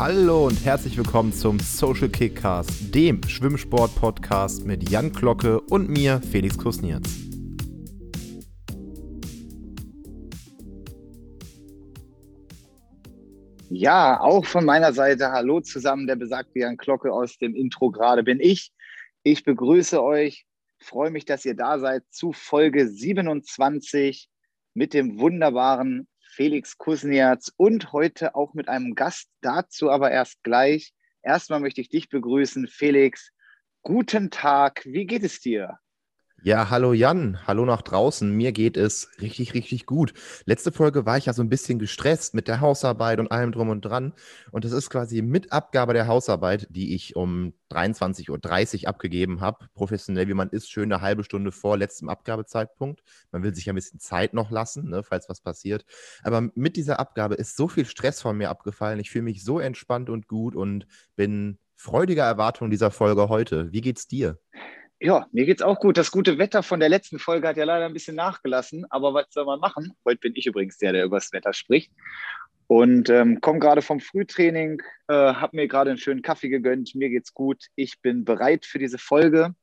Hallo 0.00 0.46
und 0.46 0.64
herzlich 0.64 0.96
willkommen 0.96 1.30
zum 1.30 1.60
Social 1.60 2.08
Kickcast, 2.08 2.94
dem 2.94 3.22
Schwimmsport-Podcast 3.22 4.64
mit 4.64 4.88
Jan 4.88 5.12
Glocke 5.12 5.60
und 5.60 5.90
mir, 5.90 6.22
Felix 6.22 6.56
Kusnierz. 6.56 7.06
Ja, 13.68 14.18
auch 14.20 14.46
von 14.46 14.64
meiner 14.64 14.94
Seite 14.94 15.32
Hallo 15.32 15.60
zusammen, 15.60 16.06
der 16.06 16.16
besagte 16.16 16.60
Jan 16.60 16.78
Glocke 16.78 17.12
aus 17.12 17.36
dem 17.36 17.54
Intro 17.54 17.90
gerade 17.90 18.22
bin 18.22 18.40
ich. 18.40 18.72
Ich 19.22 19.44
begrüße 19.44 20.02
euch, 20.02 20.46
freue 20.78 21.10
mich, 21.10 21.26
dass 21.26 21.44
ihr 21.44 21.54
da 21.54 21.78
seid 21.78 22.04
zu 22.08 22.32
Folge 22.32 22.88
27 22.88 24.30
mit 24.72 24.94
dem 24.94 25.18
wunderbaren 25.18 26.08
Felix 26.30 26.78
Kusniatz 26.78 27.52
und 27.56 27.92
heute 27.92 28.34
auch 28.34 28.54
mit 28.54 28.68
einem 28.68 28.94
Gast, 28.94 29.28
dazu 29.40 29.90
aber 29.90 30.10
erst 30.10 30.42
gleich. 30.44 30.94
Erstmal 31.22 31.60
möchte 31.60 31.80
ich 31.80 31.88
dich 31.88 32.08
begrüßen, 32.08 32.68
Felix. 32.68 33.32
Guten 33.82 34.30
Tag, 34.30 34.84
wie 34.84 35.06
geht 35.06 35.24
es 35.24 35.40
dir? 35.40 35.78
Ja, 36.42 36.70
hallo 36.70 36.94
Jan, 36.94 37.38
hallo 37.46 37.66
nach 37.66 37.82
draußen. 37.82 38.30
Mir 38.34 38.52
geht 38.52 38.78
es 38.78 39.10
richtig, 39.20 39.52
richtig 39.52 39.84
gut. 39.84 40.14
Letzte 40.46 40.72
Folge 40.72 41.04
war 41.04 41.18
ich 41.18 41.26
ja 41.26 41.34
so 41.34 41.42
ein 41.42 41.50
bisschen 41.50 41.78
gestresst 41.78 42.32
mit 42.32 42.48
der 42.48 42.62
Hausarbeit 42.62 43.20
und 43.20 43.30
allem 43.30 43.52
drum 43.52 43.68
und 43.68 43.82
dran. 43.82 44.14
Und 44.50 44.64
das 44.64 44.72
ist 44.72 44.88
quasi 44.88 45.20
mit 45.20 45.52
Abgabe 45.52 45.92
der 45.92 46.06
Hausarbeit, 46.06 46.66
die 46.70 46.94
ich 46.94 47.14
um 47.14 47.52
23.30 47.70 48.82
Uhr 48.82 48.88
abgegeben 48.88 49.42
habe. 49.42 49.66
Professionell 49.74 50.28
wie 50.28 50.34
man 50.34 50.48
ist, 50.48 50.70
schön 50.70 50.90
eine 50.90 51.02
halbe 51.02 51.24
Stunde 51.24 51.52
vor 51.52 51.76
letztem 51.76 52.08
Abgabezeitpunkt. 52.08 53.02
Man 53.32 53.42
will 53.42 53.54
sich 53.54 53.66
ja 53.66 53.74
ein 53.74 53.76
bisschen 53.76 54.00
Zeit 54.00 54.32
noch 54.32 54.50
lassen, 54.50 54.88
ne, 54.88 55.02
falls 55.02 55.28
was 55.28 55.42
passiert. 55.42 55.84
Aber 56.22 56.48
mit 56.54 56.76
dieser 56.76 57.00
Abgabe 57.00 57.34
ist 57.34 57.54
so 57.54 57.68
viel 57.68 57.84
Stress 57.84 58.22
von 58.22 58.38
mir 58.38 58.48
abgefallen. 58.48 58.98
Ich 58.98 59.10
fühle 59.10 59.24
mich 59.24 59.44
so 59.44 59.58
entspannt 59.58 60.08
und 60.08 60.26
gut 60.26 60.56
und 60.56 60.86
bin 61.16 61.58
freudiger 61.76 62.24
Erwartung 62.24 62.70
dieser 62.70 62.90
Folge 62.90 63.28
heute. 63.28 63.70
Wie 63.72 63.82
geht's 63.82 64.08
dir? 64.08 64.38
Ja, 65.02 65.26
mir 65.32 65.46
geht's 65.46 65.62
auch 65.62 65.80
gut. 65.80 65.96
Das 65.96 66.10
gute 66.10 66.36
Wetter 66.36 66.62
von 66.62 66.78
der 66.78 66.90
letzten 66.90 67.18
Folge 67.18 67.48
hat 67.48 67.56
ja 67.56 67.64
leider 67.64 67.86
ein 67.86 67.94
bisschen 67.94 68.16
nachgelassen, 68.16 68.84
aber 68.90 69.14
was 69.14 69.28
soll 69.30 69.46
man 69.46 69.58
machen? 69.58 69.94
Heute 70.04 70.20
bin 70.20 70.34
ich 70.36 70.44
übrigens 70.44 70.76
der, 70.76 70.92
der 70.92 71.06
über 71.06 71.16
das 71.16 71.32
Wetter 71.32 71.54
spricht. 71.54 71.90
Und 72.66 73.08
ähm, 73.08 73.40
komme 73.40 73.60
gerade 73.60 73.80
vom 73.80 73.98
Frühtraining, 73.98 74.82
äh, 75.08 75.14
habe 75.14 75.56
mir 75.56 75.68
gerade 75.68 75.88
einen 75.88 75.98
schönen 75.98 76.20
Kaffee 76.20 76.50
gegönnt. 76.50 76.94
Mir 76.94 77.08
geht's 77.08 77.32
gut. 77.32 77.68
Ich 77.76 78.02
bin 78.02 78.26
bereit 78.26 78.66
für 78.66 78.78
diese 78.78 78.98
Folge 78.98 79.54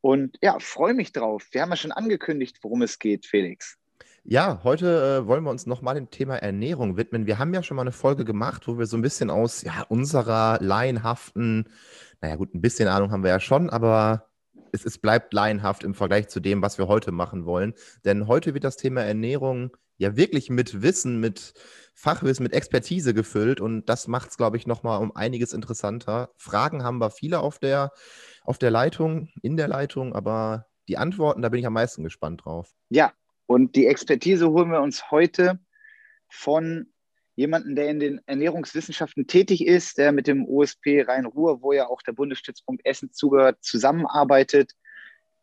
und 0.00 0.38
ja, 0.40 0.58
freue 0.58 0.94
mich 0.94 1.12
drauf. 1.12 1.46
Wir 1.52 1.60
haben 1.60 1.70
ja 1.70 1.76
schon 1.76 1.92
angekündigt, 1.92 2.56
worum 2.62 2.80
es 2.80 2.98
geht, 2.98 3.26
Felix. 3.26 3.76
Ja, 4.24 4.60
heute 4.64 5.22
äh, 5.22 5.26
wollen 5.26 5.44
wir 5.44 5.50
uns 5.50 5.66
nochmal 5.66 5.96
dem 5.96 6.10
Thema 6.10 6.36
Ernährung 6.36 6.96
widmen. 6.96 7.26
Wir 7.26 7.38
haben 7.38 7.52
ja 7.52 7.62
schon 7.62 7.76
mal 7.76 7.82
eine 7.82 7.92
Folge 7.92 8.24
gemacht, 8.24 8.66
wo 8.66 8.78
wir 8.78 8.86
so 8.86 8.96
ein 8.96 9.02
bisschen 9.02 9.28
aus 9.28 9.62
ja, 9.62 9.84
unserer 9.90 10.58
laienhaften, 10.62 11.68
naja 12.22 12.36
gut, 12.36 12.54
ein 12.54 12.62
bisschen 12.62 12.88
Ahnung 12.88 13.10
haben 13.10 13.22
wir 13.22 13.30
ja 13.30 13.40
schon, 13.40 13.68
aber 13.68 14.27
es, 14.78 14.84
es 14.84 14.98
bleibt 14.98 15.32
laienhaft 15.32 15.84
im 15.84 15.94
Vergleich 15.94 16.28
zu 16.28 16.40
dem, 16.40 16.62
was 16.62 16.78
wir 16.78 16.88
heute 16.88 17.12
machen 17.12 17.44
wollen. 17.44 17.74
Denn 18.04 18.26
heute 18.26 18.54
wird 18.54 18.64
das 18.64 18.76
Thema 18.76 19.02
Ernährung 19.02 19.76
ja 19.96 20.16
wirklich 20.16 20.48
mit 20.48 20.82
Wissen, 20.82 21.20
mit 21.20 21.54
Fachwissen, 21.94 22.44
mit 22.44 22.52
Expertise 22.52 23.12
gefüllt 23.12 23.60
und 23.60 23.86
das 23.86 24.06
macht 24.06 24.30
es, 24.30 24.36
glaube 24.36 24.56
ich, 24.56 24.66
nochmal 24.66 25.02
um 25.02 25.14
einiges 25.14 25.52
interessanter. 25.52 26.30
Fragen 26.36 26.84
haben 26.84 26.98
wir 26.98 27.10
viele 27.10 27.40
auf 27.40 27.58
der, 27.58 27.92
auf 28.44 28.58
der 28.58 28.70
Leitung, 28.70 29.28
in 29.42 29.56
der 29.56 29.66
Leitung, 29.66 30.14
aber 30.14 30.66
die 30.86 30.96
Antworten, 30.96 31.42
da 31.42 31.48
bin 31.48 31.60
ich 31.60 31.66
am 31.66 31.72
meisten 31.72 32.04
gespannt 32.04 32.44
drauf. 32.44 32.72
Ja, 32.88 33.12
und 33.46 33.74
die 33.74 33.86
Expertise 33.86 34.48
holen 34.48 34.70
wir 34.70 34.80
uns 34.80 35.10
heute 35.10 35.58
von 36.28 36.92
jemanden, 37.38 37.76
der 37.76 37.88
in 37.88 38.00
den 38.00 38.20
Ernährungswissenschaften 38.26 39.28
tätig 39.28 39.64
ist, 39.64 39.96
der 39.96 40.10
mit 40.10 40.26
dem 40.26 40.44
OSP 40.44 41.04
Rhein-Ruhr, 41.06 41.62
wo 41.62 41.72
ja 41.72 41.86
auch 41.86 42.02
der 42.02 42.12
Bundesstützpunkt 42.12 42.84
Essen 42.84 43.12
zugehört, 43.12 43.58
zusammenarbeitet, 43.60 44.72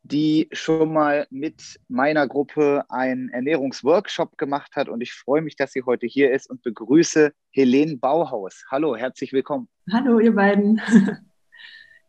die 0.04 0.50
schon 0.52 0.92
mal 0.92 1.26
mit 1.30 1.80
meiner 1.88 2.28
Gruppe 2.28 2.84
einen 2.90 3.30
Ernährungsworkshop 3.30 4.38
gemacht 4.38 4.76
hat. 4.76 4.90
Und 4.90 5.00
ich 5.00 5.14
freue 5.14 5.42
mich, 5.42 5.56
dass 5.56 5.72
sie 5.72 5.84
heute 5.84 6.06
hier 6.06 6.34
ist 6.34 6.50
und 6.50 6.62
begrüße 6.64 7.32
Helene 7.52 7.96
Bauhaus. 7.96 8.66
Hallo, 8.70 8.98
herzlich 8.98 9.32
willkommen. 9.32 9.70
Hallo, 9.92 10.20
ihr 10.20 10.36
beiden. 10.36 10.82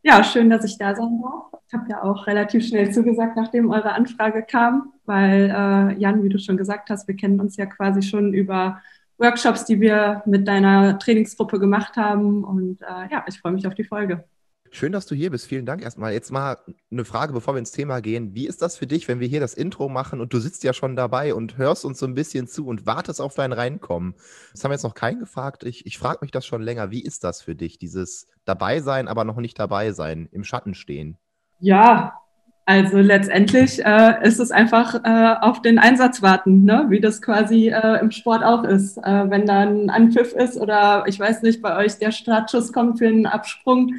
Ja, 0.02 0.22
schön, 0.22 0.48
dass 0.48 0.64
ich 0.64 0.78
da 0.78 0.94
sein 0.94 1.20
darf. 1.20 1.60
Ich 1.66 1.74
habe 1.74 1.90
ja 1.90 2.00
auch 2.04 2.28
relativ 2.28 2.64
schnell 2.64 2.92
zugesagt, 2.92 3.36
nachdem 3.36 3.72
eure 3.72 3.92
Anfrage 3.92 4.44
kam, 4.44 4.92
weil 5.04 5.50
äh, 5.50 5.98
Jan, 5.98 6.22
wie 6.22 6.28
du 6.28 6.38
schon 6.38 6.56
gesagt 6.56 6.90
hast, 6.90 7.08
wir 7.08 7.16
kennen 7.16 7.40
uns 7.40 7.56
ja 7.56 7.66
quasi 7.66 8.02
schon 8.02 8.32
über 8.32 8.80
Workshops, 9.18 9.64
die 9.64 9.80
wir 9.80 10.22
mit 10.26 10.46
deiner 10.46 10.98
Trainingsgruppe 10.98 11.58
gemacht 11.58 11.96
haben. 11.96 12.44
Und 12.44 12.82
äh, 12.82 13.10
ja, 13.10 13.24
ich 13.26 13.40
freue 13.40 13.52
mich 13.52 13.66
auf 13.66 13.74
die 13.74 13.84
Folge. 13.84 14.24
Schön, 14.70 14.92
dass 14.92 15.06
du 15.06 15.14
hier 15.14 15.30
bist. 15.30 15.46
Vielen 15.46 15.64
Dank 15.64 15.82
erstmal. 15.82 16.12
Jetzt 16.12 16.30
mal 16.30 16.58
eine 16.90 17.04
Frage, 17.04 17.32
bevor 17.32 17.54
wir 17.54 17.58
ins 17.60 17.70
Thema 17.70 18.00
gehen. 18.00 18.34
Wie 18.34 18.46
ist 18.46 18.60
das 18.60 18.76
für 18.76 18.86
dich, 18.86 19.08
wenn 19.08 19.20
wir 19.20 19.28
hier 19.28 19.40
das 19.40 19.54
Intro 19.54 19.88
machen 19.88 20.20
und 20.20 20.32
du 20.32 20.38
sitzt 20.38 20.64
ja 20.64 20.72
schon 20.72 20.96
dabei 20.96 21.34
und 21.34 21.56
hörst 21.56 21.84
uns 21.84 21.98
so 21.98 22.06
ein 22.06 22.14
bisschen 22.14 22.46
zu 22.46 22.66
und 22.66 22.84
wartest 22.84 23.20
auf 23.20 23.34
dein 23.34 23.52
Reinkommen? 23.52 24.14
Das 24.52 24.62
haben 24.62 24.70
wir 24.70 24.74
jetzt 24.74 24.82
noch 24.82 24.94
keinen 24.94 25.20
gefragt. 25.20 25.64
Ich, 25.64 25.86
ich 25.86 25.98
frage 25.98 26.18
mich 26.20 26.30
das 26.30 26.44
schon 26.44 26.62
länger. 26.62 26.90
Wie 26.90 27.02
ist 27.02 27.24
das 27.24 27.40
für 27.42 27.54
dich, 27.54 27.78
dieses 27.78 28.28
dabei 28.44 28.80
sein, 28.80 29.08
aber 29.08 29.24
noch 29.24 29.36
nicht 29.36 29.58
dabei 29.58 29.92
sein, 29.92 30.28
im 30.32 30.44
Schatten 30.44 30.74
stehen? 30.74 31.16
Ja, 31.58 32.20
also 32.68 32.98
letztendlich 32.98 33.84
äh, 33.84 34.26
ist 34.26 34.40
es 34.40 34.50
einfach 34.50 34.96
äh, 35.04 35.36
auf 35.40 35.62
den 35.62 35.78
Einsatz 35.78 36.20
warten, 36.20 36.64
ne? 36.64 36.86
wie 36.88 37.00
das 37.00 37.22
quasi 37.22 37.68
äh, 37.68 38.00
im 38.00 38.10
Sport 38.10 38.42
auch 38.42 38.64
ist. 38.64 38.98
Äh, 38.98 39.30
wenn 39.30 39.46
da 39.46 39.60
ein 39.60 39.88
Anpfiff 39.88 40.32
ist 40.32 40.56
oder 40.56 41.04
ich 41.06 41.20
weiß 41.20 41.42
nicht, 41.42 41.62
bei 41.62 41.76
euch 41.76 41.98
der 41.98 42.10
Startschuss 42.10 42.72
kommt 42.72 42.98
für 42.98 43.06
einen 43.06 43.26
Absprung, 43.26 43.94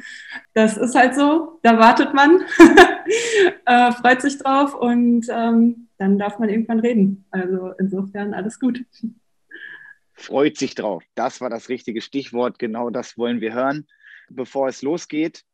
das 0.52 0.76
ist 0.76 0.94
halt 0.94 1.14
so, 1.14 1.58
da 1.62 1.78
wartet 1.78 2.12
man, 2.12 2.42
äh, 3.64 3.92
freut 3.92 4.20
sich 4.20 4.36
drauf 4.36 4.74
und 4.74 5.26
ähm, 5.30 5.88
dann 5.96 6.18
darf 6.18 6.38
man 6.38 6.50
irgendwann 6.50 6.80
reden. 6.80 7.24
Also 7.30 7.72
insofern 7.78 8.34
alles 8.34 8.60
gut. 8.60 8.84
Freut 10.12 10.58
sich 10.58 10.74
drauf. 10.74 11.02
Das 11.14 11.40
war 11.40 11.48
das 11.48 11.70
richtige 11.70 12.02
Stichwort. 12.02 12.58
Genau 12.58 12.90
das 12.90 13.16
wollen 13.16 13.40
wir 13.40 13.54
hören. 13.54 13.86
Bevor 14.28 14.68
es 14.68 14.82
losgeht, 14.82 15.44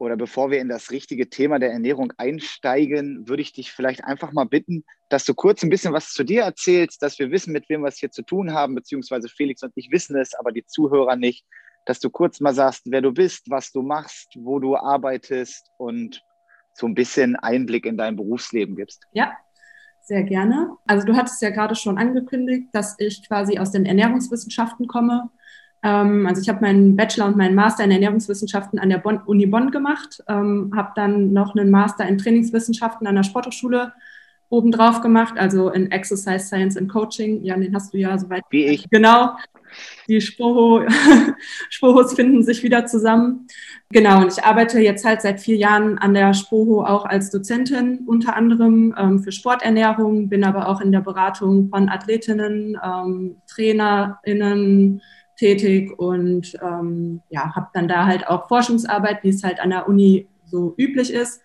oder 0.00 0.16
bevor 0.16 0.50
wir 0.50 0.60
in 0.60 0.68
das 0.70 0.90
richtige 0.90 1.28
Thema 1.28 1.58
der 1.58 1.72
Ernährung 1.72 2.10
einsteigen, 2.16 3.28
würde 3.28 3.42
ich 3.42 3.52
dich 3.52 3.70
vielleicht 3.70 4.02
einfach 4.02 4.32
mal 4.32 4.46
bitten, 4.46 4.82
dass 5.10 5.26
du 5.26 5.34
kurz 5.34 5.62
ein 5.62 5.68
bisschen 5.68 5.92
was 5.92 6.14
zu 6.14 6.24
dir 6.24 6.42
erzählst, 6.42 7.02
dass 7.02 7.18
wir 7.18 7.30
wissen, 7.30 7.52
mit 7.52 7.68
wem 7.68 7.82
wir 7.82 7.88
es 7.88 7.98
hier 7.98 8.10
zu 8.10 8.22
tun 8.22 8.54
haben, 8.54 8.74
beziehungsweise 8.74 9.28
Felix 9.28 9.62
und 9.62 9.72
ich 9.74 9.90
wissen 9.90 10.16
es, 10.16 10.34
aber 10.34 10.52
die 10.52 10.64
Zuhörer 10.64 11.16
nicht, 11.16 11.44
dass 11.84 12.00
du 12.00 12.08
kurz 12.08 12.40
mal 12.40 12.54
sagst, 12.54 12.84
wer 12.86 13.02
du 13.02 13.12
bist, 13.12 13.50
was 13.50 13.72
du 13.72 13.82
machst, 13.82 14.32
wo 14.36 14.58
du 14.58 14.74
arbeitest 14.74 15.70
und 15.76 16.22
so 16.72 16.86
ein 16.86 16.94
bisschen 16.94 17.36
Einblick 17.36 17.84
in 17.84 17.98
dein 17.98 18.16
Berufsleben 18.16 18.76
gibst. 18.76 19.04
Ja, 19.12 19.36
sehr 20.00 20.22
gerne. 20.22 20.76
Also 20.86 21.06
du 21.06 21.14
hattest 21.14 21.42
ja 21.42 21.50
gerade 21.50 21.74
schon 21.74 21.98
angekündigt, 21.98 22.68
dass 22.72 22.94
ich 22.98 23.28
quasi 23.28 23.58
aus 23.58 23.72
den 23.72 23.84
Ernährungswissenschaften 23.84 24.86
komme 24.86 25.30
also 25.82 26.42
ich 26.42 26.48
habe 26.48 26.60
meinen 26.60 26.94
Bachelor 26.94 27.26
und 27.26 27.36
meinen 27.36 27.54
Master 27.54 27.84
in 27.84 27.90
Ernährungswissenschaften 27.90 28.78
an 28.78 28.90
der 28.90 28.98
Bonn, 28.98 29.20
Uni 29.24 29.46
Bonn 29.46 29.70
gemacht, 29.70 30.22
ähm, 30.28 30.72
habe 30.76 30.92
dann 30.94 31.32
noch 31.32 31.54
einen 31.54 31.70
Master 31.70 32.06
in 32.06 32.18
Trainingswissenschaften 32.18 33.06
an 33.06 33.14
der 33.14 33.22
Sporthochschule 33.22 33.92
obendrauf 34.50 35.00
gemacht, 35.00 35.34
also 35.38 35.70
in 35.70 35.90
Exercise 35.90 36.46
Science 36.46 36.76
and 36.76 36.90
Coaching. 36.90 37.42
Ja, 37.44 37.56
den 37.56 37.74
hast 37.74 37.94
du 37.94 37.98
ja 37.98 38.18
soweit. 38.18 38.42
Wie 38.50 38.66
ich. 38.66 38.90
Genau. 38.90 39.36
Die 40.08 40.20
Spoho, 40.20 40.82
Spohos 41.70 42.14
finden 42.14 42.42
sich 42.42 42.64
wieder 42.64 42.86
zusammen. 42.86 43.46
Genau, 43.90 44.22
und 44.22 44.32
ich 44.32 44.44
arbeite 44.44 44.80
jetzt 44.80 45.04
halt 45.04 45.22
seit 45.22 45.40
vier 45.40 45.56
Jahren 45.56 45.96
an 45.98 46.12
der 46.12 46.34
Spoho 46.34 46.84
auch 46.84 47.04
als 47.04 47.30
Dozentin, 47.30 48.00
unter 48.06 48.34
anderem 48.34 48.92
ähm, 48.98 49.20
für 49.20 49.30
Sporternährung, 49.30 50.28
bin 50.28 50.42
aber 50.42 50.68
auch 50.68 50.80
in 50.80 50.90
der 50.90 51.00
Beratung 51.00 51.68
von 51.68 51.88
Athletinnen, 51.88 52.76
ähm, 52.84 53.36
TrainerInnen, 53.46 55.00
tätig 55.40 55.98
und 55.98 56.54
ähm, 56.62 57.22
ja, 57.30 57.56
habe 57.56 57.68
dann 57.72 57.88
da 57.88 58.04
halt 58.04 58.28
auch 58.28 58.46
Forschungsarbeit, 58.46 59.24
wie 59.24 59.30
es 59.30 59.42
halt 59.42 59.58
an 59.58 59.70
der 59.70 59.88
Uni 59.88 60.28
so 60.44 60.74
üblich 60.76 61.12
ist. 61.12 61.40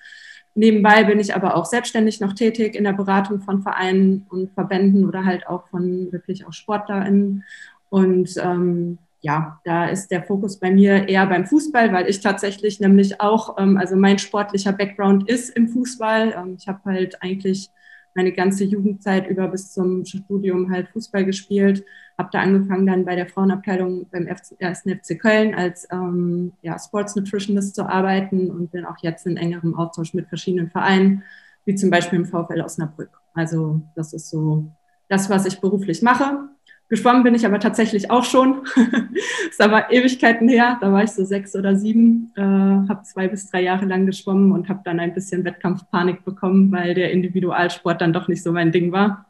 Nebenbei 0.54 1.06
bin 1.06 1.20
ich 1.20 1.34
aber 1.34 1.56
auch 1.56 1.66
selbstständig 1.66 2.20
noch 2.20 2.34
tätig 2.34 2.76
in 2.76 2.84
der 2.84 2.92
Beratung 2.92 3.40
von 3.40 3.62
Vereinen 3.62 4.26
und 4.30 4.52
Verbänden 4.52 5.06
oder 5.06 5.24
halt 5.24 5.48
auch 5.48 5.68
von 5.70 6.12
wirklich 6.12 6.46
auch 6.46 6.52
SportlerInnen. 6.52 7.46
Und 7.90 8.36
ähm, 8.38 8.98
ja, 9.22 9.60
da 9.64 9.88
ist 9.88 10.12
der 10.12 10.24
Fokus 10.24 10.60
bei 10.60 10.72
mir 10.72 11.08
eher 11.08 11.26
beim 11.28 11.46
Fußball, 11.46 11.94
weil 11.94 12.10
ich 12.10 12.20
tatsächlich 12.20 12.82
nämlich 12.82 13.22
auch, 13.22 13.58
ähm, 13.58 13.78
also 13.78 13.96
mein 13.96 14.20
sportlicher 14.20 14.74
Background 14.74 15.30
ist 15.30 15.50
im 15.56 15.70
Fußball. 15.70 16.36
Ähm, 16.38 16.58
ich 16.60 16.68
habe 16.68 16.82
halt 16.86 17.22
eigentlich 17.22 17.70
meine 18.16 18.32
ganze 18.32 18.64
Jugendzeit 18.64 19.28
über 19.28 19.48
bis 19.50 19.74
zum 19.74 20.06
Studium 20.06 20.72
halt 20.72 20.88
Fußball 20.90 21.26
gespielt. 21.26 21.86
Habe 22.18 22.30
da 22.32 22.40
angefangen 22.40 22.88
dann 22.88 23.06
bei 23.06 23.16
der 23.16 23.28
Frauenabteilung 23.28 24.08
beim 24.10 24.26
ersten 24.26 24.90
FC 24.90 25.20
Köln 25.20 25.54
als 25.54 25.88
ähm, 25.92 26.54
ja, 26.62 26.80
Sports 26.80 27.16
Nutritionist 27.16 27.76
zu 27.76 27.88
arbeiten 27.88 28.50
und 28.50 28.72
bin 28.72 28.86
auch 28.86 28.98
jetzt 29.02 29.28
in 29.28 29.36
engerem 29.36 29.76
Austausch 29.76 30.14
mit 30.14 30.28
verschiedenen 30.30 30.70
Vereinen, 30.70 31.24
wie 31.66 31.76
zum 31.76 31.90
Beispiel 31.90 32.20
im 32.20 32.26
VfL 32.26 32.62
Osnabrück. 32.62 33.10
Also 33.34 33.82
das 33.96 34.14
ist 34.14 34.30
so 34.30 34.66
das, 35.10 35.30
was 35.30 35.46
ich 35.46 35.60
beruflich 35.60 36.02
mache. 36.02 36.50
Geschwommen 36.88 37.24
bin 37.24 37.34
ich 37.34 37.46
aber 37.46 37.60
tatsächlich 37.60 38.12
auch 38.12 38.24
schon. 38.24 38.64
ist 39.50 39.62
aber 39.62 39.92
Ewigkeiten 39.92 40.48
her. 40.48 40.78
Da 40.82 40.92
war 40.92 41.04
ich 41.04 41.12
so 41.12 41.26
sechs 41.26 41.56
oder 41.56 41.76
sieben, 41.76 42.32
äh, 42.36 42.42
habe 42.42 43.02
zwei 43.04 43.28
bis 43.28 43.50
drei 43.50 43.64
Jahre 43.64 43.86
lang 43.86 44.06
geschwommen 44.06 44.52
und 44.52 44.70
habe 44.70 44.82
dann 44.84 45.00
ein 45.00 45.14
bisschen 45.14 45.44
Wettkampfpanik 45.44 46.24
bekommen, 46.24 46.72
weil 46.72 46.94
der 46.94 47.12
Individualsport 47.12 48.02
dann 48.02 48.14
doch 48.14 48.28
nicht 48.28 48.44
so 48.44 48.52
mein 48.52 48.72
Ding 48.72 48.92
war. 48.92 49.26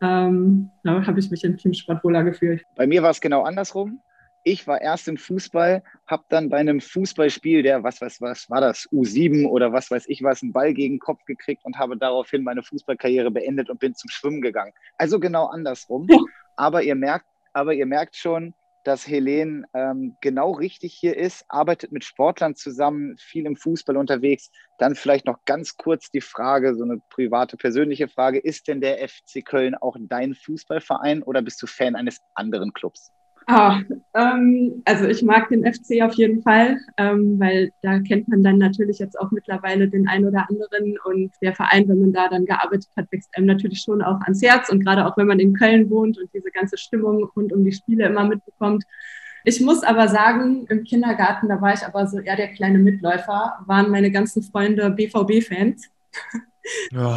Ähm, 0.00 0.70
da 0.82 1.06
habe 1.06 1.20
ich 1.20 1.30
mich 1.30 1.44
im 1.44 1.56
Teamsport 1.56 2.02
wohler 2.02 2.24
gefühlt. 2.24 2.64
Bei 2.76 2.86
mir 2.86 3.02
war 3.02 3.10
es 3.10 3.20
genau 3.20 3.42
andersrum. 3.42 4.00
Ich 4.48 4.68
war 4.68 4.80
erst 4.80 5.08
im 5.08 5.16
Fußball, 5.16 5.82
habe 6.06 6.22
dann 6.28 6.50
bei 6.50 6.58
einem 6.58 6.80
Fußballspiel, 6.80 7.64
der, 7.64 7.82
was, 7.82 8.00
was, 8.00 8.20
was 8.20 8.48
war 8.48 8.60
das, 8.60 8.88
U7 8.92 9.44
oder 9.44 9.72
was 9.72 9.90
weiß 9.90 10.04
ich 10.06 10.22
was, 10.22 10.40
einen 10.40 10.52
Ball 10.52 10.72
gegen 10.72 10.94
den 10.94 11.00
Kopf 11.00 11.24
gekriegt 11.24 11.64
und 11.64 11.76
habe 11.78 11.96
daraufhin 11.96 12.44
meine 12.44 12.62
Fußballkarriere 12.62 13.32
beendet 13.32 13.70
und 13.70 13.80
bin 13.80 13.96
zum 13.96 14.08
Schwimmen 14.08 14.40
gegangen. 14.40 14.72
Also 14.98 15.18
genau 15.18 15.46
andersrum. 15.46 16.06
Aber 16.54 16.84
ihr 16.84 16.94
merkt, 16.94 17.26
aber 17.54 17.74
ihr 17.74 17.86
merkt 17.86 18.14
schon, 18.14 18.54
dass 18.84 19.08
Helene 19.08 19.64
ähm, 19.74 20.16
genau 20.20 20.52
richtig 20.52 20.94
hier 20.94 21.16
ist, 21.16 21.44
arbeitet 21.48 21.90
mit 21.90 22.04
Sportlern 22.04 22.54
zusammen, 22.54 23.16
viel 23.18 23.46
im 23.46 23.56
Fußball 23.56 23.96
unterwegs. 23.96 24.52
Dann 24.78 24.94
vielleicht 24.94 25.26
noch 25.26 25.44
ganz 25.44 25.76
kurz 25.76 26.08
die 26.12 26.20
Frage, 26.20 26.76
so 26.76 26.84
eine 26.84 27.00
private, 27.10 27.56
persönliche 27.56 28.06
Frage. 28.06 28.38
Ist 28.38 28.68
denn 28.68 28.80
der 28.80 28.98
FC 29.08 29.44
Köln 29.44 29.74
auch 29.74 29.96
dein 29.98 30.36
Fußballverein 30.36 31.24
oder 31.24 31.42
bist 31.42 31.60
du 31.62 31.66
Fan 31.66 31.96
eines 31.96 32.20
anderen 32.36 32.72
Clubs? 32.72 33.10
Ah, 33.48 33.80
ähm, 34.14 34.82
also 34.84 35.06
ich 35.06 35.22
mag 35.22 35.48
den 35.50 35.64
FC 35.64 36.02
auf 36.02 36.14
jeden 36.14 36.42
Fall, 36.42 36.78
ähm, 36.96 37.38
weil 37.38 37.70
da 37.80 38.00
kennt 38.00 38.26
man 38.26 38.42
dann 38.42 38.58
natürlich 38.58 38.98
jetzt 38.98 39.18
auch 39.20 39.30
mittlerweile 39.30 39.88
den 39.88 40.08
einen 40.08 40.26
oder 40.26 40.48
anderen 40.50 40.98
und 41.04 41.30
der 41.40 41.54
Verein, 41.54 41.88
wenn 41.88 42.00
man 42.00 42.12
da 42.12 42.28
dann 42.28 42.44
gearbeitet 42.44 42.90
hat, 42.96 43.06
wächst 43.12 43.30
einem 43.36 43.46
natürlich 43.46 43.82
schon 43.82 44.02
auch 44.02 44.20
ans 44.22 44.42
Herz 44.42 44.68
und 44.68 44.84
gerade 44.84 45.06
auch 45.06 45.16
wenn 45.16 45.28
man 45.28 45.38
in 45.38 45.54
Köln 45.54 45.88
wohnt 45.90 46.18
und 46.18 46.28
diese 46.34 46.50
ganze 46.50 46.76
Stimmung 46.76 47.22
rund 47.36 47.52
um 47.52 47.62
die 47.64 47.70
Spiele 47.70 48.06
immer 48.06 48.24
mitbekommt. 48.24 48.82
Ich 49.44 49.60
muss 49.60 49.84
aber 49.84 50.08
sagen, 50.08 50.66
im 50.68 50.82
Kindergarten, 50.82 51.48
da 51.48 51.60
war 51.60 51.72
ich 51.72 51.86
aber 51.86 52.04
so 52.08 52.18
eher 52.18 52.34
der 52.34 52.48
kleine 52.48 52.78
Mitläufer, 52.78 53.60
waren 53.66 53.92
meine 53.92 54.10
ganzen 54.10 54.42
Freunde 54.42 54.90
BVB-Fans. 54.90 55.88
Oh. 56.94 57.16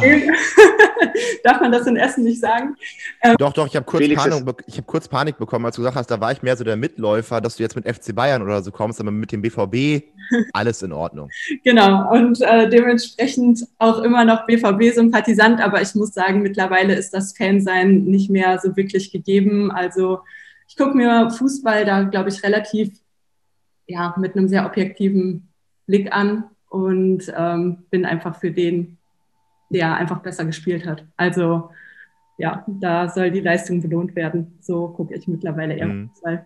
Darf 1.44 1.60
man 1.60 1.72
das 1.72 1.86
in 1.86 1.96
Essen 1.96 2.24
nicht 2.24 2.40
sagen? 2.40 2.76
Ähm, 3.22 3.36
doch, 3.38 3.52
doch, 3.52 3.66
ich 3.66 3.74
habe 3.76 3.86
kurz, 3.86 4.02
Panik, 4.14 4.64
hab 4.76 4.86
kurz 4.86 5.08
Panik 5.08 5.38
bekommen, 5.38 5.64
als 5.66 5.76
du 5.76 5.82
gesagt 5.82 5.96
hast, 5.96 6.10
da 6.10 6.20
war 6.20 6.32
ich 6.32 6.42
mehr 6.42 6.56
so 6.56 6.64
der 6.64 6.76
Mitläufer, 6.76 7.40
dass 7.40 7.56
du 7.56 7.62
jetzt 7.62 7.76
mit 7.76 7.84
FC 7.86 8.14
Bayern 8.14 8.42
oder 8.42 8.62
so 8.62 8.70
kommst, 8.70 9.00
aber 9.00 9.10
mit 9.10 9.32
dem 9.32 9.42
BVB 9.42 10.04
alles 10.52 10.82
in 10.82 10.92
Ordnung. 10.92 11.30
genau, 11.64 12.12
und 12.12 12.40
äh, 12.40 12.68
dementsprechend 12.68 13.66
auch 13.78 14.00
immer 14.00 14.24
noch 14.24 14.46
BVB-Sympathisant, 14.46 15.60
aber 15.60 15.82
ich 15.82 15.94
muss 15.94 16.12
sagen, 16.12 16.42
mittlerweile 16.42 16.94
ist 16.94 17.12
das 17.12 17.36
Fansein 17.36 18.04
nicht 18.04 18.30
mehr 18.30 18.58
so 18.58 18.76
wirklich 18.76 19.10
gegeben. 19.10 19.70
Also 19.70 20.20
ich 20.68 20.76
gucke 20.76 20.96
mir 20.96 21.30
Fußball 21.30 21.84
da, 21.84 22.04
glaube 22.04 22.28
ich, 22.28 22.42
relativ 22.42 22.92
ja, 23.86 24.14
mit 24.18 24.36
einem 24.36 24.48
sehr 24.48 24.66
objektiven 24.66 25.48
Blick 25.86 26.12
an 26.12 26.44
und 26.68 27.32
ähm, 27.36 27.84
bin 27.90 28.06
einfach 28.06 28.38
für 28.38 28.52
den 28.52 28.96
der 29.70 29.94
einfach 29.94 30.20
besser 30.20 30.44
gespielt 30.44 30.86
hat. 30.86 31.04
Also 31.16 31.70
ja, 32.36 32.64
da 32.66 33.08
soll 33.08 33.30
die 33.30 33.40
Leistung 33.40 33.82
belohnt 33.82 34.16
werden. 34.16 34.58
So 34.60 34.88
gucke 34.88 35.14
ich 35.14 35.28
mittlerweile 35.28 35.74
eher 35.74 35.86
mhm. 35.86 36.08
Fußball. 36.08 36.44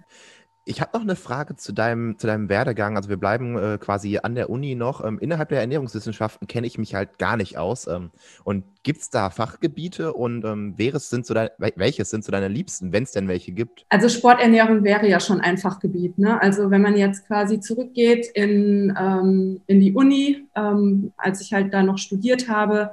Ich 0.67 0.81
habe 0.81 0.91
noch 0.95 1.03
eine 1.03 1.15
Frage 1.15 1.57
zu 1.57 1.73
deinem, 1.73 2.19
zu 2.19 2.27
deinem 2.27 2.49
Werdegang. 2.49 2.97
Also 2.97 3.11
wir 3.11 3.19
bleiben 3.19 3.59
äh, 3.59 3.79
quasi 3.79 4.19
an 4.23 4.35
der 4.35 4.49
Uni 4.49 4.75
noch. 4.75 5.05
Ähm, 5.05 5.19
innerhalb 5.21 5.51
der 5.51 5.61
Ernährungswissenschaften 5.61 6.49
kenne 6.49 6.67
ich 6.67 6.79
mich 6.79 6.95
halt 6.95 7.19
gar 7.19 7.37
nicht 7.37 7.59
aus. 7.59 7.87
Ähm, 7.87 8.11
und 8.45 8.65
gibt 8.83 9.03
es 9.03 9.11
da 9.11 9.29
Fachgebiete 9.29 10.15
und 10.15 10.43
ähm, 10.45 10.75
wäre 10.79 10.99
sind 10.99 11.27
so 11.27 11.35
dein, 11.35 11.51
welches 11.59 12.09
sind 12.09 12.25
so 12.25 12.33
deine 12.33 12.49
Liebsten, 12.49 12.93
wenn 12.93 13.03
es 13.03 13.13
denn 13.13 13.29
welche 13.29 13.53
gibt? 13.53 13.85
Also 13.91 14.09
Sporternährung 14.09 14.85
wäre 14.85 15.07
ja 15.07 15.21
schon 15.21 15.41
ein 15.43 15.59
Fachgebiet. 15.59 16.17
Ne? 16.17 16.41
Also 16.41 16.71
wenn 16.71 16.83
man 16.83 16.97
jetzt 16.97 17.27
quasi 17.27 17.61
zurückgeht 17.61 18.27
in, 18.35 18.97
ähm, 18.99 19.61
in 19.67 19.81
die 19.81 19.93
Uni, 19.93 20.47
ähm, 20.57 21.13
als 21.19 21.43
ich 21.43 21.53
halt 21.53 21.75
da 21.75 21.83
noch 21.83 21.99
studiert 21.99 22.49
habe, 22.49 22.91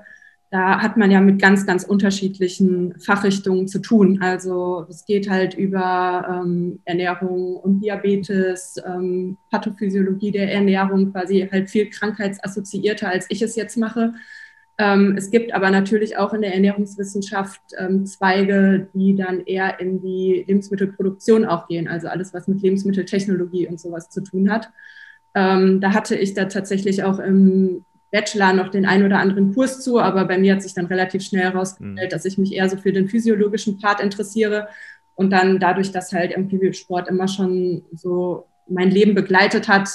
da 0.52 0.82
hat 0.82 0.98
man 0.98 1.10
ja 1.10 1.22
mit 1.22 1.42
ganz, 1.42 1.66
ganz 1.66 1.86
unterschiedlichen 1.86 3.00
Fachrichtungen 3.00 3.70
zu 3.70 3.80
tun. 3.80 4.20
Also 4.22 4.86
es 4.90 5.06
geht 5.06 5.30
halt 5.30 5.54
über 5.54 6.44
ähm, 6.44 6.82
Ernährung 6.84 7.56
und 7.56 7.80
Diabetes, 7.80 8.76
ähm, 8.86 9.38
Pathophysiologie 9.50 10.32
der 10.32 10.52
Ernährung, 10.52 11.14
quasi 11.14 11.48
halt 11.50 11.70
viel 11.70 11.90
krankheitsassoziierter, 11.90 13.08
als 13.08 13.28
ich 13.30 13.42
es 13.42 13.56
jetzt 13.56 13.78
mache. 13.78 14.14
Ähm, 14.78 15.16
es 15.18 15.32
gibt 15.32 15.54
aber 15.54 15.72
natürlich 15.72 16.18
auch 16.18 16.34
in 16.34 16.42
der 16.42 16.54
Ernährungswissenschaft 16.54 17.62
ähm, 17.78 18.06
Zweige, 18.06 18.90
die 18.94 19.16
dann 19.16 19.40
eher 19.46 19.80
in 19.80 20.02
die 20.02 20.44
Lebensmittelproduktion 20.46 21.46
auch 21.46 21.70
gehen, 21.70 21.88
also 21.88 22.10
alles, 22.10 22.34
was 22.34 22.50
mit 22.50 22.62
Lebensmitteltechnologie 22.62 23.70
und 23.70 23.80
sowas 23.80 24.10
zu 24.10 24.22
tun 24.22 24.52
hat. 24.52 24.70
Ähm, 25.34 25.80
da 25.80 25.94
hatte 25.94 26.18
ich 26.18 26.34
da 26.34 26.46
tatsächlich 26.46 27.06
auch 27.06 27.20
im 27.20 27.86
Bachelor 28.12 28.54
noch 28.54 28.70
den 28.70 28.86
einen 28.86 29.06
oder 29.06 29.20
anderen 29.20 29.54
Kurs 29.54 29.82
zu, 29.82 30.00
aber 30.00 30.26
bei 30.26 30.38
mir 30.38 30.54
hat 30.54 30.62
sich 30.62 30.74
dann 30.74 30.88
relativ 30.88 31.24
schnell 31.24 31.44
herausgestellt, 31.44 32.10
mhm. 32.10 32.10
dass 32.10 32.26
ich 32.26 32.38
mich 32.38 32.54
eher 32.54 32.70
so 32.70 32.78
für 32.78 32.92
den 32.92 33.08
physiologischen 33.08 33.80
Part 33.80 34.02
interessiere 34.02 34.68
und 35.16 35.30
dann 35.30 35.60
dadurch, 35.60 35.92
dass 35.92 36.12
halt 36.12 36.32
irgendwie 36.32 36.74
Sport 36.74 37.08
immer 37.08 37.28
schon 37.28 37.84
so 37.94 38.48
mein 38.68 38.92
Leben 38.92 39.16
begleitet 39.16 39.68
hat 39.68 39.90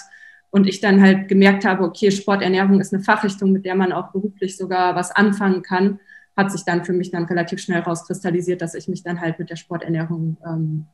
und 0.50 0.66
ich 0.66 0.80
dann 0.80 1.02
halt 1.02 1.28
gemerkt 1.28 1.64
habe, 1.64 1.84
okay, 1.84 2.10
Sporternährung 2.10 2.80
ist 2.80 2.94
eine 2.94 3.02
Fachrichtung, 3.02 3.52
mit 3.52 3.64
der 3.64 3.74
man 3.74 3.92
auch 3.92 4.12
beruflich 4.12 4.56
sogar 4.56 4.94
was 4.94 5.10
anfangen 5.10 5.62
kann, 5.62 6.00
hat 6.36 6.52
sich 6.52 6.64
dann 6.64 6.84
für 6.84 6.92
mich 6.92 7.10
dann 7.10 7.24
relativ 7.24 7.60
schnell 7.60 7.82
herauskristallisiert, 7.82 8.62
dass 8.62 8.74
ich 8.74 8.88
mich 8.88 9.02
dann 9.02 9.20
halt 9.20 9.38
mit 9.38 9.50
der 9.50 9.56
Sporternährung 9.56 10.36
ähm, 10.46 10.86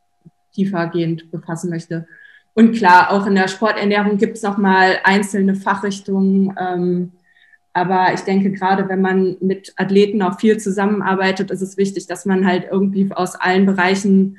tiefergehend 0.53 1.31
befassen 1.31 1.71
möchte. 1.71 2.07
Und 2.55 2.73
klar, 2.73 3.11
auch 3.11 3.27
in 3.27 3.35
der 3.35 3.49
Sporternährung 3.49 4.19
gibt 4.19 4.37
es 4.37 4.43
nochmal 4.43 4.99
einzelne 5.05 5.55
Fachrichtungen. 5.55 6.55
Ähm, 6.59 7.13
aber 7.73 8.13
ich 8.13 8.21
denke, 8.21 8.53
gerade 8.53 8.89
wenn 8.89 9.01
man 9.01 9.37
mit 9.41 9.73
Athleten 9.77 10.21
auch 10.23 10.39
viel 10.39 10.59
zusammenarbeitet, 10.59 11.51
ist 11.51 11.63
es 11.63 11.77
wichtig, 11.77 12.07
dass 12.07 12.27
man 12.27 12.47
halt 12.47 12.67
irgendwie 12.71 13.11
aus 13.13 13.35
allen 13.35 13.65
Bereichen 13.65 14.39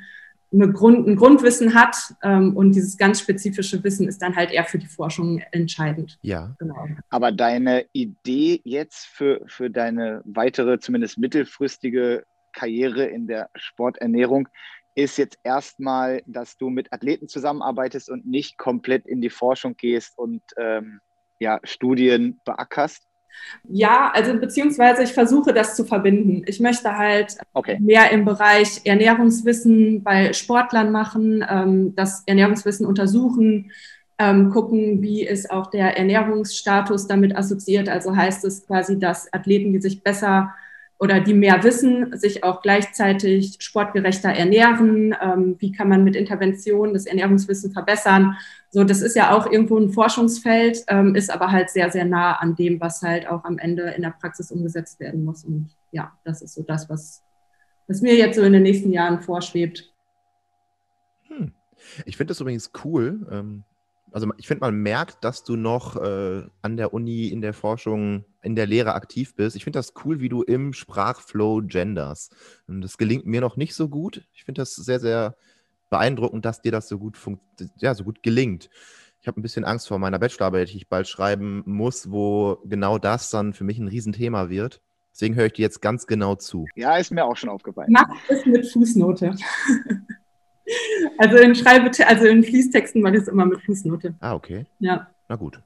eine 0.52 0.70
Grund, 0.70 1.08
ein 1.08 1.16
Grundwissen 1.16 1.74
hat. 1.74 1.96
Ähm, 2.22 2.56
und 2.56 2.72
dieses 2.72 2.96
ganz 2.96 3.20
spezifische 3.20 3.82
Wissen 3.82 4.06
ist 4.08 4.22
dann 4.22 4.36
halt 4.36 4.52
eher 4.52 4.64
für 4.64 4.78
die 4.78 4.86
Forschung 4.86 5.42
entscheidend. 5.50 6.18
Ja. 6.22 6.54
Genau. 6.60 6.86
Aber 7.10 7.32
deine 7.32 7.86
Idee 7.92 8.60
jetzt 8.62 9.06
für, 9.06 9.40
für 9.46 9.68
deine 9.68 10.22
weitere, 10.24 10.78
zumindest 10.78 11.18
mittelfristige 11.18 12.24
Karriere 12.52 13.04
in 13.06 13.26
der 13.26 13.50
Sporternährung 13.56 14.48
ist 14.94 15.18
jetzt 15.18 15.38
erstmal, 15.42 16.22
dass 16.26 16.56
du 16.56 16.70
mit 16.70 16.92
Athleten 16.92 17.28
zusammenarbeitest 17.28 18.10
und 18.10 18.26
nicht 18.26 18.58
komplett 18.58 19.06
in 19.06 19.20
die 19.20 19.30
Forschung 19.30 19.76
gehst 19.76 20.16
und 20.16 20.42
ähm, 20.56 21.00
ja, 21.40 21.60
Studien 21.64 22.40
beackerst? 22.44 23.02
Ja, 23.68 24.12
also 24.14 24.38
beziehungsweise 24.38 25.02
ich 25.02 25.12
versuche 25.12 25.52
das 25.52 25.74
zu 25.74 25.84
verbinden. 25.84 26.44
Ich 26.46 26.60
möchte 26.60 26.96
halt 26.96 27.36
okay. 27.52 27.78
mehr 27.80 28.10
im 28.12 28.24
Bereich 28.24 28.82
Ernährungswissen 28.84 30.04
bei 30.04 30.32
Sportlern 30.32 30.92
machen, 30.92 31.44
ähm, 31.48 31.94
das 31.96 32.22
Ernährungswissen 32.26 32.86
untersuchen, 32.86 33.72
ähm, 34.18 34.50
gucken, 34.50 35.02
wie 35.02 35.26
ist 35.26 35.50
auch 35.50 35.68
der 35.68 35.96
Ernährungsstatus 35.96 37.08
damit 37.08 37.36
assoziiert. 37.36 37.88
Also 37.88 38.14
heißt 38.14 38.44
es 38.44 38.66
quasi, 38.66 38.98
dass 38.98 39.32
Athleten, 39.32 39.72
die 39.72 39.80
sich 39.80 40.02
besser 40.02 40.54
oder 40.98 41.20
die 41.20 41.34
mehr 41.34 41.62
wissen, 41.64 42.16
sich 42.16 42.44
auch 42.44 42.62
gleichzeitig 42.62 43.56
sportgerechter 43.58 44.30
ernähren. 44.30 45.14
Ähm, 45.20 45.56
wie 45.58 45.72
kann 45.72 45.88
man 45.88 46.04
mit 46.04 46.16
Interventionen 46.16 46.94
das 46.94 47.06
Ernährungswissen 47.06 47.72
verbessern? 47.72 48.36
So, 48.70 48.84
das 48.84 49.02
ist 49.02 49.16
ja 49.16 49.36
auch 49.36 49.50
irgendwo 49.50 49.78
ein 49.78 49.90
Forschungsfeld, 49.90 50.84
ähm, 50.88 51.14
ist 51.14 51.30
aber 51.30 51.50
halt 51.50 51.70
sehr, 51.70 51.90
sehr 51.90 52.04
nah 52.04 52.34
an 52.34 52.54
dem, 52.54 52.80
was 52.80 53.02
halt 53.02 53.28
auch 53.28 53.44
am 53.44 53.58
Ende 53.58 53.90
in 53.90 54.02
der 54.02 54.14
Praxis 54.18 54.50
umgesetzt 54.50 55.00
werden 55.00 55.24
muss. 55.24 55.44
Und 55.44 55.70
ja, 55.90 56.12
das 56.24 56.42
ist 56.42 56.54
so 56.54 56.62
das, 56.62 56.88
was, 56.88 57.22
was 57.88 58.00
mir 58.00 58.14
jetzt 58.14 58.36
so 58.36 58.42
in 58.42 58.52
den 58.52 58.62
nächsten 58.62 58.92
Jahren 58.92 59.20
vorschwebt. 59.20 59.92
Hm. 61.28 61.52
Ich 62.06 62.16
finde 62.16 62.30
das 62.30 62.40
übrigens 62.40 62.70
cool. 62.84 63.26
Ähm, 63.30 63.64
also 64.14 64.28
ich 64.36 64.46
finde, 64.46 64.60
man 64.60 64.76
merkt, 64.76 65.24
dass 65.24 65.42
du 65.42 65.56
noch 65.56 65.96
äh, 65.96 66.44
an 66.62 66.76
der 66.76 66.94
Uni, 66.94 67.26
in 67.26 67.40
der 67.40 67.52
Forschung, 67.52 68.24
in 68.42 68.54
der 68.54 68.66
Lehre 68.66 68.94
aktiv 68.94 69.34
bist. 69.34 69.56
Ich 69.56 69.64
finde 69.64 69.80
das 69.80 69.92
cool, 70.04 70.20
wie 70.20 70.28
du 70.28 70.42
im 70.42 70.72
Sprachflow 70.72 71.62
genders. 71.66 72.30
Und 72.68 72.80
das 72.80 72.96
gelingt 72.96 73.26
mir 73.26 73.40
noch 73.40 73.56
nicht 73.56 73.74
so 73.74 73.88
gut. 73.88 74.22
Ich 74.32 74.44
finde 74.44 74.60
das 74.60 74.76
sehr, 74.76 75.00
sehr 75.00 75.34
beeindruckend, 75.90 76.44
dass 76.44 76.62
dir 76.62 76.70
das 76.70 76.86
so 76.88 77.00
gut, 77.00 77.18
ja, 77.78 77.92
so 77.96 78.04
gut 78.04 78.22
gelingt. 78.22 78.70
Ich 79.20 79.26
habe 79.26 79.40
ein 79.40 79.42
bisschen 79.42 79.64
Angst 79.64 79.88
vor 79.88 79.98
meiner 79.98 80.20
Bachelorarbeit, 80.20 80.70
die 80.70 80.76
ich 80.76 80.88
bald 80.88 81.08
schreiben 81.08 81.64
muss, 81.66 82.12
wo 82.12 82.58
genau 82.64 82.98
das 82.98 83.30
dann 83.30 83.52
für 83.52 83.64
mich 83.64 83.80
ein 83.80 83.88
Riesenthema 83.88 84.48
wird. 84.48 84.80
Deswegen 85.12 85.34
höre 85.34 85.46
ich 85.46 85.54
dir 85.54 85.62
jetzt 85.62 85.82
ganz 85.82 86.06
genau 86.06 86.36
zu. 86.36 86.66
Ja, 86.76 86.96
ist 86.98 87.10
mir 87.10 87.24
auch 87.24 87.36
schon 87.36 87.50
aufgefallen. 87.50 87.88
Mach 87.90 88.08
es 88.28 88.46
mit 88.46 88.70
Fußnote. 88.70 89.34
Also 91.18 91.36
in 91.36 91.54
Schreibe, 91.54 91.90
also 92.06 92.26
in 92.26 92.42
Fließtexten 92.42 93.02
war 93.02 93.12
das 93.12 93.28
immer 93.28 93.46
mit 93.46 93.60
Fußnote. 93.62 94.14
Ah, 94.20 94.34
okay. 94.34 94.66
Ja. 94.78 95.08
Na 95.28 95.36
gut. 95.36 95.60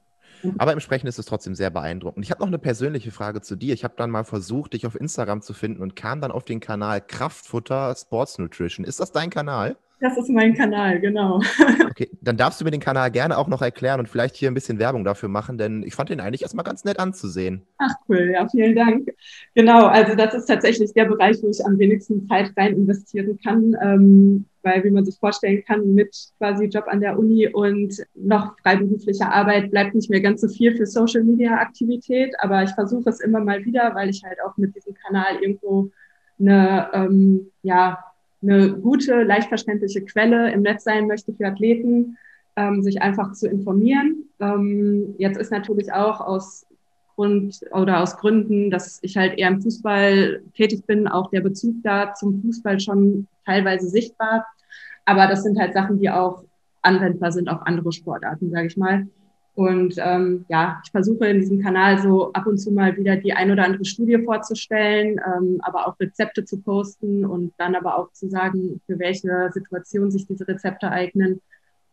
Aber 0.57 0.71
entsprechend 0.71 1.09
ist 1.09 1.19
es 1.19 1.25
trotzdem 1.25 1.55
sehr 1.55 1.69
beeindruckend. 1.69 2.23
Ich 2.23 2.31
habe 2.31 2.41
noch 2.41 2.47
eine 2.47 2.59
persönliche 2.59 3.11
Frage 3.11 3.41
zu 3.41 3.55
dir. 3.55 3.73
Ich 3.73 3.83
habe 3.83 3.95
dann 3.97 4.09
mal 4.09 4.23
versucht, 4.23 4.73
dich 4.73 4.85
auf 4.85 4.95
Instagram 4.95 5.41
zu 5.41 5.53
finden 5.53 5.81
und 5.81 5.95
kam 5.95 6.21
dann 6.21 6.31
auf 6.31 6.45
den 6.45 6.59
Kanal 6.59 7.01
Kraftfutter 7.01 7.93
Sports 7.95 8.37
Nutrition. 8.37 8.85
Ist 8.85 8.99
das 8.99 9.11
dein 9.11 9.29
Kanal? 9.29 9.75
Das 10.01 10.17
ist 10.17 10.29
mein 10.29 10.53
Kanal, 10.53 10.99
genau. 10.99 11.41
Okay, 11.89 12.09
dann 12.21 12.37
darfst 12.37 12.61
du 12.61 12.65
mir 12.65 12.71
den 12.71 12.79
Kanal 12.79 13.11
gerne 13.11 13.37
auch 13.37 13.49
noch 13.49 13.61
erklären 13.61 13.99
und 13.99 14.07
vielleicht 14.07 14.37
hier 14.37 14.49
ein 14.49 14.53
bisschen 14.53 14.79
Werbung 14.79 15.03
dafür 15.03 15.27
machen, 15.27 15.57
denn 15.57 15.83
ich 15.83 15.95
fand 15.95 16.09
den 16.09 16.21
eigentlich 16.21 16.43
erstmal 16.43 16.63
ganz 16.63 16.85
nett 16.85 16.97
anzusehen. 16.97 17.63
Ach 17.77 17.93
cool, 18.07 18.31
ja, 18.33 18.47
vielen 18.47 18.73
Dank. 18.73 19.09
Genau, 19.53 19.87
also 19.87 20.15
das 20.15 20.33
ist 20.33 20.45
tatsächlich 20.45 20.93
der 20.93 21.05
Bereich, 21.05 21.37
wo 21.41 21.49
ich 21.49 21.65
am 21.65 21.77
wenigsten 21.77 22.25
Zeit 22.29 22.53
rein 22.55 22.75
investieren 22.75 23.37
kann, 23.43 23.75
ähm, 23.81 24.45
weil 24.61 24.81
wie 24.85 24.91
man 24.91 25.03
sich 25.03 25.17
vorstellen 25.19 25.61
kann, 25.65 25.93
mit 25.93 26.15
quasi 26.37 26.65
Job 26.65 26.85
an 26.87 27.01
der 27.01 27.19
Uni 27.19 27.49
und 27.49 27.95
noch 28.15 28.57
freiberuflicher 28.61 29.29
Arbeit 29.33 29.71
bleibt 29.71 29.93
nicht 29.93 30.09
mehr 30.09 30.21
ganz 30.21 30.39
so 30.39 30.47
viel 30.47 30.77
für 30.77 30.85
Social 30.85 31.23
Media 31.25 31.55
Aktivität, 31.57 32.33
aber 32.39 32.63
ich 32.63 32.71
versuche 32.71 33.09
es 33.09 33.19
immer 33.19 33.41
mal 33.41 33.65
wieder, 33.65 33.93
weil 33.93 34.09
ich 34.09 34.23
halt 34.23 34.37
auch 34.45 34.55
mit 34.55 34.73
diesem 34.73 34.93
Kanal 34.93 35.35
irgendwo 35.41 35.91
eine, 36.39 36.89
ähm, 36.93 37.51
ja, 37.61 38.08
eine 38.41 38.73
gute, 38.73 39.23
leicht 39.23 39.49
verständliche 39.49 40.03
Quelle 40.05 40.51
im 40.51 40.61
Netz 40.61 40.83
sein 40.83 41.07
möchte 41.07 41.33
für 41.33 41.47
Athleten, 41.47 42.17
ähm, 42.55 42.81
sich 42.83 43.01
einfach 43.01 43.33
zu 43.33 43.47
informieren. 43.47 44.29
Ähm, 44.39 45.15
jetzt 45.17 45.37
ist 45.37 45.51
natürlich 45.51 45.91
auch 45.91 46.21
aus 46.21 46.65
Grund 47.15 47.59
oder 47.71 48.01
aus 48.01 48.17
Gründen, 48.17 48.71
dass 48.71 48.99
ich 49.01 49.17
halt 49.17 49.37
eher 49.37 49.49
im 49.49 49.61
Fußball 49.61 50.41
tätig 50.53 50.85
bin, 50.85 51.07
auch 51.07 51.29
der 51.31 51.41
Bezug 51.41 51.75
da 51.83 52.13
zum 52.13 52.41
Fußball 52.41 52.79
schon 52.79 53.27
teilweise 53.45 53.89
sichtbar. 53.89 54.45
Aber 55.05 55.27
das 55.27 55.43
sind 55.43 55.59
halt 55.59 55.73
Sachen, 55.73 55.99
die 55.99 56.09
auch 56.09 56.43
anwendbar 56.81 57.31
sind 57.31 57.49
auf 57.49 57.61
andere 57.65 57.91
Sportarten, 57.91 58.51
sage 58.51 58.67
ich 58.67 58.77
mal. 58.77 59.07
Und 59.59 59.95
ähm, 59.97 60.45
ja, 60.47 60.81
ich 60.85 60.91
versuche 60.91 61.27
in 61.27 61.41
diesem 61.41 61.61
Kanal 61.61 62.01
so 62.01 62.31
ab 62.31 62.47
und 62.47 62.59
zu 62.59 62.71
mal 62.71 62.95
wieder 62.95 63.17
die 63.17 63.33
ein 63.33 63.51
oder 63.51 63.65
andere 63.65 63.83
Studie 63.83 64.17
vorzustellen, 64.23 65.19
ähm, 65.27 65.59
aber 65.63 65.85
auch 65.85 65.99
Rezepte 65.99 66.45
zu 66.45 66.61
posten 66.61 67.25
und 67.25 67.51
dann 67.57 67.75
aber 67.75 67.97
auch 67.97 68.09
zu 68.13 68.29
sagen, 68.29 68.79
für 68.85 68.97
welche 68.99 69.49
Situation 69.51 70.11
sich 70.11 70.25
diese 70.25 70.47
Rezepte 70.47 70.89
eignen 70.89 71.41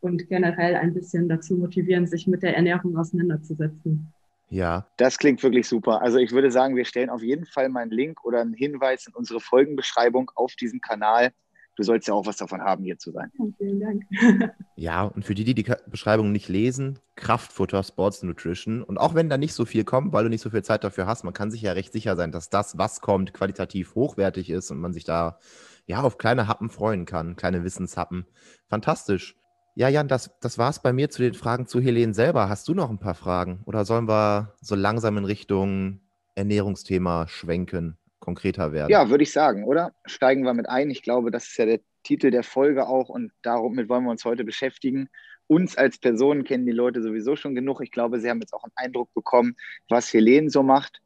und 0.01 0.29
generell 0.29 0.77
ein 0.77 0.95
bisschen 0.95 1.29
dazu 1.29 1.57
motivieren, 1.57 2.07
sich 2.07 2.29
mit 2.29 2.45
der 2.45 2.55
Ernährung 2.55 2.97
auseinanderzusetzen. 2.97 4.13
Ja. 4.49 4.87
Das 4.97 5.19
klingt 5.19 5.43
wirklich 5.43 5.67
super. 5.67 6.03
Also 6.03 6.19
ich 6.19 6.31
würde 6.31 6.53
sagen, 6.53 6.77
wir 6.77 6.85
stellen 6.85 7.11
auf 7.11 7.25
jeden 7.25 7.47
Fall 7.47 7.69
mal 7.69 7.81
einen 7.81 7.91
Link 7.91 8.25
oder 8.25 8.43
einen 8.43 8.55
Hinweis 8.55 9.09
in 9.09 9.15
unsere 9.15 9.41
Folgenbeschreibung 9.41 10.31
auf 10.37 10.55
diesem 10.55 10.81
Kanal 10.81 11.33
du 11.77 11.83
sollst 11.83 12.09
ja 12.09 12.15
auch 12.15 12.27
was 12.27 12.37
davon 12.37 12.63
haben, 12.63 12.83
hier 12.83 12.99
zu 12.99 13.13
sein. 13.13 13.31
vielen 13.59 13.81
Dank. 13.81 14.03
ja, 14.77 15.05
und 15.05 15.25
für 15.25 15.35
die, 15.35 15.45
die 15.45 15.55
die 15.55 15.73
Beschreibung 15.87 16.33
nicht 16.33 16.49
lesen, 16.49 16.99
Kraftfutter, 17.15 17.83
Sports 17.83 18.23
Nutrition. 18.23 18.83
Und 18.83 18.99
auch 18.99 19.15
wenn 19.15 19.29
da 19.29 19.39
nicht 19.39 19.55
so 19.55 19.65
viel 19.65 19.85
kommt, 19.85 20.13
weil 20.13 20.25
du 20.25 20.31
nicht 20.31 20.41
so 20.41 20.51
viel 20.51 20.65
Zeit 20.65 20.85
dafür 20.85 21.07
hast, 21.07 21.25
man 21.25 21.35
kann 21.35 21.51
sich 21.51 21.63
ja 21.63 21.73
recht 21.73 21.93
sicher 21.93 22.17
sein, 22.17 22.33
dass 22.33 22.51
das, 22.51 22.79
was 22.79 23.01
kommt, 23.01 23.35
qualitativ 23.35 23.95
hochwertig 23.95 24.51
ist 24.51 24.71
und 24.71 24.79
man 24.79 24.93
sich 24.93 25.05
da 25.05 25.39
ja 25.87 26.03
auf 26.03 26.19
kleine 26.19 26.49
Happen 26.49 26.71
freuen 26.71 27.05
kann, 27.05 27.37
kleine 27.37 27.63
Wissenshappen. 27.63 28.27
Fantastisch. 28.69 29.37
Ja, 29.75 29.91
Jan, 29.91 30.09
das, 30.09 30.31
das 30.41 30.57
war 30.57 30.71
es 30.71 30.81
bei 30.81 30.95
mir 30.95 31.11
zu 31.11 31.21
den 31.21 31.35
Fragen 31.35 31.67
zu 31.67 31.81
Helene 31.81 32.15
selber. 32.15 32.49
Hast 32.49 32.67
du 32.67 32.75
noch 32.75 32.89
ein 32.89 32.99
paar 32.99 33.15
Fragen? 33.15 33.61
Oder 33.67 33.85
sollen 33.85 34.09
wir 34.09 34.55
so 34.63 34.75
langsam 34.75 35.19
in 35.19 35.27
Richtung 35.27 36.01
Ernährungsthema 36.35 37.29
schwenken? 37.29 37.99
Konkreter 38.21 38.73
werden. 38.73 38.91
Ja, 38.91 39.11
würde 39.11 39.23
ich 39.23 39.33
sagen, 39.33 39.65
oder? 39.65 39.93
Steigen 40.05 40.45
wir 40.45 40.55
mit 40.55 40.69
ein. 40.69 40.91
Ich 40.91 41.03
glaube, 41.03 41.31
das 41.31 41.47
ist 41.47 41.57
ja 41.57 41.67
der 41.67 41.81
Titel 42.03 42.31
der 42.31 42.43
Folge 42.43 42.87
auch 42.87 43.09
und 43.09 43.33
damit 43.43 43.89
wollen 43.89 44.05
wir 44.05 44.11
uns 44.11 44.25
heute 44.25 44.45
beschäftigen. 44.45 45.09
Uns 45.49 45.77
als 45.77 45.99
Personen 45.99 46.45
kennen 46.45 46.67
die 46.67 46.73
Leute 46.73 47.03
sowieso 47.03 47.37
schon 47.37 47.55
genug. 47.55 47.81
Ich 47.81 47.91
glaube, 47.91 48.21
sie 48.21 48.29
haben 48.29 48.41
jetzt 48.41 48.53
auch 48.53 48.65
einen 48.65 48.73
Eindruck 48.77 49.13
bekommen, 49.15 49.57
was 49.89 50.13
Helene 50.13 50.51
so 50.51 50.63
macht 50.63 51.01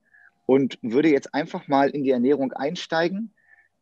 und 0.47 0.79
würde 0.83 1.11
jetzt 1.11 1.35
einfach 1.35 1.69
mal 1.69 1.91
in 1.91 2.05
die 2.05 2.11
Ernährung 2.11 2.53
einsteigen. 2.53 3.33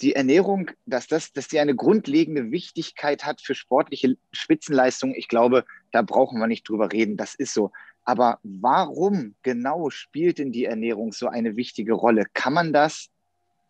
Die 0.00 0.14
Ernährung, 0.14 0.70
dass, 0.86 1.06
das, 1.06 1.32
dass 1.32 1.48
die 1.48 1.58
eine 1.58 1.74
grundlegende 1.74 2.50
Wichtigkeit 2.50 3.24
hat 3.24 3.40
für 3.40 3.54
sportliche 3.54 4.16
Spitzenleistungen, 4.32 5.16
ich 5.16 5.28
glaube, 5.28 5.64
da 5.90 6.02
brauchen 6.02 6.38
wir 6.38 6.46
nicht 6.46 6.68
drüber 6.68 6.92
reden. 6.92 7.16
Das 7.16 7.34
ist 7.34 7.54
so. 7.54 7.72
Aber 8.04 8.38
warum 8.42 9.34
genau 9.42 9.90
spielt 9.90 10.38
denn 10.38 10.52
die 10.52 10.66
Ernährung 10.66 11.12
so 11.12 11.28
eine 11.28 11.56
wichtige 11.56 11.94
Rolle? 11.94 12.26
Kann 12.32 12.52
man 12.52 12.72
das 12.72 13.08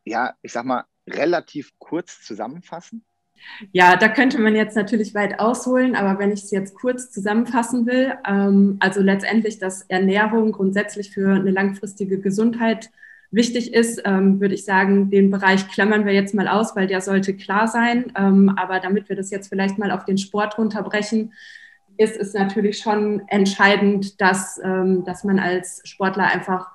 ja, 0.08 0.34
ich 0.42 0.52
sag 0.52 0.64
mal, 0.64 0.84
relativ 1.06 1.72
kurz 1.78 2.22
zusammenfassen? 2.22 3.04
Ja, 3.72 3.96
da 3.96 4.08
könnte 4.08 4.38
man 4.38 4.56
jetzt 4.56 4.76
natürlich 4.76 5.14
weit 5.14 5.38
ausholen, 5.38 5.94
aber 5.94 6.18
wenn 6.18 6.32
ich 6.32 6.44
es 6.44 6.50
jetzt 6.50 6.74
kurz 6.74 7.10
zusammenfassen 7.10 7.86
will, 7.86 8.14
ähm, 8.26 8.76
also 8.80 9.00
letztendlich, 9.00 9.58
dass 9.58 9.82
Ernährung 9.82 10.52
grundsätzlich 10.52 11.10
für 11.12 11.34
eine 11.34 11.50
langfristige 11.50 12.18
Gesundheit 12.20 12.90
wichtig 13.30 13.74
ist, 13.74 14.02
ähm, 14.04 14.40
würde 14.40 14.54
ich 14.54 14.64
sagen, 14.64 15.10
den 15.10 15.30
Bereich 15.30 15.68
klammern 15.68 16.06
wir 16.06 16.14
jetzt 16.14 16.34
mal 16.34 16.48
aus, 16.48 16.74
weil 16.74 16.86
der 16.86 17.00
sollte 17.00 17.34
klar 17.36 17.68
sein. 17.68 18.12
Ähm, 18.16 18.54
aber 18.56 18.80
damit 18.80 19.08
wir 19.08 19.16
das 19.16 19.30
jetzt 19.30 19.48
vielleicht 19.48 19.78
mal 19.78 19.90
auf 19.90 20.04
den 20.04 20.18
Sport 20.18 20.58
runterbrechen, 20.58 21.32
ist 21.98 22.16
es 22.16 22.32
natürlich 22.32 22.78
schon 22.78 23.22
entscheidend, 23.28 24.20
dass, 24.20 24.60
ähm, 24.62 25.04
dass 25.04 25.24
man 25.24 25.38
als 25.38 25.82
Sportler 25.84 26.24
einfach 26.24 26.70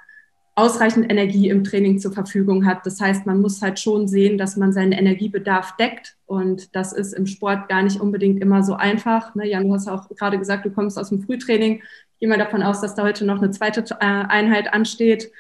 ausreichend 0.56 1.10
Energie 1.10 1.50
im 1.50 1.64
Training 1.64 1.98
zur 1.98 2.12
Verfügung 2.12 2.66
hat. 2.66 2.86
Das 2.86 3.02
heißt, 3.02 3.26
man 3.26 3.42
muss 3.42 3.62
halt 3.62 3.80
schon 3.80 4.08
sehen, 4.08 4.38
dass 4.38 4.56
man 4.56 4.72
seinen 4.72 4.92
Energiebedarf 4.92 5.76
deckt. 5.78 6.16
Und 6.28 6.76
das 6.76 6.94
ist 6.94 7.14
im 7.14 7.26
Sport 7.26 7.70
gar 7.70 7.82
nicht 7.82 8.00
unbedingt 8.00 8.42
immer 8.42 8.64
so 8.64 8.76
einfach. 8.76 9.34
Ne, 9.34 9.48
Jan, 9.48 9.68
du 9.68 9.74
hast 9.74 9.88
auch 9.88 10.10
gerade 10.10 10.38
gesagt, 10.38 10.66
du 10.66 10.72
kommst 10.72 11.00
aus 11.00 11.10
dem 11.10 11.24
Frühtraining. 11.24 11.78
Ich 12.14 12.20
gehe 12.20 12.30
mal 12.30 12.38
davon 12.38 12.62
aus, 12.62 12.82
dass 12.82 12.94
da 12.94 13.04
heute 13.04 13.26
noch 13.26 13.42
eine 13.42 13.50
zweite 13.50 13.84
äh, 14.00 14.06
Einheit 14.06 14.72
ansteht. 14.74 15.32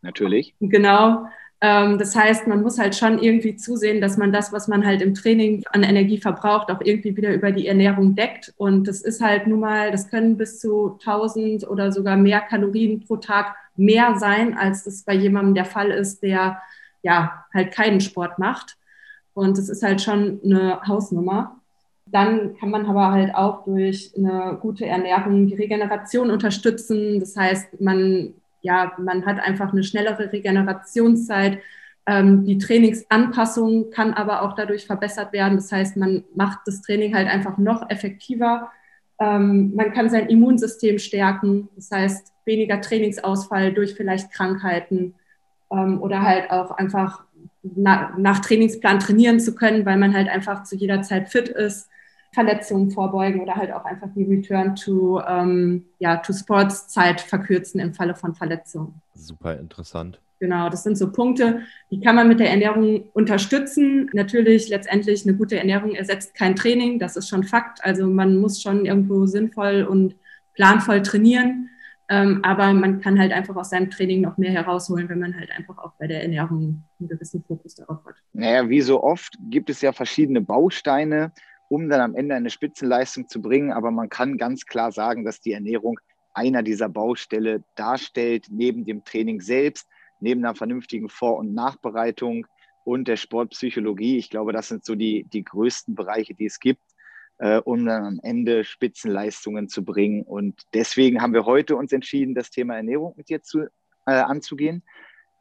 Natürlich. 0.00 0.54
Genau. 0.60 1.26
Ähm, 1.60 1.98
das 1.98 2.16
heißt, 2.16 2.46
man 2.46 2.62
muss 2.62 2.78
halt 2.78 2.94
schon 2.94 3.18
irgendwie 3.18 3.56
zusehen, 3.56 4.00
dass 4.00 4.16
man 4.16 4.32
das, 4.32 4.50
was 4.50 4.66
man 4.66 4.84
halt 4.84 5.02
im 5.02 5.14
Training 5.14 5.62
an 5.72 5.82
Energie 5.82 6.18
verbraucht, 6.18 6.70
auch 6.70 6.80
irgendwie 6.82 7.16
wieder 7.16 7.34
über 7.34 7.52
die 7.52 7.66
Ernährung 7.66 8.14
deckt. 8.14 8.54
Und 8.56 8.88
das 8.88 9.02
ist 9.02 9.22
halt 9.22 9.46
nun 9.46 9.60
mal, 9.60 9.90
das 9.90 10.08
können 10.08 10.38
bis 10.38 10.58
zu 10.58 10.98
1000 11.00 11.68
oder 11.68 11.92
sogar 11.92 12.16
mehr 12.16 12.40
Kalorien 12.40 13.00
pro 13.00 13.16
Tag 13.16 13.54
mehr 13.76 14.16
sein, 14.18 14.56
als 14.56 14.84
das 14.84 15.02
bei 15.02 15.14
jemandem 15.14 15.54
der 15.54 15.64
Fall 15.64 15.90
ist, 15.90 16.22
der 16.22 16.60
ja 17.02 17.44
halt 17.52 17.72
keinen 17.72 18.00
Sport 18.00 18.38
macht. 18.38 18.76
Und 19.34 19.58
das 19.58 19.68
ist 19.68 19.82
halt 19.82 20.00
schon 20.00 20.40
eine 20.44 20.80
Hausnummer. 20.86 21.60
Dann 22.06 22.56
kann 22.56 22.70
man 22.70 22.86
aber 22.86 23.10
halt 23.10 23.34
auch 23.34 23.64
durch 23.64 24.12
eine 24.16 24.58
gute 24.60 24.86
Ernährung 24.86 25.46
die 25.46 25.54
Regeneration 25.54 26.30
unterstützen. 26.30 27.18
Das 27.18 27.36
heißt, 27.36 27.80
man, 27.80 28.34
ja, 28.62 28.92
man 28.98 29.26
hat 29.26 29.40
einfach 29.40 29.72
eine 29.72 29.82
schnellere 29.82 30.32
Regenerationszeit. 30.32 31.58
Ähm, 32.06 32.44
die 32.44 32.58
Trainingsanpassung 32.58 33.90
kann 33.90 34.12
aber 34.14 34.42
auch 34.42 34.54
dadurch 34.54 34.86
verbessert 34.86 35.32
werden. 35.32 35.56
Das 35.56 35.72
heißt, 35.72 35.96
man 35.96 36.24
macht 36.34 36.60
das 36.66 36.82
Training 36.82 37.14
halt 37.14 37.28
einfach 37.28 37.58
noch 37.58 37.88
effektiver. 37.90 38.70
Ähm, 39.18 39.72
man 39.74 39.92
kann 39.92 40.10
sein 40.10 40.28
Immunsystem 40.28 40.98
stärken. 40.98 41.68
Das 41.74 41.90
heißt, 41.90 42.33
weniger 42.44 42.80
Trainingsausfall 42.80 43.72
durch 43.72 43.94
vielleicht 43.94 44.32
Krankheiten 44.32 45.14
ähm, 45.70 46.00
oder 46.00 46.22
halt 46.22 46.50
auch 46.50 46.70
einfach 46.72 47.24
na, 47.62 48.14
nach 48.18 48.40
Trainingsplan 48.40 49.00
trainieren 49.00 49.40
zu 49.40 49.54
können, 49.54 49.86
weil 49.86 49.96
man 49.96 50.14
halt 50.14 50.28
einfach 50.28 50.64
zu 50.64 50.76
jeder 50.76 51.02
Zeit 51.02 51.30
fit 51.30 51.48
ist, 51.48 51.88
Verletzungen 52.32 52.90
vorbeugen 52.90 53.40
oder 53.40 53.54
halt 53.54 53.72
auch 53.72 53.84
einfach 53.84 54.08
die 54.14 54.24
Return 54.24 54.74
to, 54.74 55.20
ähm, 55.26 55.86
ja, 55.98 56.16
to 56.16 56.32
Sports 56.32 56.88
Zeit 56.88 57.20
verkürzen 57.20 57.80
im 57.80 57.94
Falle 57.94 58.14
von 58.14 58.34
Verletzungen. 58.34 59.00
Super 59.14 59.58
interessant. 59.58 60.20
Genau, 60.40 60.68
das 60.68 60.82
sind 60.82 60.98
so 60.98 61.10
Punkte, 61.10 61.60
die 61.90 62.00
kann 62.00 62.16
man 62.16 62.28
mit 62.28 62.40
der 62.40 62.50
Ernährung 62.50 63.04
unterstützen. 63.14 64.10
Natürlich, 64.12 64.68
letztendlich 64.68 65.24
eine 65.24 65.36
gute 65.36 65.56
Ernährung 65.56 65.94
ersetzt 65.94 66.34
kein 66.34 66.56
Training, 66.56 66.98
das 66.98 67.16
ist 67.16 67.28
schon 67.28 67.44
Fakt. 67.44 67.82
Also 67.84 68.06
man 68.08 68.36
muss 68.36 68.60
schon 68.60 68.84
irgendwo 68.84 69.26
sinnvoll 69.26 69.86
und 69.88 70.16
planvoll 70.54 71.02
trainieren. 71.02 71.70
Ähm, 72.14 72.40
aber 72.44 72.72
man 72.72 73.00
kann 73.00 73.18
halt 73.18 73.32
einfach 73.32 73.56
aus 73.56 73.70
seinem 73.70 73.90
Training 73.90 74.20
noch 74.20 74.38
mehr 74.38 74.52
herausholen, 74.52 75.08
wenn 75.08 75.18
man 75.18 75.36
halt 75.36 75.50
einfach 75.50 75.78
auch 75.78 75.92
bei 75.98 76.06
der 76.06 76.22
Ernährung 76.22 76.84
einen 77.00 77.08
gewissen 77.08 77.42
Fokus 77.42 77.74
darauf 77.74 78.04
hat. 78.04 78.14
Naja, 78.32 78.68
wie 78.68 78.80
so 78.82 79.02
oft 79.02 79.36
gibt 79.50 79.68
es 79.68 79.80
ja 79.80 79.92
verschiedene 79.92 80.40
Bausteine, 80.40 81.32
um 81.68 81.88
dann 81.88 82.00
am 82.00 82.14
Ende 82.14 82.36
eine 82.36 82.50
Spitzenleistung 82.50 83.28
zu 83.28 83.42
bringen. 83.42 83.72
Aber 83.72 83.90
man 83.90 84.08
kann 84.08 84.36
ganz 84.36 84.64
klar 84.64 84.92
sagen, 84.92 85.24
dass 85.24 85.40
die 85.40 85.52
Ernährung 85.52 85.98
einer 86.34 86.62
dieser 86.62 86.88
Baustelle 86.88 87.64
darstellt, 87.74 88.46
neben 88.48 88.84
dem 88.84 89.04
Training 89.04 89.40
selbst, 89.40 89.88
neben 90.20 90.44
einer 90.44 90.54
vernünftigen 90.54 91.08
Vor- 91.08 91.38
und 91.38 91.52
Nachbereitung 91.52 92.46
und 92.84 93.08
der 93.08 93.16
Sportpsychologie. 93.16 94.18
Ich 94.18 94.30
glaube, 94.30 94.52
das 94.52 94.68
sind 94.68 94.84
so 94.84 94.94
die, 94.94 95.24
die 95.24 95.42
größten 95.42 95.96
Bereiche, 95.96 96.34
die 96.34 96.46
es 96.46 96.60
gibt 96.60 96.83
äh, 97.38 97.58
um 97.58 97.84
dann 97.84 98.04
am 98.04 98.20
Ende 98.22 98.64
Spitzenleistungen 98.64 99.68
zu 99.68 99.84
bringen. 99.84 100.22
Und 100.22 100.62
deswegen 100.72 101.20
haben 101.20 101.34
wir 101.34 101.44
heute 101.44 101.76
uns 101.76 101.92
entschieden, 101.92 102.34
das 102.34 102.50
Thema 102.50 102.76
Ernährung 102.76 103.14
mit 103.16 103.28
dir 103.28 103.42
zu, 103.42 103.62
äh, 104.06 104.12
anzugehen. 104.12 104.82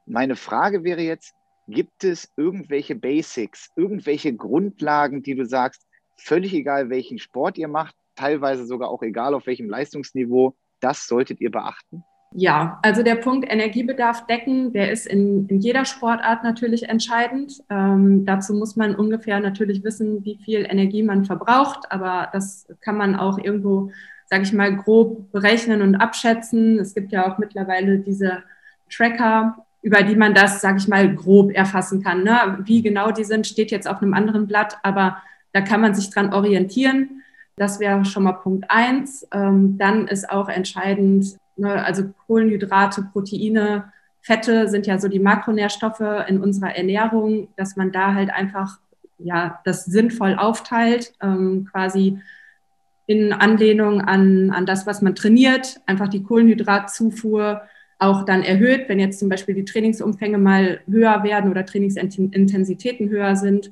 Meine 0.05 0.35
Frage 0.35 0.83
wäre 0.83 1.01
jetzt, 1.01 1.33
gibt 1.67 2.03
es 2.03 2.31
irgendwelche 2.35 2.95
Basics, 2.95 3.71
irgendwelche 3.75 4.35
Grundlagen, 4.35 5.23
die 5.23 5.35
du 5.35 5.45
sagst, 5.45 5.88
völlig 6.17 6.53
egal, 6.53 6.89
welchen 6.89 7.19
Sport 7.19 7.57
ihr 7.57 7.67
macht, 7.67 7.95
teilweise 8.15 8.65
sogar 8.65 8.89
auch 8.89 9.01
egal, 9.01 9.33
auf 9.33 9.47
welchem 9.47 9.69
Leistungsniveau, 9.69 10.55
das 10.79 11.07
solltet 11.07 11.39
ihr 11.41 11.51
beachten? 11.51 12.03
Ja, 12.35 12.79
also 12.81 13.03
der 13.03 13.15
Punkt 13.15 13.45
Energiebedarf 13.47 14.25
decken, 14.25 14.73
der 14.73 14.91
ist 14.91 15.05
in, 15.05 15.47
in 15.49 15.59
jeder 15.59 15.85
Sportart 15.85 16.43
natürlich 16.43 16.89
entscheidend. 16.89 17.63
Ähm, 17.69 18.25
dazu 18.25 18.55
muss 18.55 18.75
man 18.75 18.95
ungefähr 18.95 19.39
natürlich 19.39 19.83
wissen, 19.83 20.25
wie 20.25 20.39
viel 20.43 20.65
Energie 20.67 21.03
man 21.03 21.25
verbraucht, 21.25 21.91
aber 21.91 22.29
das 22.33 22.67
kann 22.81 22.97
man 22.97 23.15
auch 23.15 23.37
irgendwo, 23.37 23.91
sage 24.25 24.43
ich 24.43 24.53
mal, 24.53 24.75
grob 24.75 25.31
berechnen 25.31 25.83
und 25.83 25.95
abschätzen. 25.95 26.79
Es 26.79 26.95
gibt 26.95 27.11
ja 27.11 27.31
auch 27.31 27.37
mittlerweile 27.37 27.99
diese 27.99 28.41
Tracker, 28.89 29.57
über 29.83 30.01
die 30.01 30.15
man 30.15 30.33
das, 30.33 30.59
sage 30.59 30.77
ich 30.77 30.87
mal, 30.87 31.13
grob 31.13 31.51
erfassen 31.51 32.01
kann. 32.01 32.23
Ne? 32.23 32.57
Wie 32.63 32.81
genau 32.81 33.11
die 33.11 33.25
sind, 33.25 33.45
steht 33.45 33.69
jetzt 33.69 33.87
auf 33.87 34.01
einem 34.01 34.15
anderen 34.15 34.47
Blatt, 34.47 34.77
aber 34.81 35.17
da 35.51 35.61
kann 35.61 35.81
man 35.81 35.93
sich 35.93 36.09
dran 36.09 36.33
orientieren. 36.33 37.21
Das 37.57 37.79
wäre 37.79 38.05
schon 38.05 38.23
mal 38.23 38.31
Punkt 38.31 38.65
eins. 38.69 39.27
Ähm, 39.31 39.77
dann 39.77 40.07
ist 40.07 40.27
auch 40.31 40.49
entscheidend, 40.49 41.37
Ne, 41.55 41.83
also 41.83 42.03
Kohlenhydrate, 42.27 43.10
Proteine, 43.12 43.91
Fette 44.22 44.69
sind 44.69 44.88
ja 44.88 44.98
so 45.00 45.07
die 45.07 45.19
Makronährstoffe 45.19 46.25
in 46.27 46.39
unserer 46.39 46.75
Ernährung, 46.75 47.50
dass 47.57 47.75
man 47.75 47.91
da 47.91 48.13
halt 48.13 48.31
einfach 48.31 48.79
ja 49.19 49.60
das 49.65 49.86
sinnvoll 49.86 50.36
aufteilt, 50.36 51.13
ähm, 51.22 51.67
quasi 51.69 52.19
in 53.05 53.33
Anlehnung 53.33 54.01
an, 54.01 54.51
an 54.51 54.65
das, 54.65 54.88
was 54.88 55.01
man 55.01 55.13
trainiert, 55.13 55.81
einfach 55.86 56.07
die 56.07 56.24
Kohlenhydratzufuhr 56.24 57.63
auch 58.00 58.24
dann 58.25 58.43
erhöht, 58.43 58.88
wenn 58.88 59.00
jetzt 59.00 59.19
zum 59.19 59.29
Beispiel 59.29 59.55
die 59.55 59.65
Trainingsumfänge 59.65 60.38
mal 60.38 60.79
höher 60.88 61.24
werden 61.24 61.51
oder 61.51 61.65
Trainingsintensitäten 61.65 63.10
höher 63.10 63.36
sind 63.36 63.72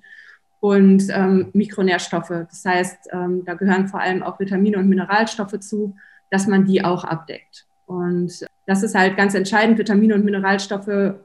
und 0.60 1.08
ähm, 1.10 1.50
Mikronährstoffe. 1.54 2.30
Das 2.30 2.64
heißt, 2.66 3.10
ähm, 3.12 3.44
da 3.46 3.56
gehören 3.56 3.88
vor 3.88 4.00
allem 4.00 4.22
auch 4.22 4.40
Vitamine 4.40 4.78
und 4.78 4.88
Mineralstoffe 4.88 5.60
zu, 5.60 5.96
dass 6.30 6.48
man 6.48 6.66
die 6.66 6.84
auch 6.84 7.04
abdeckt. 7.04 7.68
Und 7.86 8.46
das 8.68 8.84
ist 8.84 8.96
halt 8.96 9.18
ganz 9.18 9.34
entscheidend. 9.34 9.78
Vitamine 9.78 10.16
und 10.16 10.26
Mineralstoffe 10.26 11.16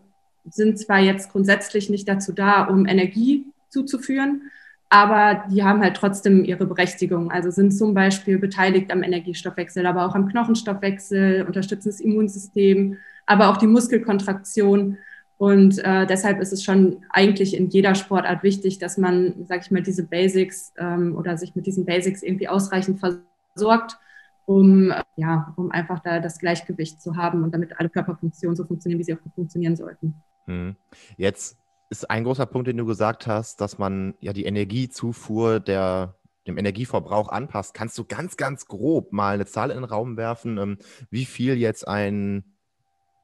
sind 0.51 0.79
zwar 0.79 1.01
jetzt 1.01 1.31
grundsätzlich 1.31 1.91
nicht 1.91 2.09
dazu 2.09 2.33
da, 2.33 2.65
um 2.65 2.87
Energie 2.87 3.45
zuzuführen, 3.69 4.51
aber 4.89 5.45
die 5.51 5.65
haben 5.65 5.81
halt 5.81 5.97
trotzdem 5.97 6.45
ihre 6.45 6.67
Berechtigung. 6.67 7.31
Also 7.31 7.51
sind 7.51 7.73
zum 7.73 7.95
Beispiel 7.95 8.39
beteiligt 8.39 8.93
am 8.93 9.03
Energiestoffwechsel, 9.03 9.85
aber 9.87 10.07
auch 10.07 10.15
am 10.15 10.29
Knochenstoffwechsel, 10.29 11.43
unterstützen 11.43 11.89
das 11.89 12.01
Immunsystem, 12.01 12.97
aber 13.27 13.49
auch 13.51 13.57
die 13.57 13.67
Muskelkontraktion. 13.67 14.99
Und 15.39 15.79
äh, 15.85 16.07
deshalb 16.07 16.41
ist 16.41 16.53
es 16.53 16.63
schon 16.65 17.05
eigentlich 17.11 17.57
in 17.57 17.69
jeder 17.69 17.95
Sportart 17.95 18.43
wichtig, 18.43 18.79
dass 18.79 18.97
man, 18.97 19.45
sag 19.47 19.63
ich 19.63 19.71
mal, 19.71 19.83
diese 19.83 20.05
Basics 20.05 20.73
ähm, 20.79 21.15
oder 21.17 21.37
sich 21.37 21.55
mit 21.55 21.67
diesen 21.67 21.85
Basics 21.85 22.23
irgendwie 22.23 22.49
ausreichend 22.49 23.01
versorgt 23.01 23.99
um, 24.47 24.93
ja, 25.17 25.53
um 25.57 25.71
einfach 25.71 26.01
da 26.01 26.21
das 26.21 26.39
Gleichgewicht 26.39 27.03
zu 27.03 27.17
haben 27.17 27.43
und 27.43 27.53
damit 27.53 27.79
alle 27.79 27.91
Körperfunktionen 27.91 28.57
so 28.57 28.65
funktionieren, 28.65 29.01
wie 29.01 29.05
sie 29.05 29.15
auch 29.15 29.35
funktionieren 29.35 29.77
sollten. 29.77 30.15
Hm. 30.47 30.77
Jetzt 31.17 31.59
ist 31.91 32.09
ein 32.11 32.25
großer 32.25 32.47
Punkt, 32.47 32.69
den 32.69 32.77
du 32.77 32.87
gesagt 32.87 33.27
hast, 33.27 33.61
dass 33.61 33.79
man 33.79 34.15
ja 34.21 34.33
die 34.33 34.45
Energiezufuhr 34.45 35.61
der, 35.61 36.17
dem 36.47 36.59
Energieverbrauch 36.59 37.29
anpasst. 37.29 37.75
Kannst 37.75 37.99
du 37.99 38.05
ganz, 38.05 38.37
ganz 38.37 38.67
grob 38.67 39.13
mal 39.13 39.35
eine 39.35 39.47
Zahl 39.47 39.71
in 39.71 39.77
den 39.77 39.85
Raum 39.85 40.17
werfen, 40.17 40.59
ähm, 40.59 40.79
wie 41.11 41.25
viel 41.25 41.57
jetzt 41.57 41.87
ein 41.87 42.56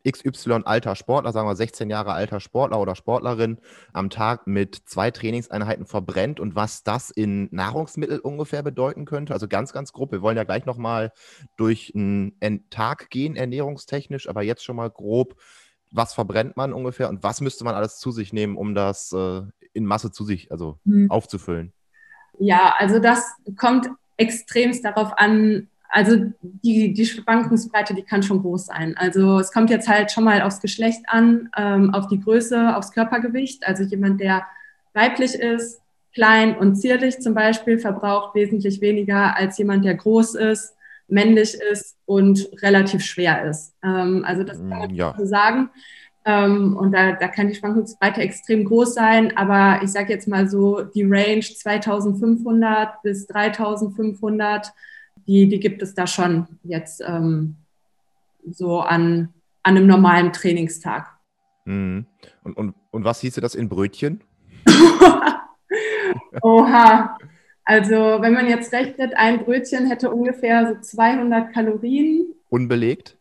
XY 0.09 0.63
alter 0.65 0.97
Sportler, 0.97 1.33
sagen 1.33 1.49
wir 1.49 1.57
16 1.57 1.91
Jahre 1.91 2.13
alter 2.13 2.41
Sportler 2.41 2.81
oder 2.81 2.95
Sportlerin 2.95 3.59
am 3.93 4.11
Tag 4.11 4.47
mit 4.47 4.83
zwei 4.87 5.11
Trainingseinheiten 5.11 5.87
verbrennt 5.87 6.41
und 6.41 6.55
was 6.55 6.83
das 6.83 7.11
in 7.11 7.49
Nahrungsmittel 7.53 8.19
ungefähr 8.19 8.63
bedeuten 8.63 9.05
könnte. 9.05 9.33
Also 9.33 9.49
ganz, 9.49 9.73
ganz 9.73 9.93
grob. 9.93 10.13
Wir 10.13 10.23
wollen 10.23 10.37
ja 10.37 10.45
gleich 10.45 10.67
nochmal 10.67 11.13
durch 11.57 11.93
einen 11.95 12.67
Tag 12.71 13.11
gehen, 13.11 13.37
ernährungstechnisch, 13.37 14.29
aber 14.29 14.43
jetzt 14.43 14.65
schon 14.65 14.77
mal 14.77 14.91
grob, 14.91 15.37
was 15.91 16.15
verbrennt 16.15 16.57
man 16.57 16.73
ungefähr 16.73 17.09
und 17.09 17.23
was 17.23 17.41
müsste 17.41 17.65
man 17.65 17.75
alles 17.75 17.99
zu 17.99 18.11
sich 18.11 18.33
nehmen, 18.33 18.57
um 18.57 18.75
das 18.75 19.13
äh, 19.13 19.43
in 19.73 19.85
Masse 19.85 20.11
zu 20.11 20.25
sich, 20.25 20.51
also 20.51 20.79
mhm. 20.85 21.11
aufzufüllen? 21.11 21.73
Ja, 22.39 22.75
also 22.79 22.99
das 22.99 23.25
kommt 23.57 23.89
extremst 24.17 24.85
darauf 24.85 25.13
an, 25.19 25.69
also 25.95 26.17
die, 26.41 26.95
die 26.95 27.05
Schwankungsbreite, 27.05 27.95
die 27.95 28.03
kann 28.03 28.23
schon 28.23 28.41
groß 28.41 28.67
sein. 28.67 28.97
Also 28.97 29.39
es 29.39 29.53
kommt 29.53 29.69
jetzt 29.69 29.89
halt 29.89 30.11
schon 30.11 30.25
mal 30.25 30.41
aufs 30.41 30.63
Geschlecht 30.63 31.03
an, 31.07 31.51
ähm, 31.55 31.93
auf 31.93 32.09
die 32.09 32.19
Größe, 32.19 32.75
aufs 32.75 32.93
Körpergewicht. 32.93 33.67
Also 33.67 33.83
jemand, 33.83 34.19
der 34.19 34.47
weiblich 34.95 35.35
ist, 35.35 35.83
klein 36.15 36.57
und 36.57 36.77
zierlich 36.77 37.21
zum 37.21 37.35
Beispiel, 37.35 37.79
verbraucht 37.79 38.35
wesentlich 38.35 38.81
weniger 38.81 39.37
als 39.37 39.59
jemand, 39.59 39.85
der 39.85 39.95
groß 39.95 40.35
ist, 40.37 40.75
männlich 41.09 41.59
ist 41.71 41.99
und 42.07 42.49
relativ 42.63 43.05
schwer 43.05 43.45
ist. 43.45 43.75
Ähm, 43.85 44.25
also 44.27 44.45
das 44.45 44.57
kann 44.57 44.69
man 44.71 44.93
mm, 44.93 44.95
ja. 44.95 45.15
so 45.19 45.27
sagen. 45.27 45.69
Ähm, 46.25 46.75
und 46.75 46.93
da, 46.93 47.13
da 47.13 47.29
kann 47.29 47.49
die 47.49 47.55
Schwankungsbreite 47.55 48.23
extrem 48.23 48.65
groß 48.65 48.95
sein. 48.95 49.37
Aber 49.37 49.83
ich 49.85 49.93
sage 49.93 50.11
jetzt 50.11 50.27
mal 50.27 50.49
so, 50.49 50.81
die 50.81 51.05
Range 51.05 51.43
2500 51.43 53.03
bis 53.03 53.27
3500 53.27 54.73
die, 55.27 55.49
die 55.49 55.61
gibt 55.61 55.83
es 55.83 55.95
da 55.95 56.07
schon 56.07 56.47
jetzt 56.63 57.03
ähm, 57.07 57.57
so 58.51 58.81
an, 58.81 59.33
an 59.63 59.77
einem 59.77 59.87
normalen 59.87 60.33
Trainingstag. 60.33 61.07
Mhm. 61.65 62.07
Und, 62.43 62.57
und, 62.57 62.75
und 62.91 63.05
was 63.05 63.21
hieße 63.21 63.41
das 63.41 63.55
in 63.55 63.69
Brötchen? 63.69 64.23
Oha. 66.43 67.17
Also, 67.65 67.95
wenn 67.95 68.33
man 68.33 68.49
jetzt 68.49 68.73
rechnet, 68.73 69.15
ein 69.17 69.45
Brötchen 69.45 69.87
hätte 69.87 70.11
ungefähr 70.11 70.75
so 70.75 70.81
200 70.81 71.53
Kalorien. 71.53 72.35
Unbelegt? 72.49 73.17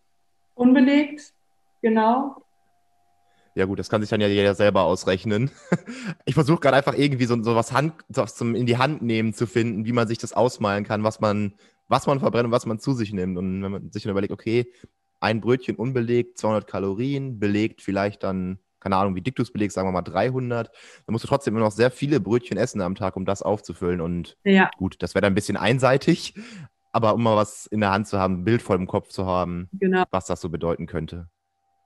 Unbelegt, 0.56 1.34
genau. 1.82 2.44
Ja, 3.54 3.66
gut, 3.66 3.80
das 3.80 3.90
kann 3.90 4.02
sich 4.02 4.10
dann 4.10 4.22
ja 4.22 4.28
jeder 4.28 4.56
selber 4.56 4.84
ausrechnen. 4.84 5.52
Ich 6.26 6.36
versuche 6.36 6.60
gerade 6.60 6.78
einfach 6.78 6.98
irgendwie 6.98 7.26
so, 7.26 7.42
so 7.44 7.56
was 7.56 7.72
Hand, 7.72 7.94
so 8.10 8.24
zum 8.26 8.56
in 8.56 8.66
die 8.66 8.78
Hand 8.78 9.02
nehmen 9.02 9.34
zu 9.34 9.48
finden, 9.48 9.86
wie 9.86 9.92
man 9.92 10.08
sich 10.08 10.18
das 10.18 10.34
ausmalen 10.34 10.86
kann, 10.86 11.04
was 11.04 11.20
man, 11.20 11.54
was 11.92 12.08
man 12.08 12.22
verbrennt 12.22 12.46
und 12.46 12.52
was 12.52 12.66
man 12.66 12.80
zu 12.80 12.94
sich 12.94 13.12
nimmt. 13.12 13.38
Und 13.38 13.62
wenn 13.62 13.72
man 13.72 13.92
sich 13.92 14.04
dann 14.04 14.12
überlegt, 14.12 14.32
okay, 14.32 14.72
ein 15.20 15.42
Brötchen 15.42 15.76
unbelegt, 15.76 16.38
200 16.38 16.66
Kalorien, 16.66 17.38
belegt 17.38 17.82
vielleicht 17.82 18.24
dann, 18.24 18.60
keine 18.80 18.96
Ahnung, 18.96 19.14
wie 19.16 19.22
dick 19.22 19.36
du 19.36 19.44
es 19.44 19.52
belegst, 19.52 19.76
sagen 19.76 19.90
wir 19.90 19.92
mal 19.92 20.02
300, 20.02 20.70
dann 20.70 21.12
musst 21.12 21.26
du 21.26 21.28
trotzdem 21.28 21.54
immer 21.54 21.66
noch 21.66 21.74
sehr 21.74 21.92
viele 21.92 22.22
Brötchen 22.22 22.58
essen 22.58 22.82
am 22.82 22.96
Tag, 22.96 23.18
um 23.18 23.26
das 23.26 23.42
aufzufüllen. 23.42 24.00
Und 24.00 24.38
ja. 24.46 24.72
gut, 24.78 24.96
das 25.00 25.14
wäre 25.14 25.22
dann 25.22 25.34
ein 25.34 25.36
bisschen 25.36 25.58
einseitig, 25.58 26.34
aber 26.94 27.14
um 27.14 27.24
mal 27.24 27.36
was 27.36 27.68
in 27.68 27.82
der 27.82 27.92
Hand 27.92 28.08
zu 28.08 28.18
haben, 28.18 28.40
ein 28.40 28.44
Bild 28.46 28.62
voll 28.62 28.78
im 28.78 28.88
Kopf 28.88 29.10
zu 29.10 29.26
haben, 29.26 29.68
genau. 29.74 30.06
was 30.12 30.26
das 30.28 30.40
so 30.40 30.50
bedeuten 30.50 30.88
könnte. 30.88 31.28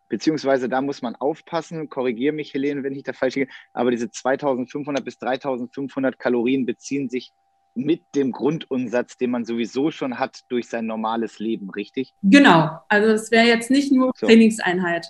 Beziehungsweise 0.07 0.69
da 0.69 0.81
muss 0.81 1.01
man 1.01 1.15
aufpassen, 1.15 1.89
korrigiere 1.89 2.31
mich, 2.31 2.53
Helene, 2.53 2.83
wenn 2.83 2.93
ich 2.93 3.01
da 3.01 3.13
falsch 3.13 3.35
liege, 3.35 3.51
aber 3.73 3.89
diese 3.89 4.11
2500 4.11 5.03
bis 5.03 5.17
3500 5.17 6.19
Kalorien 6.19 6.67
beziehen 6.67 7.09
sich 7.09 7.31
mit 7.75 8.01
dem 8.15 8.31
Grundumsatz, 8.31 9.17
den 9.17 9.31
man 9.31 9.45
sowieso 9.45 9.91
schon 9.91 10.17
hat 10.17 10.39
durch 10.49 10.67
sein 10.67 10.85
normales 10.85 11.39
Leben, 11.39 11.69
richtig? 11.69 12.13
Genau, 12.23 12.79
also 12.89 13.09
es 13.09 13.31
wäre 13.31 13.45
jetzt 13.45 13.69
nicht 13.69 13.91
nur 13.91 14.11
so. 14.15 14.25
Trainingseinheit. 14.25 15.07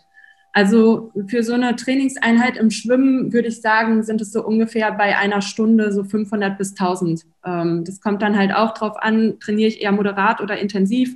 Also 0.51 1.11
für 1.27 1.43
so 1.43 1.53
eine 1.53 1.75
Trainingseinheit 1.75 2.55
im 2.55 2.71
Schwimmen 2.71 3.33
würde 3.33 3.49
ich 3.49 3.61
sagen, 3.61 4.03
sind 4.03 4.21
es 4.21 4.31
so 4.31 4.43
ungefähr 4.43 4.91
bei 4.93 5.17
einer 5.17 5.41
Stunde 5.41 5.91
so 5.91 6.05
500 6.05 6.57
bis 6.57 6.71
1000. 6.71 7.25
Ähm, 7.45 7.83
das 7.83 7.99
kommt 7.99 8.21
dann 8.21 8.37
halt 8.37 8.53
auch 8.53 8.73
drauf 8.73 8.95
an, 8.97 9.37
trainiere 9.41 9.67
ich 9.67 9.81
eher 9.81 9.91
moderat 9.91 10.39
oder 10.39 10.57
intensiv, 10.57 11.13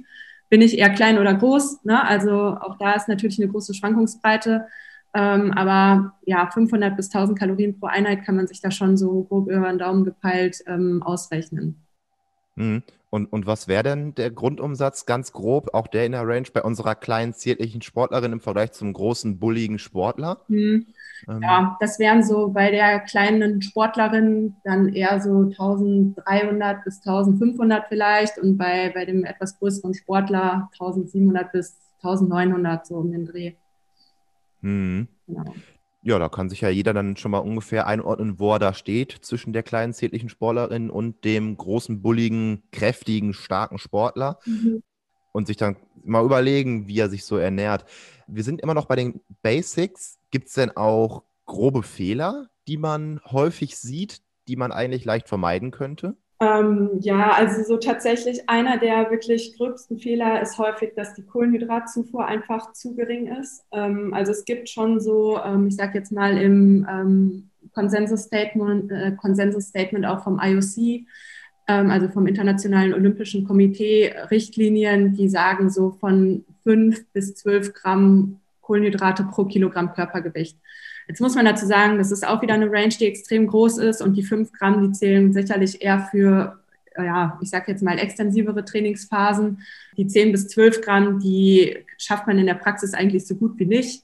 bin 0.49 0.61
ich 0.61 0.77
eher 0.77 0.89
klein 0.89 1.17
oder 1.17 1.33
groß. 1.33 1.85
Ne? 1.85 2.03
Also 2.05 2.33
auch 2.33 2.77
da 2.77 2.93
ist 2.93 3.07
natürlich 3.07 3.39
eine 3.39 3.49
große 3.49 3.73
Schwankungsbreite. 3.73 4.67
Ähm, 5.13 5.51
aber 5.53 6.13
ja, 6.25 6.49
500 6.51 6.95
bis 6.95 7.09
1000 7.13 7.37
Kalorien 7.37 7.79
pro 7.79 7.87
Einheit 7.87 8.23
kann 8.23 8.35
man 8.35 8.47
sich 8.47 8.61
da 8.61 8.69
schon 8.69 8.95
so 8.95 9.23
grob 9.23 9.49
über 9.49 9.67
den 9.67 9.79
Daumen 9.79 10.05
gepeilt 10.05 10.63
ähm, 10.67 11.01
ausrechnen. 11.03 11.83
Mhm. 12.55 12.83
Und, 13.11 13.25
und 13.33 13.47
was 13.47 13.67
wäre 13.67 13.81
denn 13.81 14.13
der 14.13 14.29
Grundumsatz 14.29 15.07
ganz 15.07 15.31
grob, 15.31 15.73
auch 15.73 15.87
der 15.87 16.05
in 16.05 16.11
der 16.11 16.27
Range 16.27 16.47
bei 16.53 16.61
unserer 16.61 16.93
kleinen, 16.93 17.33
ziertlichen 17.33 17.81
Sportlerin 17.81 18.33
im 18.33 18.39
Vergleich 18.39 18.71
zum 18.73 18.93
großen, 18.93 19.39
bulligen 19.39 19.79
Sportler? 19.79 20.41
Mhm. 20.47 20.85
Ähm. 21.27 21.41
Ja, 21.41 21.77
das 21.79 21.97
wären 21.97 22.23
so 22.23 22.49
bei 22.49 22.69
der 22.69 22.99
kleinen 22.99 23.63
Sportlerin 23.63 24.57
dann 24.63 24.89
eher 24.89 25.19
so 25.21 25.49
1300 25.49 26.83
bis 26.83 26.99
1500 26.99 27.87
vielleicht 27.87 28.37
und 28.37 28.57
bei, 28.57 28.91
bei 28.93 29.05
dem 29.05 29.25
etwas 29.25 29.57
größeren 29.57 29.95
Sportler 29.95 30.69
1700 30.73 31.51
bis 31.51 31.77
1900 32.03 32.85
so 32.85 32.97
um 32.97 33.11
den 33.11 33.25
Dreh. 33.25 33.53
Mhm. 34.61 35.07
Genau. 35.27 35.53
Ja, 36.01 36.17
da 36.17 36.29
kann 36.29 36.49
sich 36.49 36.61
ja 36.61 36.69
jeder 36.69 36.93
dann 36.93 37.17
schon 37.17 37.31
mal 37.31 37.39
ungefähr 37.39 37.85
einordnen, 37.85 38.39
wo 38.39 38.53
er 38.53 38.59
da 38.59 38.73
steht 38.73 39.11
zwischen 39.21 39.51
der 39.51 39.63
kleinen 39.63 39.93
ziertlichen 39.93 40.29
Sportlerin 40.29 40.89
und 40.89 41.25
dem 41.25 41.57
großen, 41.57 42.01
bulligen, 42.01 42.63
kräftigen, 42.71 43.33
starken 43.33 43.77
Sportler. 43.77 44.39
Mhm. 44.45 44.81
Und 45.31 45.45
sich 45.47 45.57
dann 45.57 45.75
mal 46.03 46.25
überlegen, 46.25 46.87
wie 46.87 46.99
er 46.99 47.09
sich 47.09 47.23
so 47.25 47.37
ernährt. 47.37 47.85
Wir 48.27 48.43
sind 48.43 48.61
immer 48.61 48.73
noch 48.73 48.85
bei 48.85 48.95
den 48.95 49.21
Basics. 49.43 50.17
Gibt 50.31 50.47
es 50.47 50.53
denn 50.53 50.75
auch 50.75 51.23
grobe 51.45 51.83
Fehler, 51.83 52.49
die 52.67 52.77
man 52.77 53.19
häufig 53.25 53.77
sieht, 53.77 54.21
die 54.47 54.55
man 54.55 54.71
eigentlich 54.71 55.05
leicht 55.05 55.27
vermeiden 55.27 55.71
könnte? 55.71 56.15
Ähm, 56.41 56.99
ja, 57.01 57.31
also 57.33 57.63
so 57.63 57.77
tatsächlich 57.77 58.49
einer 58.49 58.77
der 58.77 59.11
wirklich 59.11 59.57
gröbsten 59.57 59.99
Fehler 59.99 60.41
ist 60.41 60.57
häufig, 60.57 60.93
dass 60.95 61.13
die 61.13 61.23
Kohlenhydratzufuhr 61.23 62.25
einfach 62.25 62.71
zu 62.71 62.95
gering 62.95 63.27
ist. 63.27 63.65
Ähm, 63.73 64.13
also 64.13 64.31
es 64.31 64.45
gibt 64.45 64.69
schon 64.69 65.01
so, 65.01 65.37
ähm, 65.43 65.67
ich 65.67 65.75
sage 65.75 65.97
jetzt 65.97 66.13
mal 66.13 66.37
im 66.37 66.87
ähm, 66.89 67.49
Konsensus-Statement, 67.73 68.89
äh, 68.89 69.11
Konsensus-Statement 69.17 70.05
auch 70.05 70.23
vom 70.23 70.39
IOC, 70.41 71.05
ähm, 71.67 71.91
also 71.91 72.07
vom 72.07 72.25
Internationalen 72.25 72.93
Olympischen 72.93 73.45
Komitee, 73.45 74.13
Richtlinien, 74.31 75.15
die 75.15 75.27
sagen 75.27 75.69
so 75.69 75.91
von 75.99 76.45
fünf 76.63 77.05
bis 77.11 77.35
zwölf 77.35 77.73
Gramm 77.73 78.39
Kohlenhydrate 78.61 79.23
pro 79.23 79.43
Kilogramm 79.43 79.93
Körpergewicht. 79.93 80.57
Jetzt 81.09 81.21
muss 81.21 81.33
man 81.33 81.43
dazu 81.43 81.65
sagen, 81.65 81.97
das 81.97 82.11
ist 82.11 82.25
auch 82.25 82.43
wieder 82.43 82.53
eine 82.53 82.71
Range, 82.71 82.89
die 82.89 83.07
extrem 83.07 83.47
groß 83.47 83.79
ist 83.79 83.99
und 83.99 84.13
die 84.13 84.21
fünf 84.21 84.51
Gramm, 84.53 84.83
die 84.83 84.91
zählen 84.91 85.33
sicherlich 85.33 85.81
eher 85.81 86.07
für, 86.11 86.59
ja, 86.95 87.39
ich 87.41 87.49
sage 87.49 87.71
jetzt 87.71 87.81
mal 87.81 87.97
extensivere 87.97 88.63
Trainingsphasen. 88.63 89.63
Die 89.97 90.05
zehn 90.05 90.31
bis 90.31 90.47
zwölf 90.49 90.81
Gramm, 90.81 91.19
die 91.19 91.77
schafft 91.97 92.27
man 92.27 92.37
in 92.37 92.45
der 92.45 92.53
Praxis 92.53 92.93
eigentlich 92.93 93.25
so 93.25 93.33
gut 93.33 93.57
wie 93.57 93.65
nicht. 93.65 94.03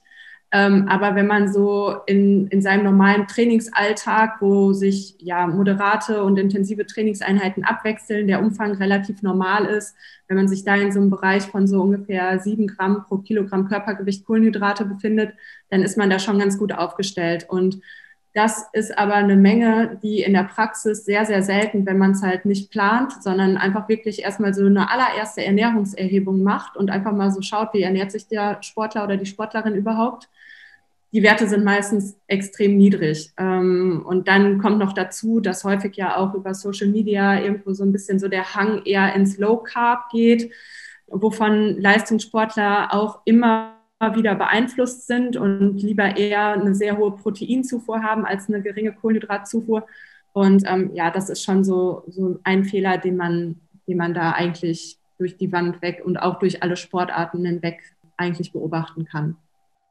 Ähm, 0.52 0.86
aber 0.88 1.16
wenn 1.16 1.26
man 1.26 1.52
so 1.52 1.96
in, 2.06 2.46
in 2.48 2.62
seinem 2.62 2.84
normalen 2.84 3.26
Trainingsalltag, 3.26 4.40
wo 4.40 4.72
sich 4.72 5.16
ja 5.18 5.46
moderate 5.46 6.22
und 6.22 6.38
intensive 6.38 6.86
Trainingseinheiten 6.86 7.64
abwechseln, 7.64 8.28
der 8.28 8.40
Umfang 8.40 8.74
relativ 8.74 9.22
normal 9.22 9.66
ist, 9.66 9.96
wenn 10.28 10.36
man 10.36 10.48
sich 10.48 10.64
da 10.64 10.76
in 10.76 10.92
so 10.92 11.00
einem 11.00 11.10
Bereich 11.10 11.44
von 11.44 11.66
so 11.66 11.82
ungefähr 11.82 12.38
sieben 12.38 12.68
Gramm 12.68 13.04
pro 13.04 13.18
Kilogramm 13.18 13.68
Körpergewicht 13.68 14.24
Kohlenhydrate 14.24 14.84
befindet, 14.84 15.34
dann 15.68 15.82
ist 15.82 15.98
man 15.98 16.10
da 16.10 16.18
schon 16.20 16.38
ganz 16.38 16.58
gut 16.58 16.72
aufgestellt. 16.72 17.46
Und 17.48 17.80
das 18.32 18.68
ist 18.72 18.96
aber 18.98 19.14
eine 19.14 19.34
Menge, 19.34 19.98
die 20.02 20.20
in 20.20 20.34
der 20.34 20.44
Praxis 20.44 21.04
sehr, 21.04 21.24
sehr 21.24 21.42
selten, 21.42 21.86
wenn 21.86 21.98
man 21.98 22.12
es 22.12 22.22
halt 22.22 22.44
nicht 22.44 22.70
plant, 22.70 23.22
sondern 23.22 23.56
einfach 23.56 23.88
wirklich 23.88 24.22
erstmal 24.22 24.52
so 24.54 24.66
eine 24.66 24.90
allererste 24.90 25.42
Ernährungserhebung 25.44 26.42
macht 26.42 26.76
und 26.76 26.90
einfach 26.90 27.12
mal 27.12 27.32
so 27.32 27.40
schaut, 27.40 27.72
wie 27.72 27.82
ernährt 27.82 28.12
sich 28.12 28.28
der 28.28 28.62
Sportler 28.62 29.04
oder 29.04 29.16
die 29.16 29.26
Sportlerin 29.26 29.74
überhaupt 29.74 30.28
die 31.16 31.22
Werte 31.22 31.48
sind 31.48 31.64
meistens 31.64 32.14
extrem 32.26 32.76
niedrig. 32.76 33.32
Ähm, 33.38 34.04
und 34.06 34.28
dann 34.28 34.58
kommt 34.58 34.78
noch 34.78 34.92
dazu, 34.92 35.40
dass 35.40 35.64
häufig 35.64 35.96
ja 35.96 36.18
auch 36.18 36.34
über 36.34 36.52
Social 36.52 36.88
Media 36.88 37.40
irgendwo 37.40 37.72
so 37.72 37.84
ein 37.84 37.92
bisschen 37.92 38.18
so 38.18 38.28
der 38.28 38.54
Hang 38.54 38.82
eher 38.84 39.14
ins 39.14 39.38
Low 39.38 39.56
Carb 39.56 40.10
geht, 40.10 40.52
wovon 41.06 41.80
Leistungssportler 41.80 42.92
auch 42.92 43.20
immer 43.24 43.76
wieder 44.12 44.34
beeinflusst 44.34 45.06
sind 45.06 45.38
und 45.38 45.78
lieber 45.78 46.18
eher 46.18 46.52
eine 46.52 46.74
sehr 46.74 46.98
hohe 46.98 47.12
Proteinzufuhr 47.12 48.02
haben 48.02 48.26
als 48.26 48.50
eine 48.50 48.60
geringe 48.60 48.92
Kohlenhydratzufuhr. 48.92 49.86
Und 50.34 50.64
ähm, 50.66 50.90
ja, 50.92 51.10
das 51.10 51.30
ist 51.30 51.42
schon 51.42 51.64
so, 51.64 52.04
so 52.08 52.38
ein 52.44 52.64
Fehler, 52.64 52.98
den 52.98 53.16
man, 53.16 53.58
den 53.88 53.96
man 53.96 54.12
da 54.12 54.32
eigentlich 54.32 54.98
durch 55.16 55.38
die 55.38 55.50
Wand 55.50 55.80
weg 55.80 56.02
und 56.04 56.18
auch 56.18 56.38
durch 56.38 56.62
alle 56.62 56.76
Sportarten 56.76 57.42
hinweg 57.46 57.80
eigentlich 58.18 58.52
beobachten 58.52 59.06
kann. 59.06 59.38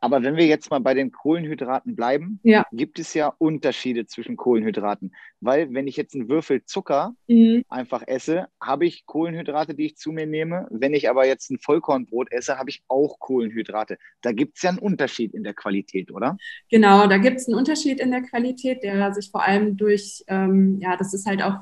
Aber 0.06 0.22
wenn 0.22 0.36
wir 0.36 0.46
jetzt 0.46 0.70
mal 0.70 0.82
bei 0.82 0.94
den 0.94 1.12
Kohlenhydraten 1.12 1.96
bleiben, 1.96 2.40
ja. 2.44 2.64
gibt 2.72 3.00
es 3.00 3.16
ja 3.16 3.34
Unterschiede 3.40 4.06
zwischen 4.06 4.38
Kohlenhydraten. 4.38 5.16
Weil 5.42 5.74
wenn 5.74 5.88
ich 5.88 5.98
jetzt 5.98 6.14
einen 6.14 6.30
Würfel 6.30 6.64
Zucker 6.64 7.16
mhm. 7.28 7.64
einfach 7.70 8.04
esse, 8.06 8.46
habe 8.62 8.86
ich 8.86 9.08
Kohlenhydrate, 9.08 9.74
die 9.74 9.88
ich 9.88 9.98
zu 9.98 10.12
mir 10.12 10.28
nehme. 10.28 10.68
Wenn 10.70 10.94
ich 10.94 11.10
aber 11.10 11.26
jetzt 11.26 11.50
ein 11.50 11.58
Vollkornbrot 11.58 12.32
esse, 12.32 12.60
habe 12.60 12.70
ich 12.70 12.84
auch 12.88 13.18
Kohlenhydrate. 13.18 13.98
Da 14.22 14.32
gibt 14.32 14.58
es 14.58 14.62
ja 14.62 14.70
einen 14.70 14.78
Unterschied 14.78 15.34
in 15.34 15.44
der 15.44 15.56
Qualität, 15.56 16.12
oder? 16.12 16.38
Genau, 16.70 17.08
da 17.08 17.18
gibt 17.18 17.38
es 17.38 17.48
einen 17.48 17.58
Unterschied 17.58 18.00
in 18.00 18.12
der 18.12 18.22
Qualität, 18.22 18.84
der 18.84 19.12
sich 19.12 19.32
vor 19.32 19.44
allem 19.44 19.76
durch, 19.76 20.24
ähm, 20.28 20.78
ja, 20.82 20.98
das 20.98 21.16
ist 21.16 21.26
halt 21.26 21.42
auch 21.42 21.62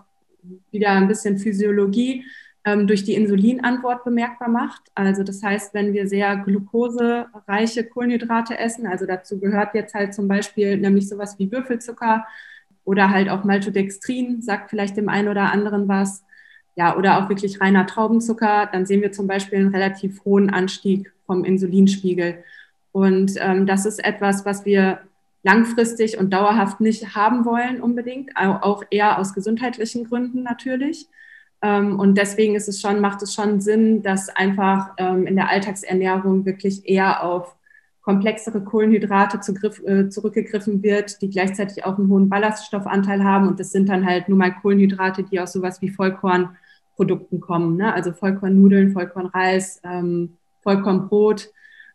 wieder 0.69 0.89
ein 0.89 1.07
bisschen 1.07 1.37
Physiologie, 1.37 2.25
ähm, 2.65 2.87
durch 2.87 3.03
die 3.03 3.13
Insulinantwort 3.13 4.03
bemerkbar 4.03 4.49
macht. 4.49 4.83
Also 4.95 5.23
das 5.23 5.43
heißt, 5.43 5.73
wenn 5.73 5.93
wir 5.93 6.07
sehr 6.07 6.37
glukosereiche 6.37 7.83
Kohlenhydrate 7.85 8.57
essen, 8.57 8.87
also 8.87 9.05
dazu 9.05 9.39
gehört 9.39 9.75
jetzt 9.75 9.93
halt 9.93 10.13
zum 10.13 10.27
Beispiel 10.27 10.77
nämlich 10.77 11.09
sowas 11.09 11.37
wie 11.39 11.51
Würfelzucker 11.51 12.25
oder 12.85 13.09
halt 13.09 13.29
auch 13.29 13.43
Maltodextrin, 13.43 14.41
sagt 14.41 14.69
vielleicht 14.69 14.97
dem 14.97 15.09
einen 15.09 15.27
oder 15.27 15.51
anderen 15.51 15.87
was, 15.87 16.23
ja, 16.75 16.97
oder 16.97 17.19
auch 17.19 17.29
wirklich 17.29 17.61
reiner 17.61 17.85
Traubenzucker, 17.85 18.67
dann 18.71 18.85
sehen 18.85 19.01
wir 19.01 19.11
zum 19.11 19.27
Beispiel 19.27 19.59
einen 19.59 19.73
relativ 19.75 20.23
hohen 20.25 20.49
Anstieg 20.49 21.13
vom 21.25 21.45
Insulinspiegel. 21.45 22.43
Und 22.91 23.33
ähm, 23.39 23.65
das 23.65 23.85
ist 23.85 24.03
etwas, 24.03 24.45
was 24.45 24.65
wir 24.65 24.99
langfristig 25.43 26.17
und 26.17 26.31
dauerhaft 26.31 26.79
nicht 26.79 27.15
haben 27.15 27.45
wollen 27.45 27.81
unbedingt, 27.81 28.31
auch 28.37 28.83
eher 28.89 29.19
aus 29.19 29.33
gesundheitlichen 29.33 30.05
Gründen 30.07 30.41
natürlich. 30.43 31.07
Ähm, 31.63 31.97
und 31.97 32.17
deswegen 32.17 32.55
ist 32.55 32.67
es 32.67 32.81
schon, 32.81 32.99
macht 32.99 33.21
es 33.23 33.33
schon 33.33 33.61
Sinn, 33.61 34.03
dass 34.03 34.27
einfach 34.29 34.91
ähm, 34.97 35.25
in 35.25 35.37
der 35.37 35.49
Alltagsernährung 35.49 36.45
wirklich 36.45 36.87
eher 36.87 37.23
auf 37.23 37.55
komplexere 38.01 38.61
Kohlenhydrate 38.61 39.39
äh, 39.85 40.09
zurückgegriffen 40.09 40.83
wird, 40.83 41.21
die 41.21 41.29
gleichzeitig 41.29 41.85
auch 41.85 41.97
einen 41.97 42.09
hohen 42.09 42.27
Ballaststoffanteil 42.27 43.23
haben. 43.23 43.47
Und 43.47 43.61
das 43.61 43.71
sind 43.71 43.87
dann 43.87 44.05
halt 44.05 44.27
nur 44.27 44.37
mal 44.37 44.51
Kohlenhydrate, 44.51 45.23
die 45.23 45.39
aus 45.39 45.53
sowas 45.53 45.81
wie 45.81 45.89
Vollkornprodukten 45.89 47.39
kommen. 47.39 47.77
Ne? 47.77 47.93
Also 47.93 48.11
Vollkornnudeln, 48.11 48.91
Vollkornreis, 48.91 49.79
ähm, 49.85 50.37
Vollkornbrot. 50.63 51.49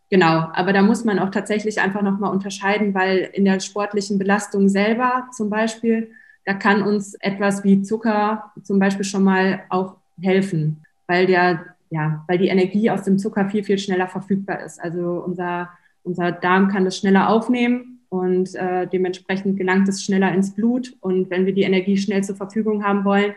Genau, 0.08 0.48
aber 0.54 0.72
da 0.72 0.80
muss 0.80 1.04
man 1.04 1.18
auch 1.18 1.30
tatsächlich 1.30 1.82
einfach 1.82 2.00
nochmal 2.00 2.32
unterscheiden, 2.32 2.94
weil 2.94 3.28
in 3.34 3.44
der 3.44 3.60
sportlichen 3.60 4.18
Belastung 4.18 4.70
selber 4.70 5.28
zum 5.36 5.50
Beispiel 5.50 6.10
da 6.48 6.54
kann 6.54 6.80
uns 6.80 7.12
etwas 7.16 7.62
wie 7.62 7.82
Zucker 7.82 8.54
zum 8.62 8.78
Beispiel 8.78 9.04
schon 9.04 9.22
mal 9.22 9.64
auch 9.68 9.96
helfen, 10.18 10.82
weil 11.06 11.26
der, 11.26 11.66
ja, 11.90 12.24
weil 12.26 12.38
die 12.38 12.48
Energie 12.48 12.88
aus 12.88 13.02
dem 13.02 13.18
Zucker 13.18 13.50
viel, 13.50 13.62
viel 13.64 13.76
schneller 13.76 14.08
verfügbar 14.08 14.64
ist. 14.64 14.80
Also 14.80 15.22
unser, 15.26 15.68
unser 16.04 16.32
Darm 16.32 16.68
kann 16.68 16.86
das 16.86 16.96
schneller 16.96 17.28
aufnehmen 17.28 18.00
und 18.08 18.54
äh, 18.54 18.86
dementsprechend 18.86 19.58
gelangt 19.58 19.90
es 19.90 20.02
schneller 20.02 20.32
ins 20.32 20.54
Blut. 20.54 20.96
Und 21.00 21.28
wenn 21.28 21.44
wir 21.44 21.52
die 21.52 21.64
Energie 21.64 21.98
schnell 21.98 22.24
zur 22.24 22.36
Verfügung 22.36 22.82
haben 22.82 23.04
wollen, 23.04 23.34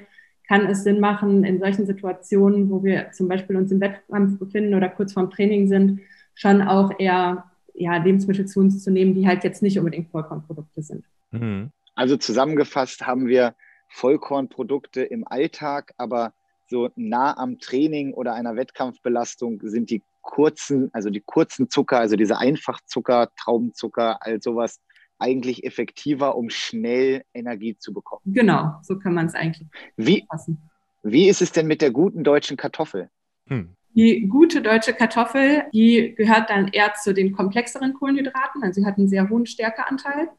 kann 0.47 0.65
es 0.67 0.85
Sinn 0.85 1.01
machen, 1.01 1.43
in 1.43 1.59
solchen 1.59 1.85
Situationen, 1.85 2.69
wo 2.69 2.81
wir 2.81 3.11
zum 3.11 3.27
Beispiel 3.27 3.57
uns 3.57 3.73
im 3.73 3.81
Wettkampf 3.81 4.39
befinden 4.39 4.73
oder 4.73 4.87
kurz 4.87 5.11
vorm 5.11 5.29
Training 5.29 5.67
sind, 5.67 5.99
schon 6.33 6.61
auch 6.61 6.97
eher 6.97 7.43
ja, 7.73 7.97
Lebensmittel 7.97 8.45
zu 8.45 8.61
uns 8.61 8.81
zu 8.81 8.89
nehmen, 8.89 9.15
die 9.15 9.27
halt 9.27 9.43
jetzt 9.43 9.61
nicht 9.61 9.77
unbedingt 9.77 10.11
Vollkornprodukte 10.11 10.81
sind. 10.81 11.03
Mhm. 11.31 11.71
Also 12.01 12.17
zusammengefasst 12.17 13.05
haben 13.05 13.27
wir 13.27 13.53
Vollkornprodukte 13.89 15.03
im 15.03 15.23
Alltag, 15.27 15.93
aber 15.97 16.33
so 16.67 16.89
nah 16.95 17.37
am 17.37 17.59
Training 17.59 18.13
oder 18.13 18.33
einer 18.33 18.55
Wettkampfbelastung 18.55 19.59
sind 19.61 19.91
die 19.91 20.01
kurzen, 20.21 20.89
also 20.93 21.11
die 21.11 21.21
kurzen 21.21 21.69
Zucker, 21.69 21.99
also 21.99 22.15
diese 22.15 22.39
Einfachzucker, 22.39 23.29
Traubenzucker, 23.37 24.17
all 24.25 24.41
sowas 24.41 24.79
eigentlich 25.19 25.63
effektiver, 25.63 26.35
um 26.35 26.49
schnell 26.49 27.21
Energie 27.35 27.77
zu 27.77 27.93
bekommen. 27.93 28.23
Genau, 28.25 28.79
so 28.81 28.97
kann 28.97 29.13
man 29.13 29.27
es 29.27 29.35
eigentlich 29.35 29.67
wie, 29.95 30.25
fassen. 30.27 30.57
Wie 31.03 31.29
ist 31.29 31.43
es 31.43 31.51
denn 31.51 31.67
mit 31.67 31.83
der 31.83 31.91
guten 31.91 32.23
deutschen 32.23 32.57
Kartoffel? 32.57 33.11
Hm. 33.45 33.75
Die 33.93 34.27
gute 34.27 34.63
deutsche 34.63 34.93
Kartoffel, 34.93 35.65
die 35.71 36.15
gehört 36.15 36.49
dann 36.49 36.69
eher 36.69 36.95
zu 36.95 37.13
den 37.13 37.31
komplexeren 37.31 37.93
Kohlenhydraten, 37.93 38.63
also 38.63 38.81
sie 38.81 38.87
hat 38.87 38.97
einen 38.97 39.07
sehr 39.07 39.29
hohen 39.29 39.45
Stärkeanteil. 39.45 40.29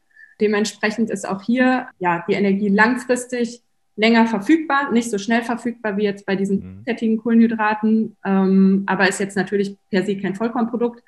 Dementsprechend 0.41 1.09
ist 1.09 1.27
auch 1.27 1.41
hier 1.41 1.87
ja 1.99 2.23
die 2.27 2.33
Energie 2.33 2.69
langfristig 2.69 3.61
länger 3.95 4.25
verfügbar, 4.25 4.91
nicht 4.91 5.11
so 5.11 5.17
schnell 5.17 5.43
verfügbar 5.43 5.97
wie 5.97 6.03
jetzt 6.03 6.25
bei 6.25 6.35
diesen 6.35 6.79
mhm. 6.79 6.83
fettigen 6.83 7.17
Kohlenhydraten, 7.17 8.17
ähm, 8.25 8.83
aber 8.87 9.07
ist 9.07 9.19
jetzt 9.19 9.37
natürlich 9.37 9.77
per 9.91 10.03
se 10.03 10.17
kein 10.17 10.35
Vollkornprodukt, 10.35 11.03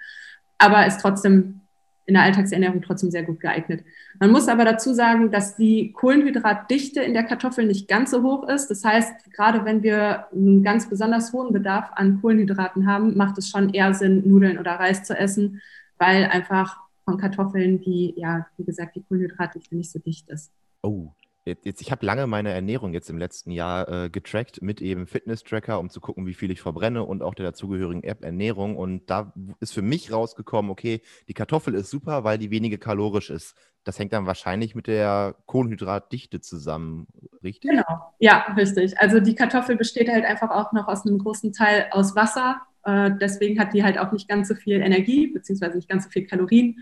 aber 0.59 0.85
ist 0.85 1.01
trotzdem 1.01 1.61
in 2.05 2.13
der 2.13 2.23
Alltagsernährung 2.23 2.81
trotzdem 2.81 3.09
sehr 3.09 3.23
gut 3.23 3.39
geeignet. 3.39 3.83
Man 4.19 4.31
muss 4.31 4.47
aber 4.47 4.63
dazu 4.63 4.93
sagen, 4.93 5.31
dass 5.31 5.55
die 5.55 5.91
Kohlenhydratdichte 5.91 7.01
in 7.01 7.13
der 7.13 7.23
Kartoffel 7.23 7.65
nicht 7.65 7.87
ganz 7.87 8.11
so 8.11 8.21
hoch 8.21 8.47
ist. 8.47 8.67
Das 8.67 8.83
heißt, 8.83 9.31
gerade 9.33 9.65
wenn 9.65 9.81
wir 9.81 10.27
einen 10.31 10.63
ganz 10.63 10.87
besonders 10.87 11.33
hohen 11.33 11.51
Bedarf 11.51 11.89
an 11.95 12.21
Kohlenhydraten 12.21 12.85
haben, 12.85 13.17
macht 13.17 13.39
es 13.39 13.49
schon 13.49 13.73
eher 13.73 13.93
Sinn, 13.95 14.21
Nudeln 14.27 14.59
oder 14.59 14.73
Reis 14.73 15.03
zu 15.03 15.17
essen, 15.17 15.61
weil 15.97 16.25
einfach 16.25 16.77
von 17.05 17.17
Kartoffeln, 17.17 17.79
die, 17.81 18.13
ja, 18.17 18.47
wie 18.57 18.65
gesagt, 18.65 18.95
die 18.95 19.03
Kohlenhydratdichte 19.03 19.75
nicht 19.75 19.91
so 19.91 19.99
dicht 19.99 20.27
ist. 20.29 20.51
Oh, 20.81 21.11
Jetzt, 21.45 21.79
ich 21.79 21.91
habe 21.91 22.03
lange 22.03 22.25
meine 22.25 22.51
Ernährung 22.51 22.91
jetzt 22.93 23.07
im 23.11 23.19
letzten 23.19 23.51
Jahr 23.51 23.87
äh, 23.87 24.09
getrackt 24.09 24.63
mit 24.63 24.81
eben 24.81 25.05
Fitness-Tracker, 25.05 25.79
um 25.79 25.91
zu 25.91 26.01
gucken, 26.01 26.25
wie 26.25 26.33
viel 26.33 26.49
ich 26.49 26.59
verbrenne 26.59 27.03
und 27.03 27.21
auch 27.21 27.35
der 27.35 27.45
dazugehörigen 27.45 28.03
App 28.03 28.23
Ernährung. 28.23 28.75
Und 28.75 29.11
da 29.11 29.31
ist 29.59 29.71
für 29.71 29.83
mich 29.83 30.11
rausgekommen, 30.11 30.71
okay, 30.71 31.03
die 31.27 31.35
Kartoffel 31.35 31.75
ist 31.75 31.91
super, 31.91 32.23
weil 32.23 32.39
die 32.39 32.49
weniger 32.49 32.77
kalorisch 32.77 33.29
ist. 33.29 33.55
Das 33.83 33.99
hängt 33.99 34.13
dann 34.13 34.25
wahrscheinlich 34.25 34.73
mit 34.73 34.87
der 34.87 35.35
Kohlenhydratdichte 35.45 36.41
zusammen, 36.41 37.05
richtig? 37.43 37.69
Genau, 37.69 38.15
ja, 38.17 38.51
richtig. 38.57 38.97
Also 38.97 39.19
die 39.19 39.35
Kartoffel 39.35 39.75
besteht 39.75 40.09
halt 40.09 40.25
einfach 40.25 40.49
auch 40.49 40.71
noch 40.71 40.87
aus 40.87 41.05
einem 41.05 41.19
großen 41.19 41.53
Teil 41.53 41.89
aus 41.91 42.15
Wasser 42.15 42.59
äh, 42.85 43.11
deswegen 43.19 43.59
hat 43.59 43.73
die 43.73 43.83
halt 43.83 43.97
auch 43.97 44.11
nicht 44.11 44.27
ganz 44.27 44.47
so 44.47 44.55
viel 44.55 44.81
Energie, 44.81 45.27
beziehungsweise 45.27 45.75
nicht 45.75 45.89
ganz 45.89 46.05
so 46.05 46.09
viel 46.09 46.25
Kalorien 46.25 46.81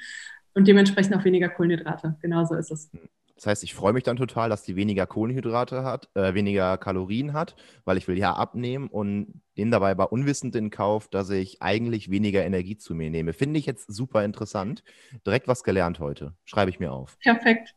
und 0.54 0.68
dementsprechend 0.68 1.16
auch 1.16 1.26
weniger 1.26 1.50
Kohlenhydrate. 1.50 2.16
Genauso 2.22 2.56
ist 2.56 2.72
es. 2.72 2.92
Das 3.36 3.48
heißt, 3.48 3.64
ich 3.64 3.74
freue 3.74 3.94
mich 3.94 4.04
dann 4.04 4.16
total, 4.16 4.50
dass 4.50 4.64
die 4.64 4.76
weniger 4.76 5.08
Kohlenhydrate 5.08 5.84
hat, 5.84 6.10
äh, 6.14 6.34
weniger 6.34 6.78
Kalorien 6.78 7.34
hat, 7.34 7.56
weil 7.84 7.98
ich 7.98 8.08
will 8.08 8.18
ja 8.18 8.34
abnehmen 8.34 8.88
und 8.88 9.42
nehme 9.56 9.72
dabei 9.72 9.96
bei 9.96 10.04
unwissend 10.04 10.56
in 10.56 10.70
Kauf, 10.70 11.08
dass 11.08 11.30
ich 11.30 11.62
eigentlich 11.62 12.12
weniger 12.12 12.46
Energie 12.46 12.78
zu 12.78 12.94
mir 12.94 13.10
nehme. 13.10 13.34
Finde 13.34 13.60
ich 13.60 13.66
jetzt 13.66 13.92
super 13.92 14.24
interessant. 14.24 14.84
Direkt 15.26 15.48
was 15.48 15.64
gelernt 15.64 16.00
heute. 16.00 16.34
Schreibe 16.46 16.70
ich 16.70 16.80
mir 16.80 16.92
auf. 16.92 17.18
Perfekt. 17.20 17.74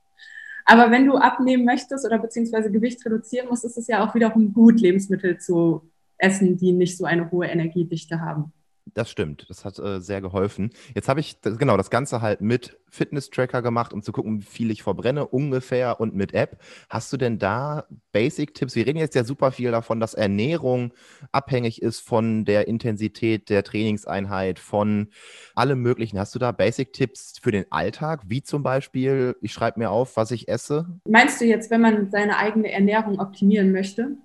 Aber 0.67 0.91
wenn 0.91 1.07
du 1.07 1.17
abnehmen 1.17 1.65
möchtest 1.65 2.05
oder 2.05 2.19
beziehungsweise 2.19 2.71
Gewicht 2.71 3.05
reduzieren 3.07 3.49
musst, 3.49 3.65
ist 3.65 3.79
es 3.79 3.87
ja 3.87 4.07
auch 4.07 4.15
wiederum 4.15 4.53
gut, 4.53 4.81
Lebensmittel 4.81 5.39
zu 5.39 5.91
essen, 6.19 6.57
die 6.57 6.73
nicht 6.73 6.97
so 6.97 7.05
eine 7.05 7.31
hohe 7.31 7.47
Energiedichte 7.47 8.21
haben. 8.21 8.53
Das 8.95 9.11
stimmt, 9.11 9.47
das 9.51 9.65
hat 9.65 9.79
äh, 9.81 10.01
sehr 10.01 10.21
geholfen. 10.21 10.71
Jetzt 10.95 11.09
habe 11.09 11.19
ich 11.19 11.41
das, 11.41 11.59
genau 11.59 11.77
das 11.77 11.91
Ganze 11.91 12.23
halt 12.23 12.41
mit 12.41 12.79
Fitness-Tracker 12.89 13.61
gemacht, 13.61 13.93
um 13.93 14.01
zu 14.01 14.13
gucken, 14.13 14.41
wie 14.41 14.45
viel 14.45 14.71
ich 14.71 14.85
verbrenne 14.85 15.27
ungefähr 15.27 16.01
und 16.01 16.15
mit 16.15 16.35
App. 16.35 16.63
Hast 16.89 17.13
du 17.13 17.17
denn 17.17 17.39
da 17.39 17.85
Basic-Tipps? 18.13 18.77
Wir 18.77 18.87
reden 18.87 18.99
jetzt 18.99 19.17
ja 19.17 19.25
super 19.25 19.51
viel 19.51 19.73
davon, 19.73 19.99
dass 19.99 20.15
Ernährung 20.15 20.93
abhängig 21.33 21.83
ist 21.83 22.01
von 22.01 22.45
der 22.45 22.69
Intensität 22.69 23.51
der 23.51 23.65
Trainingseinheit, 23.65 24.61
von 24.61 25.09
allem 25.57 25.83
Möglichen. 25.83 26.19
Hast 26.19 26.35
du 26.37 26.39
da 26.39 26.53
Basic-Tipps 26.53 27.41
für 27.43 27.51
den 27.51 27.67
Alltag, 27.71 28.23
wie 28.29 28.43
zum 28.43 28.63
Beispiel, 28.63 29.37
ich 29.43 29.53
schreibe 29.53 29.81
mir 29.81 29.91
auf, 29.91 30.17
was 30.17 30.31
ich 30.31 30.49
esse? 30.49 30.87
Meinst 31.09 31.41
du 31.41 31.45
jetzt, 31.45 31.73
wenn 31.73 31.81
man 31.81 32.11
seine 32.11 32.39
eigene 32.39 32.71
Ernährung 32.71 33.19
optimieren 33.19 33.73
möchte? 33.73 34.17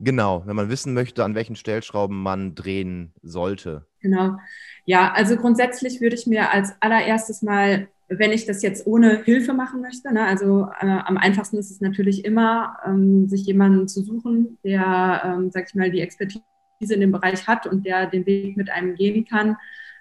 Genau, 0.00 0.42
wenn 0.46 0.56
man 0.56 0.68
wissen 0.68 0.94
möchte, 0.94 1.24
an 1.24 1.34
welchen 1.34 1.56
Stellschrauben 1.56 2.22
man 2.22 2.54
drehen 2.54 3.12
sollte. 3.22 3.86
Genau. 4.00 4.36
Ja, 4.84 5.12
also 5.12 5.36
grundsätzlich 5.36 6.00
würde 6.00 6.16
ich 6.16 6.26
mir 6.26 6.52
als 6.52 6.72
allererstes 6.80 7.42
mal, 7.42 7.88
wenn 8.08 8.32
ich 8.32 8.46
das 8.46 8.62
jetzt 8.62 8.86
ohne 8.86 9.22
Hilfe 9.24 9.52
machen 9.52 9.80
möchte, 9.82 10.12
ne, 10.12 10.24
also 10.24 10.68
äh, 10.80 10.86
am 10.86 11.18
einfachsten 11.18 11.58
ist 11.58 11.70
es 11.70 11.80
natürlich 11.80 12.24
immer, 12.24 12.78
ähm, 12.86 13.28
sich 13.28 13.44
jemanden 13.44 13.86
zu 13.88 14.02
suchen, 14.02 14.58
der, 14.64 15.22
ähm, 15.24 15.50
sag 15.50 15.68
ich 15.68 15.74
mal, 15.74 15.90
die 15.90 16.00
Expertise 16.00 16.42
in 16.80 17.00
dem 17.00 17.12
Bereich 17.12 17.46
hat 17.46 17.66
und 17.66 17.84
der 17.84 18.06
den 18.06 18.24
Weg 18.24 18.56
mit 18.56 18.70
einem 18.70 18.94
gehen 18.94 19.24
kann, 19.26 19.56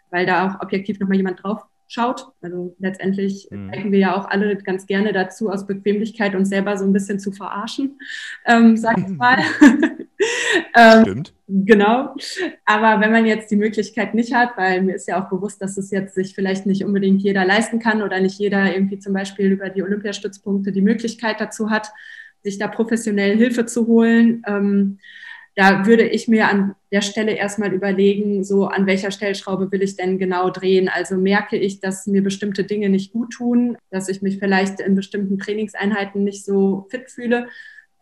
weil 0.09 0.25
da 0.25 0.47
auch 0.47 0.61
objektiv 0.61 0.99
nochmal 0.99 1.17
jemand 1.17 1.43
drauf 1.43 1.65
schaut. 1.87 2.27
Also 2.41 2.75
letztendlich 2.79 3.47
mhm. 3.51 3.67
neigen 3.67 3.91
wir 3.91 3.99
ja 3.99 4.15
auch 4.15 4.29
alle 4.29 4.55
ganz 4.57 4.85
gerne 4.85 5.13
dazu, 5.13 5.49
aus 5.49 5.65
Bequemlichkeit 5.65 6.35
uns 6.35 6.49
selber 6.49 6.77
so 6.77 6.85
ein 6.85 6.93
bisschen 6.93 7.19
zu 7.19 7.31
verarschen, 7.31 7.99
ähm, 8.45 8.77
sag 8.77 8.97
ich 8.97 9.07
mal. 9.07 9.37
ähm, 10.75 11.01
Stimmt. 11.01 11.33
Genau. 11.47 12.13
Aber 12.65 13.01
wenn 13.01 13.11
man 13.11 13.25
jetzt 13.25 13.49
die 13.51 13.55
Möglichkeit 13.55 14.13
nicht 14.13 14.33
hat, 14.33 14.57
weil 14.57 14.81
mir 14.81 14.95
ist 14.95 15.07
ja 15.07 15.23
auch 15.23 15.29
bewusst, 15.29 15.61
dass 15.61 15.77
es 15.77 15.91
jetzt 15.91 16.15
sich 16.15 16.35
vielleicht 16.35 16.65
nicht 16.65 16.83
unbedingt 16.83 17.21
jeder 17.21 17.45
leisten 17.45 17.79
kann 17.79 18.01
oder 18.01 18.19
nicht 18.19 18.37
jeder 18.37 18.73
irgendwie 18.73 18.99
zum 18.99 19.13
Beispiel 19.13 19.51
über 19.51 19.69
die 19.69 19.83
Olympiastützpunkte 19.83 20.71
die 20.71 20.81
Möglichkeit 20.81 21.39
dazu 21.39 21.69
hat, 21.69 21.91
sich 22.43 22.57
da 22.57 22.67
professionell 22.67 23.37
Hilfe 23.37 23.65
zu 23.65 23.87
holen. 23.87 24.41
Ähm, 24.45 24.99
da 25.57 25.87
würde 25.87 26.03
ich 26.03 26.27
mir 26.27 26.49
an 26.49 26.75
der 26.91 27.01
Stelle 27.01 27.31
erstmal 27.31 27.73
überlegen, 27.73 28.43
so 28.43 28.67
an 28.67 28.85
welcher 28.85 29.09
Stellschraube 29.09 29.71
will 29.71 29.81
ich 29.81 29.95
denn 29.95 30.19
genau 30.19 30.51
drehen. 30.51 30.87
Also 30.87 31.17
merke 31.17 31.57
ich, 31.57 31.79
dass 31.79 32.05
mir 32.05 32.21
bestimmte 32.21 32.63
Dinge 32.63 32.89
nicht 32.89 33.11
gut 33.11 33.31
tun, 33.33 33.75
dass 33.89 34.07
ich 34.07 34.21
mich 34.21 34.37
vielleicht 34.37 34.79
in 34.79 34.93
bestimmten 34.93 35.39
Trainingseinheiten 35.39 36.23
nicht 36.23 36.45
so 36.45 36.85
fit 36.91 37.09
fühle. 37.09 37.47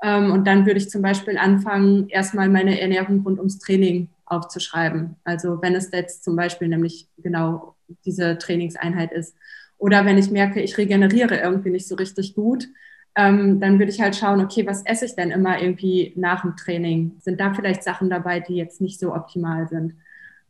Ähm, 0.04 0.34
und 0.34 0.46
dann 0.46 0.66
würde 0.66 0.80
ich 0.80 0.90
zum 0.90 1.02
Beispiel 1.02 1.38
anfangen, 1.38 2.10
erstmal 2.10 2.50
meine 2.50 2.78
Ernährung 2.82 3.22
rund 3.22 3.40
ums 3.40 3.58
Training 3.60 4.10
aufzuschreiben. 4.26 5.16
Also 5.24 5.62
wenn 5.62 5.76
es 5.76 5.90
jetzt 5.94 6.26
zum 6.26 6.36
Beispiel 6.36 6.68
nämlich 6.68 7.08
genau 7.24 7.76
diese 8.06 8.38
Trainingseinheit 8.38 9.14
ist. 9.14 9.34
Oder 9.78 10.06
wenn 10.06 10.18
ich 10.18 10.30
merke, 10.30 10.62
ich 10.62 10.78
regeneriere 10.78 11.38
irgendwie 11.38 11.70
nicht 11.70 11.88
so 11.88 11.96
richtig 11.96 12.36
gut, 12.36 12.68
ähm, 13.16 13.60
dann 13.60 13.80
würde 13.80 13.92
ich 13.92 14.02
halt 14.02 14.16
schauen, 14.16 14.42
okay, 14.42 14.66
was 14.68 14.86
esse 14.86 15.06
ich 15.06 15.16
denn 15.16 15.32
immer 15.32 15.62
irgendwie 15.62 16.14
nach 16.16 16.42
dem 16.42 16.56
Training? 16.56 17.16
Sind 17.20 17.40
da 17.40 17.54
vielleicht 17.54 17.84
Sachen 17.84 18.10
dabei, 18.10 18.40
die 18.42 18.56
jetzt 18.56 18.82
nicht 18.82 19.00
so 19.00 19.14
optimal 19.14 19.68
sind? 19.68 19.96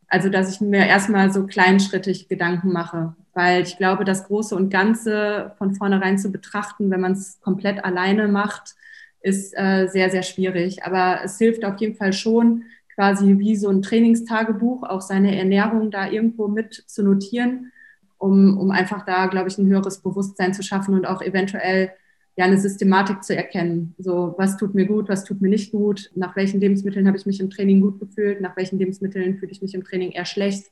Also, 0.08 0.28
dass 0.28 0.52
ich 0.52 0.60
mir 0.60 0.86
erstmal 0.86 1.32
so 1.32 1.46
kleinschrittig 1.46 2.28
Gedanken 2.28 2.72
mache, 2.72 3.14
weil 3.34 3.62
ich 3.62 3.76
glaube, 3.76 4.04
das 4.04 4.24
Große 4.26 4.54
und 4.54 4.70
Ganze 4.70 5.52
von 5.58 5.74
vornherein 5.74 6.18
zu 6.18 6.30
betrachten, 6.30 6.90
wenn 6.90 7.00
man 7.00 7.12
es 7.12 7.40
komplett 7.40 7.84
alleine 7.84 8.28
macht, 8.28 8.76
ist 9.20 9.52
äh, 9.56 9.88
sehr, 9.88 10.10
sehr 10.10 10.22
schwierig. 10.22 10.84
Aber 10.84 11.20
es 11.24 11.38
hilft 11.38 11.64
auf 11.64 11.78
jeden 11.80 11.96
Fall 11.96 12.12
schon, 12.12 12.64
quasi 12.94 13.38
wie 13.38 13.56
so 13.56 13.68
ein 13.68 13.82
Trainingstagebuch, 13.82 14.82
auch 14.82 15.02
seine 15.02 15.36
Ernährung 15.36 15.90
da 15.90 16.08
irgendwo 16.08 16.48
mit 16.48 16.84
zu 16.86 17.02
notieren, 17.02 17.72
um, 18.18 18.58
um 18.58 18.70
einfach 18.70 19.04
da, 19.04 19.26
glaube 19.26 19.48
ich, 19.48 19.58
ein 19.58 19.66
höheres 19.66 19.98
Bewusstsein 19.98 20.54
zu 20.54 20.62
schaffen 20.62 20.94
und 20.94 21.06
auch 21.06 21.20
eventuell 21.20 21.92
ja 22.36 22.44
eine 22.44 22.58
Systematik 22.58 23.24
zu 23.24 23.34
erkennen. 23.34 23.94
So, 23.98 24.34
was 24.36 24.56
tut 24.56 24.74
mir 24.74 24.86
gut, 24.86 25.08
was 25.08 25.24
tut 25.24 25.40
mir 25.40 25.48
nicht 25.48 25.72
gut, 25.72 26.10
nach 26.14 26.36
welchen 26.36 26.60
Lebensmitteln 26.60 27.06
habe 27.06 27.16
ich 27.16 27.26
mich 27.26 27.40
im 27.40 27.50
Training 27.50 27.80
gut 27.80 27.98
gefühlt, 27.98 28.40
nach 28.40 28.56
welchen 28.56 28.78
Lebensmitteln 28.78 29.38
fühle 29.38 29.52
ich 29.52 29.62
mich 29.62 29.74
im 29.74 29.84
Training 29.84 30.12
eher 30.12 30.26
schlecht. 30.26 30.70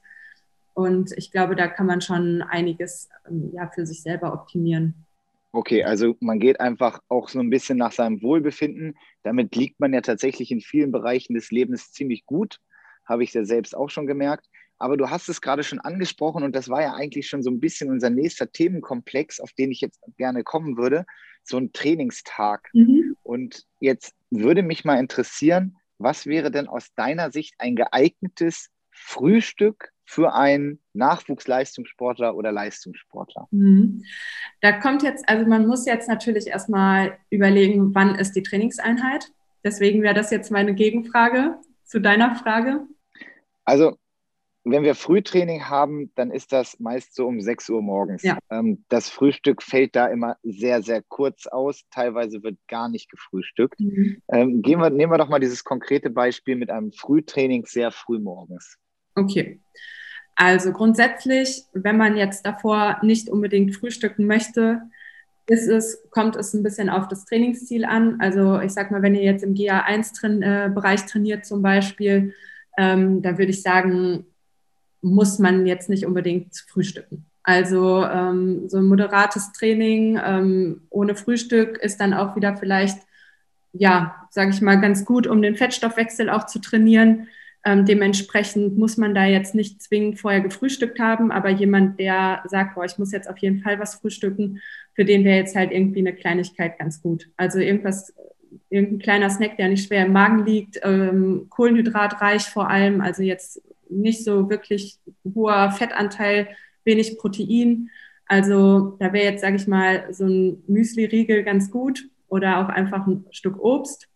Und 0.75 1.13
ich 1.17 1.31
glaube, 1.31 1.57
da 1.57 1.69
kann 1.69 1.87
man 1.87 2.01
schon 2.01 2.43
einiges 2.43 3.09
ähm, 3.29 3.51
ja, 3.55 3.69
für 3.69 3.87
sich 3.87 4.03
selber 4.03 4.33
optimieren. 4.33 4.95
Okay, 5.53 5.85
also 5.85 6.17
man 6.21 6.41
geht 6.41 6.59
einfach 6.61 7.01
auch 7.09 7.29
so 7.29 7.39
ein 7.39 7.49
bisschen 7.49 7.79
nach 7.79 7.93
seinem 7.93 8.21
Wohlbefinden. 8.23 8.99
Damit 9.23 9.55
liegt 9.55 9.79
man 9.79 9.95
ja 9.95 10.01
tatsächlich 10.01 10.51
in 10.51 10.61
vielen 10.61 10.91
Bereichen 10.91 11.35
des 11.35 11.53
Lebens 11.53 11.93
ziemlich 11.93 12.27
gut, 12.27 12.59
habe 13.05 13.23
ich 13.23 13.33
ja 13.33 13.45
selbst 13.45 13.77
auch 13.77 13.89
schon 13.89 14.09
gemerkt. 14.09 14.47
Aber 14.85 14.99
du 14.99 15.09
hast 15.09 15.31
es 15.31 15.41
gerade 15.41 15.63
schon 15.63 15.81
angesprochen 15.81 16.43
und 16.43 16.55
das 16.55 16.69
war 16.69 16.83
ja 16.83 16.93
eigentlich 16.93 17.27
schon 17.27 17.43
so 17.43 17.51
ein 17.51 17.59
bisschen 17.59 17.89
unser 17.89 18.11
nächster 18.11 18.53
Themenkomplex, 18.53 19.41
auf 19.41 19.51
den 19.55 19.71
ich 19.71 19.81
jetzt 19.81 19.99
gerne 20.19 20.45
kommen 20.45 20.77
würde 20.77 21.07
so 21.43 21.57
ein 21.57 21.73
Trainingstag. 21.73 22.69
Mhm. 22.75 23.17
Und 23.23 23.65
jetzt 23.81 24.15
würde 24.29 24.63
mich 24.63 24.85
mal 24.85 24.99
interessieren, 24.99 25.79
was 25.97 26.27
wäre 26.27 26.51
denn 26.51 26.69
aus 26.69 26.93
deiner 26.97 27.31
Sicht 27.31 27.55
ein 27.57 27.77
geeignetes 27.77 28.69
Frühstück 28.91 29.89
für 30.05 30.35
einen 30.35 30.81
Nachwuchsleistungssportler 30.93 32.37
oder 32.37 32.53
Leistungssportler? 32.53 33.49
Mhm. 33.53 34.05
Da 34.61 34.73
kommt 34.73 35.03
jetzt, 35.03 35.27
also 35.27 35.47
man 35.47 35.67
muss 35.67 35.87
jetzt 35.87 36.11
natürlich 36.11 36.49
erstmal 36.49 37.17
überlegen, 37.31 37.95
wann 37.95 38.17
ist 38.17 38.33
die 38.33 38.43
Trainingseinheit. 38.43 39.33
Deswegen 39.65 40.03
wäre 40.03 40.13
das 40.13 40.31
jetzt 40.31 40.51
meine 40.51 40.75
Gegenfrage 40.75 41.57
zu 41.85 42.03
deiner 42.03 42.35
Frage. 42.37 42.87
Also 43.65 43.97
wenn 44.65 44.83
wir 44.83 44.95
Frühtraining 44.95 45.69
haben, 45.69 46.11
dann 46.15 46.31
ist 46.31 46.53
das 46.53 46.81
meist 46.81 47.15
so 47.15 47.27
um 47.27 47.41
6 47.41 47.69
Uhr 47.69 47.83
morgens. 47.83 48.23
Ja. 48.23 48.39
Ähm, 48.51 48.85
das 48.89 49.11
Frühstück 49.11 49.63
fällt 49.63 49.95
da 49.95 50.07
immer 50.07 50.37
sehr, 50.43 50.83
sehr 50.83 51.03
kurz 51.03 51.47
aus. 51.47 51.83
Teilweise 51.91 52.43
wird 52.43 52.57
gar 52.67 52.89
nicht 52.89 53.11
gefrühstückt. 53.11 53.79
Mhm. 53.79 54.23
Ähm, 54.29 54.63
gehen 54.63 54.81
wir, 54.81 54.89
nehmen 54.91 55.13
wir 55.13 55.19
doch 55.19 55.29
mal 55.29 55.39
dieses 55.39 55.65
konkrete 55.65 56.09
Beispiel 56.09 56.57
mit 56.57 56.71
einem 56.71 56.93
Frühtraining 56.93 57.67
sehr 57.67 57.91
früh 57.91 58.19
morgens. 58.19 58.79
Okay. 59.15 59.61
Also 60.35 60.73
grundsätzlich, 60.73 61.65
wenn 61.75 61.97
man 61.97 62.17
jetzt 62.17 62.45
davor 62.45 62.99
nicht 63.03 63.29
unbedingt 63.29 63.77
frühstücken 63.77 64.27
möchte, 64.27 64.81
es, 65.47 66.03
kommt 66.11 66.37
es 66.37 66.55
ein 66.55 66.63
bisschen 66.63 66.89
auf 66.89 67.07
das 67.09 67.27
Trainingsziel 67.27 67.85
an. 67.85 68.19
Also 68.21 68.61
ich 68.61 68.73
sag 68.73 68.91
mal, 68.91 69.03
wenn 69.03 69.15
ihr 69.15 69.23
jetzt 69.23 69.45
im 69.45 69.55
GA1-Bereich 69.55 71.01
-Train, 71.01 71.05
äh, 71.05 71.07
trainiert 71.07 71.45
zum 71.45 71.61
Beispiel, 71.61 72.35
ähm, 72.79 73.21
da 73.23 73.39
würde 73.39 73.51
ich 73.51 73.63
sagen, 73.63 74.27
muss 75.05 75.39
man 75.39 75.67
jetzt 75.67 75.89
nicht 75.91 76.07
unbedingt 76.07 76.57
frühstücken. 76.67 77.27
Also 77.43 78.05
ähm, 78.05 78.69
so 78.71 78.79
ein 78.79 78.87
moderates 78.87 79.53
Training 79.53 80.19
ähm, 80.25 80.83
ohne 80.89 81.15
Frühstück 81.15 81.79
ist 81.79 82.01
dann 82.01 82.15
auch 82.15 82.37
wieder 82.37 82.57
vielleicht, 82.57 82.99
ja, 83.75 84.27
sage 84.31 84.51
ich 84.51 84.63
mal, 84.63 84.81
ganz 84.81 85.05
gut, 85.05 85.27
um 85.27 85.43
den 85.43 85.57
Fettstoffwechsel 85.57 86.31
auch 86.31 86.47
zu 86.47 86.59
trainieren. 86.59 87.29
Ähm, 87.67 87.85
dementsprechend 87.85 88.79
muss 88.79 88.97
man 88.97 89.15
da 89.15 89.27
jetzt 89.27 89.55
nicht 89.55 89.83
zwingend 89.83 90.19
vorher 90.19 90.41
gefrühstückt 90.41 90.99
haben, 90.99 91.31
aber 91.31 91.51
jemand, 91.51 92.01
der 92.01 92.43
sagt, 92.47 92.75
boah, 92.75 92.85
ich 92.87 92.99
muss 92.99 93.13
jetzt 93.13 93.29
auf 93.29 93.39
jeden 93.39 93.61
Fall 93.61 93.79
was 93.79 93.97
frühstücken, 93.97 94.61
für 94.95 95.05
den 95.05 95.25
wäre 95.25 95.39
jetzt 95.39 95.55
halt 95.55 95.71
irgendwie 95.71 96.01
eine 96.01 96.15
Kleinigkeit 96.15 96.79
ganz 96.79 97.03
gut. 97.03 97.29
Also 97.37 97.59
irgendwas, 97.59 98.15
irgendein 98.71 99.01
kleiner 99.01 99.31
Snack, 99.31 99.59
der 99.59 99.69
nicht 99.69 99.87
schwer 99.87 100.07
im 100.07 100.13
Magen 100.13 100.47
liegt, 100.47 100.81
ähm, 100.83 101.47
kohlenhydratreich 101.51 102.45
vor 102.45 102.71
allem, 102.71 103.03
also 103.03 103.23
jetzt 103.23 103.61
nicht 103.89 104.25
so 104.25 104.51
wirklich 104.51 104.99
hoher 105.35 105.71
Fettanteil, 105.71 106.49
wenig 106.85 107.19
Protein. 107.19 107.91
Also 108.27 108.97
da 108.99 109.13
wäre 109.13 109.33
jetzt, 109.33 109.43
sage 109.43 109.57
ich 109.57 109.67
mal, 109.67 110.13
so 110.13 110.25
ein 110.25 110.63
Müsli-Riegel 110.67 111.43
ganz 111.43 111.71
gut 111.71 112.09
oder 112.29 112.59
auch 112.59 112.69
einfach 112.69 113.07
ein 113.07 113.27
Stück 113.31 113.59
Obst. 113.59 114.09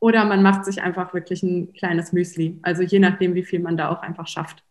Oder 0.00 0.24
man 0.24 0.42
macht 0.42 0.64
sich 0.64 0.82
einfach 0.82 1.14
wirklich 1.14 1.42
ein 1.42 1.72
kleines 1.72 2.12
Müsli. 2.12 2.58
Also 2.62 2.82
je 2.82 2.98
nachdem, 2.98 3.34
wie 3.34 3.44
viel 3.44 3.60
man 3.60 3.76
da 3.76 3.88
auch 3.88 4.02
einfach 4.02 4.26
schafft. 4.26 4.62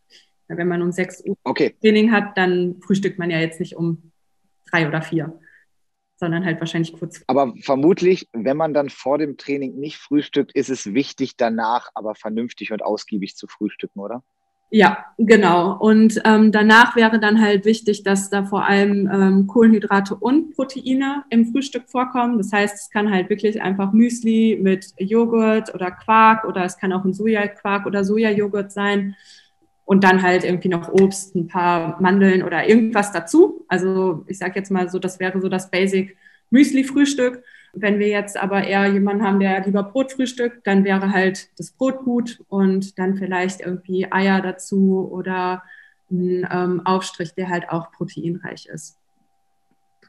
Wenn 0.48 0.68
man 0.68 0.82
um 0.82 0.92
6 0.92 1.24
Uhr 1.26 1.36
okay. 1.44 1.76
Training 1.82 2.12
hat, 2.12 2.38
dann 2.38 2.76
frühstückt 2.82 3.18
man 3.18 3.32
ja 3.32 3.40
jetzt 3.40 3.60
nicht 3.60 3.76
um 3.76 4.12
drei 4.70 4.88
oder 4.88 5.02
vier 5.02 5.40
sondern 6.24 6.46
halt 6.46 6.62
wahrscheinlich 6.62 6.94
kurz. 6.94 7.22
Aber 7.28 7.54
vermutlich, 7.62 8.30
wenn 8.32 8.56
man 8.56 8.74
dann 8.74 8.90
vor 8.90 9.18
dem 9.18 9.36
Training 9.36 9.76
nicht 9.76 9.98
frühstückt, 9.98 10.54
ist 10.54 10.70
es 10.70 10.94
wichtig, 10.94 11.36
danach 11.36 11.90
aber 11.96 12.16
vernünftig 12.16 12.72
und 12.72 12.82
ausgiebig 12.82 13.36
zu 13.36 13.48
frühstücken, 13.48 14.00
oder? 14.00 14.24
Ja, 14.70 15.06
genau. 15.18 15.78
Und 15.78 16.22
ähm, 16.24 16.52
danach 16.54 16.96
wäre 16.96 17.20
dann 17.20 17.42
halt 17.42 17.66
wichtig, 17.66 18.04
dass 18.04 18.30
da 18.30 18.46
vor 18.46 18.66
allem 18.66 19.08
ähm, 19.14 19.48
Kohlenhydrate 19.48 20.16
und 20.16 20.56
Proteine 20.56 21.26
im 21.30 21.46
Frühstück 21.52 21.90
vorkommen. 21.90 22.38
Das 22.38 22.54
heißt, 22.54 22.74
es 22.74 22.90
kann 22.90 23.12
halt 23.12 23.30
wirklich 23.30 23.62
einfach 23.62 23.92
Müsli 23.92 24.58
mit 24.60 24.94
Joghurt 24.98 25.76
oder 25.76 25.92
Quark 25.92 26.46
oder 26.46 26.64
es 26.64 26.78
kann 26.78 26.94
auch 26.94 27.04
ein 27.04 27.14
Sojaquark 27.14 27.86
oder 27.86 28.04
Sojajoghurt 28.04 28.72
sein. 28.72 29.16
Und 29.86 30.04
dann 30.04 30.22
halt 30.22 30.44
irgendwie 30.44 30.70
noch 30.70 30.90
Obst, 30.90 31.36
ein 31.36 31.48
paar 31.48 32.02
Mandeln 32.02 32.44
oder 32.44 32.68
irgendwas 32.68 33.12
dazu. 33.12 33.66
Also 33.68 34.24
ich 34.28 34.38
sage 34.38 34.54
jetzt 34.56 34.72
mal 34.72 34.90
so, 34.90 34.98
das 34.98 35.20
wäre 35.20 35.42
so 35.42 35.50
das 35.50 35.70
Basic 35.70 36.16
Müsli-Frühstück. 36.52 37.44
Wenn 37.74 38.00
wir 38.00 38.08
jetzt 38.08 38.38
aber 38.38 38.64
eher 38.64 38.86
jemanden 38.88 39.24
haben, 39.24 39.40
der 39.40 39.66
lieber 39.66 39.84
Brot 39.84 40.14
frühstückt, 40.14 40.66
dann 40.68 40.84
wäre 40.84 41.12
halt 41.12 41.50
das 41.58 41.72
Brot 41.72 42.04
gut 42.06 42.40
und 42.48 42.98
dann 43.00 43.16
vielleicht 43.16 43.62
irgendwie 43.62 44.10
Eier 44.12 44.42
dazu 44.42 45.10
oder 45.12 45.64
ein 46.12 46.48
ähm, 46.52 46.86
Aufstrich, 46.86 47.34
der 47.34 47.50
halt 47.50 47.70
auch 47.70 47.92
proteinreich 47.92 48.68
ist. 48.68 49.00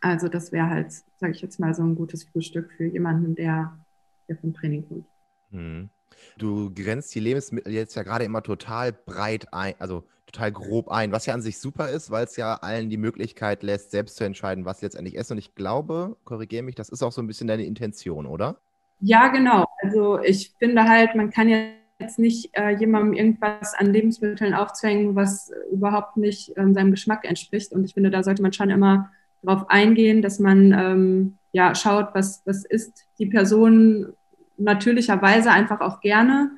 Also 0.02 0.28
das 0.28 0.52
wäre 0.52 0.68
halt, 0.68 0.92
sage 1.18 1.32
ich 1.32 1.40
jetzt 1.40 1.58
mal, 1.58 1.74
so 1.74 1.82
ein 1.82 1.94
gutes 1.94 2.24
Frühstück 2.24 2.70
für 2.76 2.84
jemanden, 2.84 3.34
der, 3.34 3.72
der 4.28 4.36
vom 4.36 4.52
Training 4.52 4.86
kommt. 4.86 5.06
Hm. 5.50 5.88
Du 6.38 6.72
grenzt 6.74 7.14
die 7.14 7.20
Lebensmittel 7.20 7.72
jetzt 7.72 7.94
ja 7.94 8.02
gerade 8.02 8.24
immer 8.24 8.42
total 8.42 8.92
breit 8.92 9.52
ein, 9.52 9.74
also 9.78 10.04
total 10.26 10.52
grob 10.52 10.88
ein, 10.88 11.12
was 11.12 11.26
ja 11.26 11.34
an 11.34 11.42
sich 11.42 11.58
super 11.58 11.88
ist, 11.88 12.10
weil 12.10 12.24
es 12.24 12.36
ja 12.36 12.54
allen 12.54 12.90
die 12.90 12.96
Möglichkeit 12.96 13.62
lässt, 13.62 13.90
selbst 13.90 14.16
zu 14.16 14.24
entscheiden, 14.24 14.64
was 14.64 14.80
sie 14.80 14.86
letztendlich 14.86 15.16
essen. 15.16 15.34
Und 15.34 15.38
ich 15.38 15.54
glaube, 15.54 16.16
korrigiere 16.24 16.62
mich, 16.62 16.74
das 16.74 16.88
ist 16.88 17.02
auch 17.02 17.12
so 17.12 17.22
ein 17.22 17.26
bisschen 17.26 17.46
deine 17.46 17.64
Intention, 17.64 18.26
oder? 18.26 18.56
Ja, 19.00 19.28
genau. 19.28 19.64
Also 19.82 20.20
ich 20.20 20.52
finde 20.58 20.84
halt, 20.84 21.14
man 21.14 21.30
kann 21.30 21.48
jetzt 21.48 22.18
nicht 22.18 22.50
äh, 22.52 22.70
jemandem 22.70 23.12
irgendwas 23.12 23.74
an 23.74 23.92
Lebensmitteln 23.92 24.54
aufzwängen, 24.54 25.14
was 25.14 25.52
überhaupt 25.70 26.16
nicht 26.16 26.52
ähm, 26.56 26.74
seinem 26.74 26.90
Geschmack 26.90 27.24
entspricht. 27.24 27.72
Und 27.72 27.84
ich 27.84 27.94
finde, 27.94 28.10
da 28.10 28.22
sollte 28.22 28.42
man 28.42 28.52
schon 28.52 28.70
immer 28.70 29.10
darauf 29.42 29.68
eingehen, 29.68 30.22
dass 30.22 30.38
man 30.38 30.72
ähm, 30.72 31.34
ja 31.52 31.74
schaut, 31.74 32.08
was, 32.14 32.42
was 32.44 32.64
isst 32.64 33.04
die 33.18 33.26
Person 33.26 34.14
natürlicherweise 34.56 35.50
einfach 35.50 35.80
auch 35.80 36.00
gerne 36.00 36.50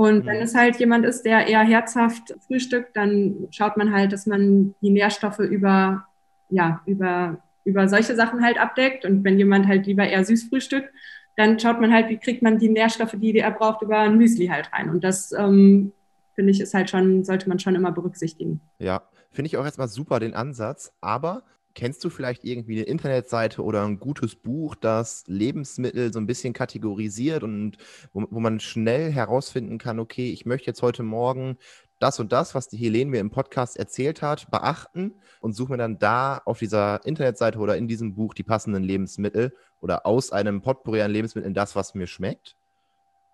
und 0.00 0.24
wenn 0.24 0.38
mhm. 0.38 0.44
es 0.44 0.54
halt 0.54 0.76
jemand 0.76 1.04
ist, 1.04 1.26
der 1.26 1.46
eher 1.46 1.60
herzhaft 1.60 2.34
frühstückt, 2.46 2.96
dann 2.96 3.48
schaut 3.50 3.76
man 3.76 3.92
halt, 3.92 4.14
dass 4.14 4.24
man 4.24 4.74
die 4.80 4.88
Nährstoffe 4.88 5.40
über, 5.40 6.06
ja, 6.48 6.80
über, 6.86 7.36
über 7.66 7.86
solche 7.86 8.14
Sachen 8.14 8.42
halt 8.42 8.58
abdeckt. 8.58 9.04
Und 9.04 9.24
wenn 9.24 9.36
jemand 9.36 9.66
halt 9.66 9.84
lieber 9.84 10.08
eher 10.08 10.24
süß 10.24 10.44
frühstückt, 10.44 10.88
dann 11.36 11.60
schaut 11.60 11.82
man 11.82 11.92
halt, 11.92 12.08
wie 12.08 12.16
kriegt 12.16 12.40
man 12.40 12.58
die 12.58 12.70
Nährstoffe, 12.70 13.14
die 13.14 13.38
er 13.38 13.50
braucht, 13.50 13.82
über 13.82 13.98
ein 13.98 14.16
Müsli 14.16 14.46
halt 14.46 14.72
rein. 14.72 14.88
Und 14.88 15.04
das 15.04 15.32
ähm, 15.32 15.92
finde 16.34 16.52
ich 16.52 16.62
ist 16.62 16.72
halt 16.72 16.88
schon, 16.88 17.22
sollte 17.24 17.50
man 17.50 17.58
schon 17.58 17.74
immer 17.74 17.92
berücksichtigen. 17.92 18.62
Ja, 18.78 19.02
finde 19.30 19.48
ich 19.48 19.58
auch 19.58 19.64
erstmal 19.66 19.88
super 19.88 20.18
den 20.18 20.32
Ansatz. 20.32 20.94
Aber 21.02 21.42
Kennst 21.74 22.02
du 22.04 22.10
vielleicht 22.10 22.44
irgendwie 22.44 22.76
eine 22.76 22.86
Internetseite 22.86 23.62
oder 23.62 23.84
ein 23.84 24.00
gutes 24.00 24.34
Buch, 24.34 24.74
das 24.74 25.24
Lebensmittel 25.26 26.12
so 26.12 26.18
ein 26.18 26.26
bisschen 26.26 26.52
kategorisiert 26.52 27.42
und 27.42 27.76
wo, 28.12 28.26
wo 28.30 28.40
man 28.40 28.60
schnell 28.60 29.12
herausfinden 29.12 29.78
kann, 29.78 30.00
okay, 30.00 30.32
ich 30.32 30.46
möchte 30.46 30.66
jetzt 30.66 30.82
heute 30.82 31.02
Morgen 31.02 31.58
das 32.00 32.18
und 32.18 32.32
das, 32.32 32.54
was 32.54 32.68
die 32.68 32.78
Helene 32.78 33.10
mir 33.10 33.20
im 33.20 33.30
Podcast 33.30 33.76
erzählt 33.76 34.22
hat, 34.22 34.50
beachten 34.50 35.14
und 35.40 35.52
suche 35.52 35.72
mir 35.72 35.78
dann 35.78 35.98
da 35.98 36.40
auf 36.44 36.58
dieser 36.58 37.04
Internetseite 37.04 37.58
oder 37.58 37.76
in 37.76 37.88
diesem 37.88 38.14
Buch 38.14 38.34
die 38.34 38.42
passenden 38.42 38.82
Lebensmittel 38.82 39.54
oder 39.80 40.06
aus 40.06 40.32
einem 40.32 40.62
Potpourri 40.62 41.02
an 41.02 41.10
Lebensmitteln 41.10 41.54
das, 41.54 41.76
was 41.76 41.94
mir 41.94 42.06
schmeckt? 42.06 42.56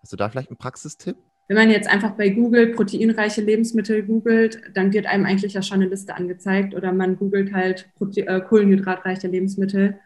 Hast 0.01 0.11
du 0.11 0.17
da 0.17 0.29
vielleicht 0.29 0.49
einen 0.49 0.57
Praxistipp? 0.57 1.17
Wenn 1.47 1.55
man 1.55 1.69
jetzt 1.69 1.89
einfach 1.89 2.11
bei 2.11 2.29
Google 2.29 2.73
proteinreiche 2.73 3.41
Lebensmittel 3.41 4.03
googelt, 4.03 4.61
dann 4.73 4.91
wird 4.91 5.05
einem 5.05 5.25
eigentlich 5.25 5.53
ja 5.53 5.61
schon 5.61 5.81
eine 5.81 5.89
Liste 5.89 6.15
angezeigt 6.15 6.75
oder 6.75 6.91
man 6.91 7.17
googelt 7.17 7.53
halt 7.53 7.89
äh, 8.15 8.41
kohlenhydratreiche 8.41 9.29
Lebensmittel, 9.29 9.97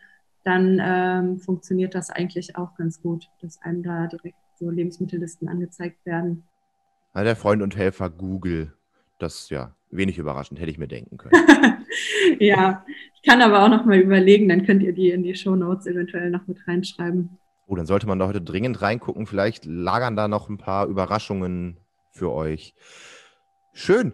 dann 0.43 0.80
ähm, 0.84 1.39
funktioniert 1.39 1.95
das 1.95 2.12
eigentlich 2.12 2.56
auch 2.56 2.75
ganz 2.75 3.01
gut, 3.01 3.27
dass 3.41 3.62
einem 3.62 3.82
da 3.82 4.08
direkt 4.08 4.36
so 4.60 4.69
Lebensmittellisten 4.69 5.47
angezeigt 5.47 6.06
werden. 6.06 6.43
Ja, 7.15 7.23
der 7.23 7.36
Freund 7.36 7.62
und 7.62 7.75
Helfer 7.75 8.10
Google, 8.10 8.73
das 9.17 9.49
ja 9.49 9.75
wenig 9.89 10.19
überraschend, 10.19 10.60
hätte 10.60 10.71
ich 10.71 10.77
mir 10.77 10.88
denken 10.88 11.17
können. 11.17 11.34
ja, 12.39 12.86
ich 13.15 13.30
kann 13.30 13.41
aber 13.41 13.63
auch 13.63 13.69
noch 13.69 13.86
mal 13.86 13.99
überlegen, 13.99 14.47
dann 14.47 14.65
könnt 14.65 14.84
ihr 14.84 14.93
die 14.93 15.10
in 15.10 15.23
die 15.23 15.36
Show 15.36 15.56
Notes 15.56 15.88
eventuell 15.88 16.30
noch 16.30 16.47
mit 16.47 16.67
reinschreiben. 16.67 17.38
Oh, 17.71 17.75
dann 17.77 17.86
sollte 17.86 18.05
man 18.05 18.19
da 18.19 18.27
heute 18.27 18.41
dringend 18.41 18.81
reingucken. 18.81 19.25
Vielleicht 19.25 19.63
lagern 19.63 20.17
da 20.17 20.27
noch 20.27 20.49
ein 20.49 20.57
paar 20.57 20.88
Überraschungen 20.88 21.77
für 22.12 22.34
euch. 22.34 22.75
Schön. 23.71 24.13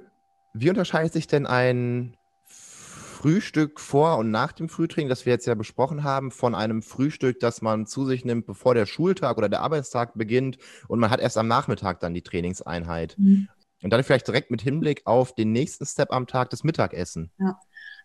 Wie 0.54 0.70
unterscheidet 0.70 1.12
sich 1.12 1.26
denn 1.26 1.48
ein 1.48 2.16
Frühstück 2.46 3.80
vor 3.80 4.20
und 4.20 4.30
nach 4.30 4.52
dem 4.52 4.70
Frühtraining, 4.70 5.10
das 5.10 5.26
wir 5.26 5.34
jetzt 5.34 5.48
ja 5.48 5.56
besprochen 5.56 6.04
haben, 6.04 6.30
von 6.30 6.54
einem 6.54 6.84
Frühstück, 6.84 7.40
das 7.40 7.64
man 7.64 7.88
zu 7.88 8.06
sich 8.06 8.24
nimmt, 8.24 8.46
bevor 8.46 8.76
der 8.76 8.86
Schultag 8.86 9.40
oder 9.40 9.50
der 9.50 9.62
Arbeitstag 9.62 10.14
beginnt 10.14 10.60
und 10.88 11.00
man 11.00 11.10
hat 11.10 11.20
erst 11.20 11.40
am 11.40 11.48
Nachmittag 11.48 12.00
dann 12.00 12.14
die 12.14 12.22
Trainingseinheit? 12.22 13.16
Mhm. 13.18 13.50
Und 13.82 13.90
dann 13.92 14.04
vielleicht 14.04 14.28
direkt 14.28 14.52
mit 14.52 14.62
Hinblick 14.62 15.02
auf 15.06 15.34
den 15.34 15.52
nächsten 15.52 15.88
Step 15.88 16.12
am 16.12 16.28
Tag, 16.28 16.52
das 16.52 16.64
Mittagessen. 16.64 17.32
Ja. 17.40 17.60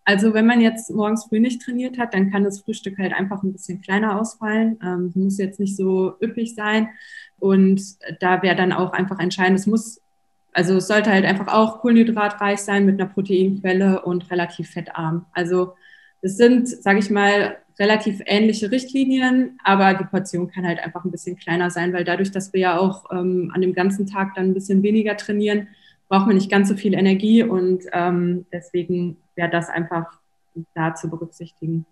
Also 0.04 0.34
wenn 0.34 0.46
man 0.46 0.60
jetzt 0.60 0.90
morgens 0.90 1.24
früh 1.24 1.38
nicht 1.38 1.62
trainiert 1.62 1.98
hat, 1.98 2.12
dann 2.14 2.30
kann 2.30 2.44
das 2.44 2.60
Frühstück 2.60 2.98
halt 2.98 3.12
einfach 3.12 3.42
ein 3.42 3.52
bisschen 3.52 3.80
kleiner 3.80 4.20
ausfallen. 4.20 4.78
Ähm, 4.82 5.12
muss 5.14 5.38
jetzt 5.38 5.60
nicht 5.60 5.76
so 5.76 6.14
üppig 6.20 6.54
sein. 6.54 6.88
Und 7.38 7.82
da 8.20 8.42
wäre 8.42 8.56
dann 8.56 8.72
auch 8.72 8.92
einfach 8.92 9.18
entscheidend, 9.18 9.58
es 9.58 9.66
muss, 9.66 10.00
also 10.52 10.76
es 10.76 10.86
sollte 10.86 11.10
halt 11.10 11.24
einfach 11.24 11.48
auch 11.48 11.80
kohlenhydratreich 11.80 12.58
sein 12.58 12.86
mit 12.86 13.00
einer 13.00 13.10
Proteinquelle 13.10 14.02
und 14.02 14.30
relativ 14.30 14.70
fettarm. 14.70 15.26
Also 15.32 15.74
es 16.20 16.36
sind, 16.36 16.68
sage 16.68 16.98
ich 16.98 17.10
mal, 17.10 17.56
relativ 17.78 18.20
ähnliche 18.26 18.70
Richtlinien, 18.70 19.58
aber 19.64 19.94
die 19.94 20.04
Portion 20.04 20.48
kann 20.48 20.66
halt 20.66 20.78
einfach 20.80 21.04
ein 21.04 21.10
bisschen 21.10 21.36
kleiner 21.36 21.70
sein, 21.70 21.92
weil 21.92 22.04
dadurch, 22.04 22.30
dass 22.30 22.52
wir 22.52 22.60
ja 22.60 22.78
auch 22.78 23.06
ähm, 23.10 23.50
an 23.54 23.60
dem 23.60 23.72
ganzen 23.72 24.06
Tag 24.06 24.34
dann 24.34 24.46
ein 24.46 24.54
bisschen 24.54 24.82
weniger 24.82 25.16
trainieren, 25.16 25.68
braucht 26.08 26.26
man 26.26 26.36
nicht 26.36 26.50
ganz 26.50 26.68
so 26.68 26.76
viel 26.76 26.94
Energie 26.94 27.42
und 27.42 27.84
ähm, 27.92 28.46
deswegen 28.52 29.16
wäre 29.42 29.50
das 29.50 29.68
einfach 29.68 30.06
da 30.74 30.94
zu 30.94 31.10
berücksichtigen. 31.10 31.84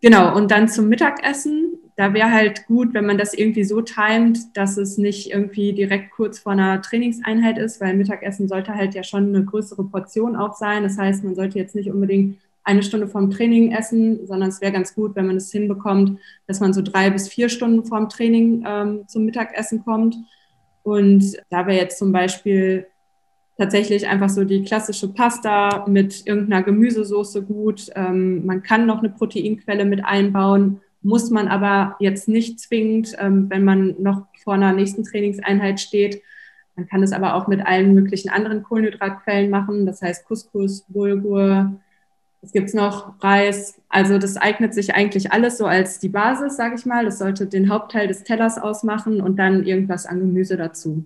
Genau, 0.00 0.34
und 0.36 0.50
dann 0.50 0.68
zum 0.68 0.88
Mittagessen. 0.88 1.78
Da 1.96 2.14
wäre 2.14 2.32
halt 2.32 2.66
gut, 2.66 2.94
wenn 2.94 3.06
man 3.06 3.18
das 3.18 3.34
irgendwie 3.34 3.64
so 3.64 3.82
timet, 3.82 4.38
dass 4.54 4.76
es 4.76 4.96
nicht 4.96 5.30
irgendwie 5.30 5.72
direkt 5.72 6.12
kurz 6.12 6.38
vor 6.38 6.52
einer 6.52 6.80
Trainingseinheit 6.80 7.58
ist, 7.58 7.80
weil 7.80 7.94
Mittagessen 7.94 8.48
sollte 8.48 8.74
halt 8.74 8.94
ja 8.94 9.02
schon 9.04 9.28
eine 9.28 9.44
größere 9.44 9.84
Portion 9.84 10.34
auch 10.34 10.54
sein. 10.54 10.82
Das 10.82 10.98
heißt, 10.98 11.22
man 11.22 11.34
sollte 11.34 11.58
jetzt 11.58 11.74
nicht 11.74 11.90
unbedingt 11.90 12.38
eine 12.64 12.82
Stunde 12.82 13.08
vorm 13.08 13.30
Training 13.30 13.72
essen, 13.72 14.26
sondern 14.26 14.48
es 14.48 14.60
wäre 14.60 14.72
ganz 14.72 14.94
gut, 14.94 15.14
wenn 15.14 15.26
man 15.26 15.36
es 15.36 15.52
hinbekommt, 15.52 16.18
dass 16.46 16.60
man 16.60 16.72
so 16.72 16.80
drei 16.82 17.10
bis 17.10 17.28
vier 17.28 17.48
Stunden 17.48 17.84
vorm 17.84 18.08
Training 18.08 18.64
ähm, 18.66 19.04
zum 19.08 19.24
Mittagessen 19.24 19.84
kommt. 19.84 20.16
Und 20.82 21.36
da 21.50 21.66
wäre 21.66 21.78
jetzt 21.78 21.98
zum 21.98 22.12
Beispiel 22.12 22.86
tatsächlich 23.62 24.08
einfach 24.08 24.28
so 24.28 24.44
die 24.44 24.64
klassische 24.64 25.06
Pasta 25.06 25.84
mit 25.86 26.26
irgendeiner 26.26 26.64
Gemüsesoße 26.64 27.42
gut. 27.42 27.90
Ähm, 27.94 28.44
man 28.44 28.64
kann 28.64 28.86
noch 28.86 28.98
eine 28.98 29.10
Proteinquelle 29.10 29.84
mit 29.84 30.04
einbauen, 30.04 30.80
muss 31.00 31.30
man 31.30 31.46
aber 31.46 31.94
jetzt 32.00 32.26
nicht 32.26 32.58
zwingend, 32.58 33.14
ähm, 33.20 33.48
wenn 33.50 33.62
man 33.64 33.94
noch 34.02 34.26
vor 34.42 34.54
einer 34.54 34.72
nächsten 34.72 35.04
Trainingseinheit 35.04 35.78
steht. 35.78 36.22
Man 36.74 36.88
kann 36.88 37.04
es 37.04 37.12
aber 37.12 37.34
auch 37.36 37.46
mit 37.46 37.64
allen 37.64 37.94
möglichen 37.94 38.30
anderen 38.30 38.64
Kohlenhydratquellen 38.64 39.48
machen, 39.48 39.86
das 39.86 40.02
heißt 40.02 40.26
Couscous, 40.26 40.84
Bulgur, 40.88 41.72
es 42.40 42.50
gibt 42.50 42.74
noch 42.74 43.22
Reis. 43.22 43.80
Also 43.88 44.18
das 44.18 44.36
eignet 44.36 44.74
sich 44.74 44.92
eigentlich 44.92 45.30
alles 45.30 45.58
so 45.58 45.66
als 45.66 46.00
die 46.00 46.08
Basis, 46.08 46.56
sage 46.56 46.74
ich 46.74 46.84
mal. 46.84 47.04
Das 47.04 47.18
sollte 47.18 47.46
den 47.46 47.68
Hauptteil 47.68 48.08
des 48.08 48.24
Tellers 48.24 48.58
ausmachen 48.58 49.20
und 49.20 49.38
dann 49.38 49.62
irgendwas 49.62 50.06
an 50.06 50.18
Gemüse 50.18 50.56
dazu. 50.56 51.04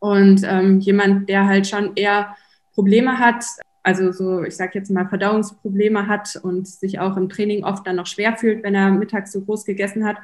Und 0.00 0.42
ähm, 0.44 0.80
jemand, 0.80 1.28
der 1.28 1.46
halt 1.46 1.66
schon 1.66 1.92
eher 1.94 2.34
Probleme 2.74 3.18
hat, 3.18 3.44
also 3.82 4.12
so, 4.12 4.42
ich 4.42 4.56
sage 4.56 4.72
jetzt 4.74 4.90
mal, 4.90 5.08
Verdauungsprobleme 5.08 6.06
hat 6.06 6.36
und 6.42 6.66
sich 6.66 6.98
auch 6.98 7.16
im 7.16 7.28
Training 7.28 7.64
oft 7.64 7.86
dann 7.86 7.96
noch 7.96 8.06
schwer 8.06 8.36
fühlt, 8.36 8.62
wenn 8.62 8.74
er 8.74 8.90
mittags 8.90 9.32
so 9.32 9.42
groß 9.42 9.64
gegessen 9.64 10.04
hat, 10.04 10.16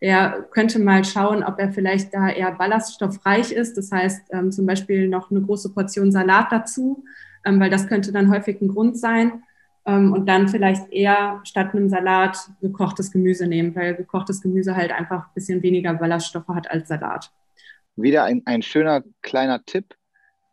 der 0.00 0.46
könnte 0.50 0.78
mal 0.78 1.04
schauen, 1.04 1.42
ob 1.42 1.58
er 1.58 1.72
vielleicht 1.72 2.12
da 2.14 2.28
eher 2.28 2.52
ballaststoffreich 2.52 3.52
ist. 3.52 3.76
Das 3.76 3.92
heißt 3.92 4.22
ähm, 4.32 4.50
zum 4.52 4.66
Beispiel 4.66 5.08
noch 5.08 5.30
eine 5.30 5.42
große 5.42 5.72
Portion 5.72 6.12
Salat 6.12 6.50
dazu, 6.50 7.04
ähm, 7.44 7.60
weil 7.60 7.70
das 7.70 7.88
könnte 7.88 8.12
dann 8.12 8.30
häufig 8.30 8.60
ein 8.60 8.68
Grund 8.68 8.98
sein. 8.98 9.42
Ähm, 9.86 10.12
und 10.12 10.26
dann 10.28 10.48
vielleicht 10.48 10.92
eher 10.92 11.40
statt 11.44 11.74
einem 11.74 11.88
Salat 11.88 12.38
gekochtes 12.60 13.12
Gemüse 13.12 13.46
nehmen, 13.46 13.74
weil 13.74 13.94
gekochtes 13.94 14.40
Gemüse 14.40 14.76
halt 14.76 14.92
einfach 14.92 15.26
ein 15.26 15.34
bisschen 15.34 15.62
weniger 15.62 15.94
Ballaststoffe 15.94 16.48
hat 16.48 16.70
als 16.70 16.88
Salat. 16.88 17.30
Wieder 17.96 18.24
ein, 18.24 18.42
ein 18.44 18.62
schöner 18.62 19.04
kleiner 19.22 19.64
Tipp, 19.64 19.94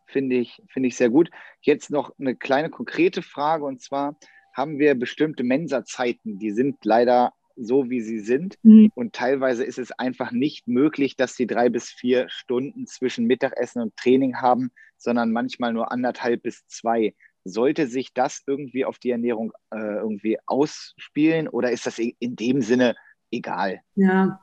finde 0.06 0.36
ich, 0.36 0.62
finde 0.68 0.88
ich 0.88 0.96
sehr 0.96 1.10
gut. 1.10 1.30
Jetzt 1.60 1.90
noch 1.90 2.12
eine 2.18 2.36
kleine 2.36 2.70
konkrete 2.70 3.22
Frage 3.22 3.64
und 3.64 3.80
zwar 3.80 4.16
haben 4.54 4.78
wir 4.78 4.94
bestimmte 4.94 5.44
Mensa-Zeiten, 5.44 6.38
die 6.38 6.50
sind 6.50 6.84
leider 6.84 7.32
so, 7.56 7.90
wie 7.90 8.00
sie 8.00 8.20
sind. 8.20 8.56
Mhm. 8.62 8.90
Und 8.94 9.14
teilweise 9.14 9.64
ist 9.64 9.78
es 9.78 9.92
einfach 9.92 10.32
nicht 10.32 10.68
möglich, 10.68 11.16
dass 11.16 11.36
sie 11.36 11.46
drei 11.46 11.68
bis 11.68 11.90
vier 11.90 12.28
Stunden 12.28 12.86
zwischen 12.86 13.26
Mittagessen 13.26 13.82
und 13.82 13.96
Training 13.96 14.40
haben, 14.40 14.70
sondern 14.96 15.32
manchmal 15.32 15.72
nur 15.72 15.92
anderthalb 15.92 16.42
bis 16.42 16.66
zwei. 16.66 17.14
Sollte 17.44 17.86
sich 17.86 18.12
das 18.14 18.42
irgendwie 18.46 18.84
auf 18.84 18.98
die 18.98 19.10
Ernährung 19.10 19.52
äh, 19.70 19.78
irgendwie 19.78 20.38
ausspielen 20.46 21.48
oder 21.48 21.72
ist 21.72 21.86
das 21.86 21.98
in 21.98 22.36
dem 22.36 22.62
Sinne 22.62 22.94
egal? 23.30 23.80
Ja, 23.96 24.40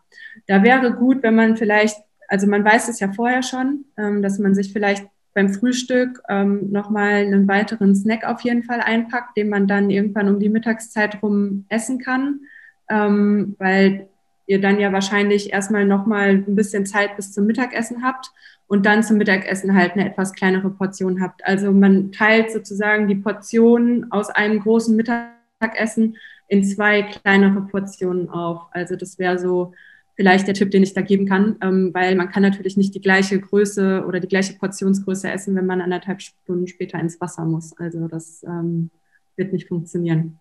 da 0.48 0.64
wäre 0.64 0.94
gut, 0.94 1.24
wenn 1.24 1.36
man 1.36 1.56
vielleicht, 1.56 1.98
also 2.30 2.48
man 2.48 2.64
weiß 2.64 2.88
es 2.88 3.00
ja 3.00 3.12
vorher 3.12 3.44
schon, 3.44 3.86
ähm, 3.98 4.22
dass 4.22 4.40
man 4.40 4.56
sich 4.56 4.72
vielleicht 4.72 5.06
beim 5.34 5.54
Frühstück 5.54 6.22
ähm, 6.30 6.72
nochmal 6.72 7.26
einen 7.26 7.48
weiteren 7.48 7.96
Snack 7.96 8.26
auf 8.26 8.42
jeden 8.42 8.64
Fall 8.64 8.82
einpackt, 8.82 9.38
den 9.38 9.50
man 9.50 9.68
dann 9.68 9.90
irgendwann 9.90 10.28
um 10.28 10.40
die 10.40 10.50
Mittagszeit 10.50 11.22
rum 11.22 11.66
essen 11.70 12.00
kann, 12.00 12.42
ähm, 12.90 13.56
weil 13.60 14.08
ihr 14.48 14.60
dann 14.60 14.80
ja 14.80 14.92
wahrscheinlich 14.92 15.54
erstmal 15.54 15.86
nochmal 15.86 16.30
ein 16.30 16.56
bisschen 16.56 16.86
Zeit 16.86 17.16
bis 17.16 17.32
zum 17.32 17.46
Mittagessen 17.46 18.04
habt 18.04 18.32
und 18.68 18.86
dann 18.86 19.04
zum 19.04 19.18
Mittagessen 19.18 19.76
halt 19.76 19.94
eine 19.94 20.10
etwas 20.10 20.34
kleinere 20.34 20.72
Portion 20.72 21.22
habt. 21.22 21.46
Also 21.46 21.72
man 21.72 22.12
teilt 22.12 22.52
sozusagen 22.52 23.08
die 23.08 23.16
Portionen 23.16 24.12
aus 24.12 24.30
einem 24.30 24.60
großen 24.60 24.96
Mittagessen 24.96 26.18
in 26.48 26.64
zwei 26.64 27.04
kleinere 27.04 27.62
Portionen 27.62 28.30
auf. 28.30 28.64
Also 28.72 28.96
das 28.96 29.20
wäre 29.20 29.38
so 29.38 29.74
vielleicht 30.20 30.48
der 30.48 30.54
Tipp, 30.54 30.70
den 30.70 30.84
ich 30.84 30.94
da 30.94 31.00
geben 31.00 31.26
kann, 31.26 31.56
ähm, 31.62 31.94
weil 31.94 32.14
man 32.18 32.30
kann 32.30 32.44
natürlich 32.44 32.76
nicht 32.76 32.94
die 32.94 33.00
gleiche 33.00 33.40
Größe 33.40 34.04
oder 34.06 34.20
die 34.20 34.28
gleiche 34.28 34.52
Portionsgröße 34.52 35.32
essen, 35.32 35.56
wenn 35.56 35.66
man 35.66 35.80
anderthalb 35.80 36.22
Stunden 36.22 36.68
später 36.68 37.00
ins 37.00 37.22
Wasser 37.22 37.46
muss. 37.46 37.72
Also 37.78 38.10
das 38.10 38.44
ähm, 38.44 38.90
wird 39.38 39.54
nicht 39.54 39.70
funktionieren. 39.70 40.38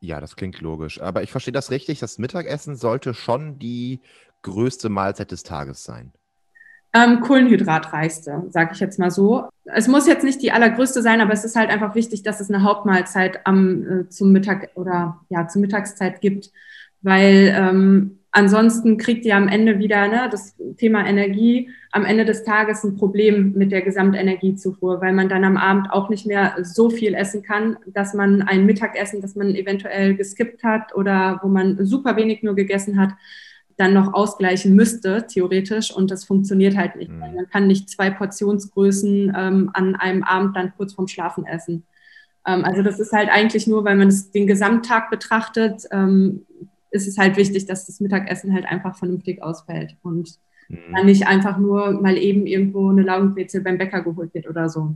Ja, 0.00 0.20
das 0.20 0.34
klingt 0.34 0.60
logisch. 0.60 1.00
Aber 1.00 1.22
ich 1.22 1.30
verstehe 1.30 1.52
das 1.52 1.70
richtig, 1.70 2.00
das 2.00 2.18
Mittagessen 2.18 2.74
sollte 2.74 3.14
schon 3.14 3.60
die 3.60 4.00
größte 4.42 4.88
Mahlzeit 4.88 5.30
des 5.30 5.44
Tages 5.44 5.84
sein 5.84 6.12
ähm, 6.94 7.20
kohlenhydratreichste, 7.20 8.44
sage 8.50 8.70
ich 8.72 8.80
jetzt 8.80 9.00
mal 9.00 9.10
so. 9.10 9.48
Es 9.64 9.88
muss 9.88 10.06
jetzt 10.06 10.22
nicht 10.22 10.40
die 10.40 10.52
allergrößte 10.52 11.02
sein, 11.02 11.20
aber 11.20 11.32
es 11.32 11.44
ist 11.44 11.56
halt 11.56 11.70
einfach 11.70 11.96
wichtig, 11.96 12.22
dass 12.22 12.40
es 12.40 12.50
eine 12.50 12.62
Hauptmahlzeit 12.62 13.44
am, 13.46 13.82
äh, 13.82 14.08
zum 14.08 14.30
Mittag 14.30 14.70
oder 14.76 15.20
ja 15.28 15.48
zur 15.48 15.60
Mittagszeit 15.60 16.20
gibt, 16.20 16.52
weil 17.02 17.52
ähm, 17.56 18.20
ansonsten 18.34 18.98
kriegt 18.98 19.24
ihr 19.24 19.36
am 19.36 19.48
Ende 19.48 19.78
wieder 19.78 20.08
ne, 20.08 20.28
das 20.30 20.56
Thema 20.76 21.06
Energie 21.06 21.70
am 21.92 22.04
Ende 22.04 22.24
des 22.24 22.42
Tages 22.42 22.82
ein 22.82 22.96
Problem 22.96 23.52
mit 23.52 23.70
der 23.70 23.82
Gesamtenergiezufuhr, 23.82 25.00
weil 25.00 25.12
man 25.12 25.28
dann 25.28 25.44
am 25.44 25.56
Abend 25.56 25.92
auch 25.92 26.10
nicht 26.10 26.26
mehr 26.26 26.56
so 26.62 26.90
viel 26.90 27.14
essen 27.14 27.42
kann, 27.42 27.76
dass 27.86 28.12
man 28.12 28.42
ein 28.42 28.66
Mittagessen, 28.66 29.22
das 29.22 29.36
man 29.36 29.54
eventuell 29.54 30.16
geskippt 30.16 30.64
hat 30.64 30.94
oder 30.96 31.38
wo 31.42 31.48
man 31.48 31.86
super 31.86 32.16
wenig 32.16 32.42
nur 32.42 32.56
gegessen 32.56 32.98
hat, 32.98 33.10
dann 33.76 33.94
noch 33.94 34.12
ausgleichen 34.12 34.74
müsste, 34.74 35.26
theoretisch, 35.28 35.94
und 35.94 36.10
das 36.10 36.24
funktioniert 36.24 36.76
halt 36.76 36.96
nicht. 36.96 37.10
Mhm. 37.10 37.18
Man 37.18 37.48
kann 37.50 37.66
nicht 37.68 37.88
zwei 37.88 38.10
Portionsgrößen 38.10 39.32
ähm, 39.36 39.70
an 39.72 39.94
einem 39.94 40.24
Abend 40.24 40.56
dann 40.56 40.72
kurz 40.76 40.94
vorm 40.94 41.08
Schlafen 41.08 41.46
essen. 41.46 41.84
Ähm, 42.46 42.64
also 42.64 42.82
das 42.82 42.98
ist 42.98 43.12
halt 43.12 43.28
eigentlich 43.30 43.66
nur, 43.66 43.84
weil 43.84 43.96
man 43.96 44.08
es 44.08 44.30
den 44.32 44.46
Gesamttag 44.46 45.10
betrachtet, 45.10 45.84
ähm, 45.92 46.46
ist 46.94 47.08
es 47.08 47.18
halt 47.18 47.36
wichtig, 47.36 47.66
dass 47.66 47.86
das 47.86 48.00
Mittagessen 48.00 48.54
halt 48.54 48.66
einfach 48.66 48.96
vernünftig 48.96 49.42
ausfällt 49.42 49.96
und 50.02 50.38
mhm. 50.68 50.94
dann 50.94 51.06
nicht 51.06 51.26
einfach 51.26 51.58
nur 51.58 52.00
mal 52.00 52.16
eben 52.16 52.46
irgendwo 52.46 52.88
eine 52.88 53.02
Laugenbrezel 53.02 53.62
beim 53.62 53.78
Bäcker 53.78 54.02
geholt 54.02 54.32
wird 54.32 54.48
oder 54.48 54.68
so. 54.68 54.94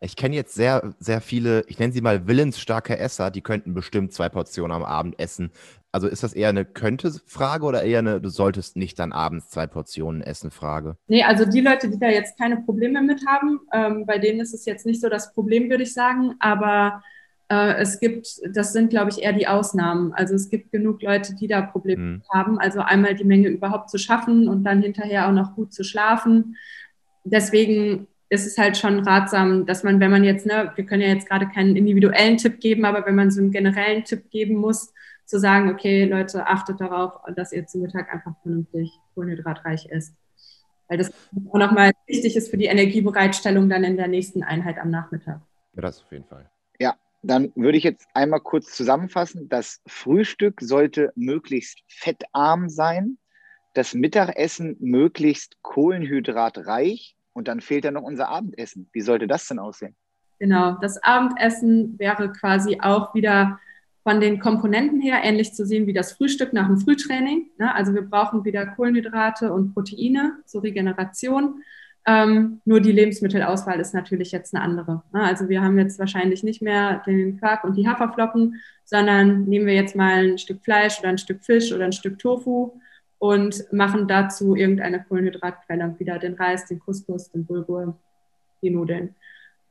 Ich 0.00 0.14
kenne 0.14 0.36
jetzt 0.36 0.54
sehr, 0.54 0.94
sehr 0.98 1.20
viele, 1.20 1.64
ich 1.68 1.78
nenne 1.78 1.92
sie 1.92 2.02
mal 2.02 2.26
willensstarke 2.26 2.98
Esser, 2.98 3.30
die 3.30 3.40
könnten 3.40 3.74
bestimmt 3.74 4.12
zwei 4.12 4.28
Portionen 4.28 4.72
am 4.72 4.84
Abend 4.84 5.18
essen. 5.18 5.50
Also 5.90 6.06
ist 6.06 6.22
das 6.22 6.34
eher 6.34 6.48
eine 6.48 6.64
Könnte-Frage 6.64 7.64
oder 7.64 7.82
eher 7.82 8.00
eine, 8.00 8.20
du 8.20 8.28
solltest 8.28 8.76
nicht 8.76 8.98
dann 8.98 9.12
abends 9.12 9.48
zwei 9.48 9.66
Portionen 9.66 10.22
essen 10.22 10.50
Frage? 10.50 10.96
Nee, 11.06 11.22
also 11.22 11.44
die 11.44 11.60
Leute, 11.60 11.88
die 11.88 11.98
da 11.98 12.08
jetzt 12.08 12.36
keine 12.38 12.58
Probleme 12.58 13.00
mit 13.00 13.24
haben, 13.26 13.60
ähm, 13.72 14.04
bei 14.04 14.18
denen 14.18 14.40
ist 14.40 14.54
es 14.54 14.64
jetzt 14.64 14.86
nicht 14.86 15.00
so 15.00 15.08
das 15.08 15.32
Problem, 15.32 15.70
würde 15.70 15.84
ich 15.84 15.94
sagen. 15.94 16.34
Aber 16.40 17.00
äh, 17.48 17.74
es 17.76 18.00
gibt, 18.00 18.40
das 18.54 18.72
sind, 18.72 18.90
glaube 18.90 19.10
ich, 19.10 19.22
eher 19.22 19.32
die 19.32 19.46
Ausnahmen. 19.46 20.12
Also 20.14 20.34
es 20.34 20.48
gibt 20.48 20.72
genug 20.72 21.02
Leute, 21.02 21.34
die 21.34 21.46
da 21.46 21.62
Probleme 21.62 22.02
mhm. 22.02 22.22
haben. 22.32 22.58
Also 22.58 22.80
einmal 22.80 23.14
die 23.14 23.24
Menge 23.24 23.48
überhaupt 23.48 23.90
zu 23.90 23.98
schaffen 23.98 24.48
und 24.48 24.64
dann 24.64 24.82
hinterher 24.82 25.28
auch 25.28 25.32
noch 25.32 25.54
gut 25.54 25.72
zu 25.72 25.84
schlafen. 25.84 26.56
Deswegen 27.24 28.06
ist 28.28 28.46
es 28.46 28.58
halt 28.58 28.76
schon 28.76 29.00
ratsam, 29.00 29.66
dass 29.66 29.84
man, 29.84 30.00
wenn 30.00 30.10
man 30.10 30.24
jetzt, 30.24 30.46
ne, 30.46 30.72
wir 30.74 30.84
können 30.86 31.02
ja 31.02 31.08
jetzt 31.08 31.28
gerade 31.28 31.48
keinen 31.48 31.76
individuellen 31.76 32.36
Tipp 32.36 32.60
geben, 32.60 32.84
aber 32.84 33.06
wenn 33.06 33.14
man 33.14 33.30
so 33.30 33.40
einen 33.40 33.52
generellen 33.52 34.04
Tipp 34.04 34.30
geben 34.30 34.56
muss, 34.56 34.92
zu 35.26 35.38
sagen, 35.38 35.70
okay, 35.70 36.04
Leute, 36.04 36.46
achtet 36.46 36.80
darauf, 36.80 37.18
dass 37.34 37.52
ihr 37.52 37.66
zu 37.66 37.78
Mittag 37.78 38.12
einfach 38.12 38.32
vernünftig 38.42 38.90
kohlenhydratreich 39.14 39.86
isst. 39.86 40.14
Weil 40.88 40.98
das 40.98 41.12
auch 41.50 41.58
nochmal 41.58 41.92
wichtig 42.06 42.36
ist 42.36 42.50
für 42.50 42.58
die 42.58 42.66
Energiebereitstellung 42.66 43.68
dann 43.68 43.84
in 43.84 43.96
der 43.96 44.08
nächsten 44.08 44.42
Einheit 44.42 44.78
am 44.78 44.90
Nachmittag. 44.90 45.40
Ja, 45.74 45.82
das 45.82 46.02
auf 46.02 46.12
jeden 46.12 46.26
Fall. 46.26 46.50
Dann 47.26 47.52
würde 47.54 47.78
ich 47.78 47.84
jetzt 47.84 48.06
einmal 48.12 48.40
kurz 48.40 48.74
zusammenfassen. 48.74 49.48
Das 49.48 49.80
Frühstück 49.86 50.60
sollte 50.60 51.12
möglichst 51.16 51.80
fettarm 51.88 52.68
sein, 52.68 53.18
das 53.72 53.94
Mittagessen 53.94 54.76
möglichst 54.78 55.56
kohlenhydratreich 55.62 57.16
und 57.32 57.48
dann 57.48 57.60
fehlt 57.60 57.84
ja 57.84 57.90
noch 57.90 58.02
unser 58.02 58.28
Abendessen. 58.28 58.88
Wie 58.92 59.00
sollte 59.00 59.26
das 59.26 59.48
denn 59.48 59.58
aussehen? 59.58 59.96
Genau, 60.38 60.76
das 60.80 61.02
Abendessen 61.02 61.98
wäre 61.98 62.30
quasi 62.30 62.78
auch 62.80 63.14
wieder 63.14 63.58
von 64.02 64.20
den 64.20 64.38
Komponenten 64.38 65.00
her 65.00 65.20
ähnlich 65.22 65.54
zu 65.54 65.64
sehen 65.64 65.86
wie 65.86 65.94
das 65.94 66.12
Frühstück 66.12 66.52
nach 66.52 66.66
dem 66.66 66.78
Frühtraining. 66.78 67.50
Ne? 67.56 67.74
Also 67.74 67.94
wir 67.94 68.02
brauchen 68.02 68.44
wieder 68.44 68.66
Kohlenhydrate 68.66 69.50
und 69.52 69.72
Proteine 69.72 70.38
zur 70.44 70.62
Regeneration. 70.62 71.62
Ähm, 72.06 72.60
nur 72.66 72.80
die 72.80 72.92
Lebensmittelauswahl 72.92 73.80
ist 73.80 73.94
natürlich 73.94 74.30
jetzt 74.30 74.54
eine 74.54 74.62
andere. 74.62 75.02
Ne? 75.12 75.22
Also 75.22 75.48
wir 75.48 75.62
haben 75.62 75.78
jetzt 75.78 75.98
wahrscheinlich 75.98 76.42
nicht 76.42 76.60
mehr 76.60 77.02
den 77.06 77.38
Quark 77.38 77.64
und 77.64 77.76
die 77.76 77.88
Haferflocken, 77.88 78.60
sondern 78.84 79.44
nehmen 79.44 79.66
wir 79.66 79.74
jetzt 79.74 79.96
mal 79.96 80.32
ein 80.32 80.38
Stück 80.38 80.62
Fleisch 80.62 80.98
oder 81.00 81.08
ein 81.08 81.18
Stück 81.18 81.42
Fisch 81.42 81.72
oder 81.72 81.86
ein 81.86 81.92
Stück 81.92 82.18
Tofu 82.18 82.72
und 83.18 83.64
machen 83.72 84.06
dazu 84.06 84.54
irgendeine 84.54 85.02
Kohlenhydratquelle, 85.02 85.94
wieder 85.98 86.18
den 86.18 86.34
Reis, 86.34 86.66
den 86.66 86.78
Couscous, 86.78 87.30
den 87.30 87.46
Bulgur, 87.46 87.96
die 88.60 88.68
Nudeln. 88.68 89.14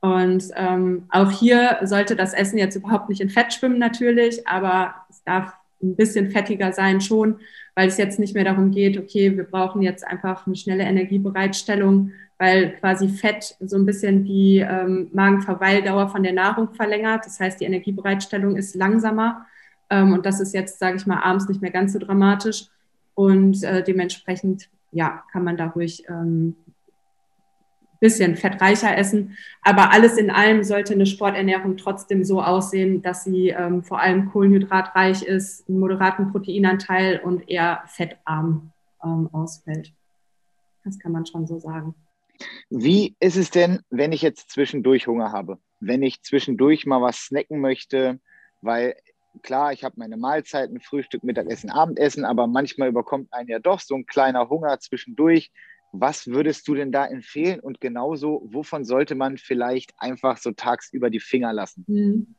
Und 0.00 0.44
ähm, 0.56 1.06
auch 1.10 1.30
hier 1.30 1.78
sollte 1.84 2.16
das 2.16 2.34
Essen 2.34 2.58
jetzt 2.58 2.76
überhaupt 2.76 3.08
nicht 3.08 3.20
in 3.20 3.30
Fett 3.30 3.52
schwimmen 3.52 3.78
natürlich, 3.78 4.46
aber 4.46 4.94
es 5.08 5.22
darf 5.22 5.54
ein 5.82 5.96
bisschen 5.96 6.30
fettiger 6.30 6.72
sein 6.72 7.00
schon, 7.00 7.38
weil 7.74 7.88
es 7.88 7.96
jetzt 7.96 8.18
nicht 8.18 8.34
mehr 8.34 8.44
darum 8.44 8.70
geht, 8.70 8.98
okay, 8.98 9.36
wir 9.36 9.44
brauchen 9.44 9.82
jetzt 9.82 10.06
einfach 10.06 10.46
eine 10.46 10.56
schnelle 10.56 10.84
Energiebereitstellung, 10.84 12.12
weil 12.38 12.76
quasi 12.76 13.08
Fett 13.08 13.56
so 13.60 13.76
ein 13.76 13.86
bisschen 13.86 14.24
die 14.24 14.58
ähm, 14.58 15.08
Magenverweildauer 15.12 16.08
von 16.08 16.22
der 16.22 16.32
Nahrung 16.32 16.74
verlängert. 16.74 17.26
Das 17.26 17.38
heißt, 17.38 17.60
die 17.60 17.64
Energiebereitstellung 17.64 18.56
ist 18.56 18.74
langsamer 18.74 19.46
ähm, 19.90 20.12
und 20.12 20.26
das 20.26 20.40
ist 20.40 20.54
jetzt, 20.54 20.78
sage 20.78 20.96
ich 20.96 21.06
mal, 21.06 21.20
abends 21.22 21.48
nicht 21.48 21.62
mehr 21.62 21.70
ganz 21.70 21.92
so 21.92 21.98
dramatisch. 21.98 22.66
Und 23.14 23.62
äh, 23.62 23.84
dementsprechend, 23.84 24.68
ja, 24.90 25.22
kann 25.30 25.44
man 25.44 25.56
da 25.56 25.66
ruhig 25.66 26.04
ähm, 26.08 26.56
bisschen 28.04 28.36
fettreicher 28.36 28.96
essen. 28.98 29.36
Aber 29.62 29.90
alles 29.90 30.18
in 30.18 30.30
allem 30.30 30.62
sollte 30.62 30.92
eine 30.92 31.06
Sporternährung 31.06 31.78
trotzdem 31.78 32.22
so 32.22 32.42
aussehen, 32.42 33.00
dass 33.00 33.24
sie 33.24 33.48
ähm, 33.48 33.82
vor 33.82 33.98
allem 33.98 34.30
kohlenhydratreich 34.30 35.22
ist, 35.22 35.66
einen 35.68 35.78
moderaten 35.78 36.30
Proteinanteil 36.30 37.20
und 37.24 37.48
eher 37.48 37.82
fettarm 37.86 38.72
ähm, 39.02 39.30
ausfällt. 39.32 39.94
Das 40.84 40.98
kann 40.98 41.12
man 41.12 41.24
schon 41.24 41.46
so 41.46 41.58
sagen. 41.58 41.94
Wie 42.70 43.16
ist 43.20 43.36
es 43.36 43.50
denn, 43.50 43.80
wenn 43.90 44.12
ich 44.12 44.22
jetzt 44.22 44.50
zwischendurch 44.50 45.06
Hunger 45.06 45.32
habe? 45.32 45.58
Wenn 45.80 46.02
ich 46.02 46.22
zwischendurch 46.22 46.86
mal 46.86 47.02
was 47.02 47.18
snacken 47.18 47.60
möchte, 47.60 48.20
weil 48.60 48.96
klar, 49.42 49.72
ich 49.72 49.84
habe 49.84 49.94
meine 49.98 50.16
Mahlzeiten, 50.16 50.80
Frühstück, 50.80 51.24
Mittagessen, 51.24 51.70
Abendessen, 51.70 52.24
aber 52.24 52.46
manchmal 52.46 52.88
überkommt 52.88 53.32
einen 53.32 53.48
ja 53.48 53.58
doch 53.58 53.80
so 53.80 53.94
ein 53.94 54.06
kleiner 54.06 54.48
Hunger 54.48 54.78
zwischendurch. 54.78 55.52
Was 55.92 56.26
würdest 56.26 56.66
du 56.66 56.74
denn 56.74 56.90
da 56.90 57.06
empfehlen? 57.06 57.60
Und 57.60 57.80
genauso, 57.80 58.42
wovon 58.46 58.84
sollte 58.84 59.14
man 59.14 59.38
vielleicht 59.38 59.92
einfach 59.96 60.38
so 60.38 60.50
tagsüber 60.50 61.08
die 61.08 61.20
Finger 61.20 61.52
lassen? 61.52 61.84
Mhm. 61.86 62.34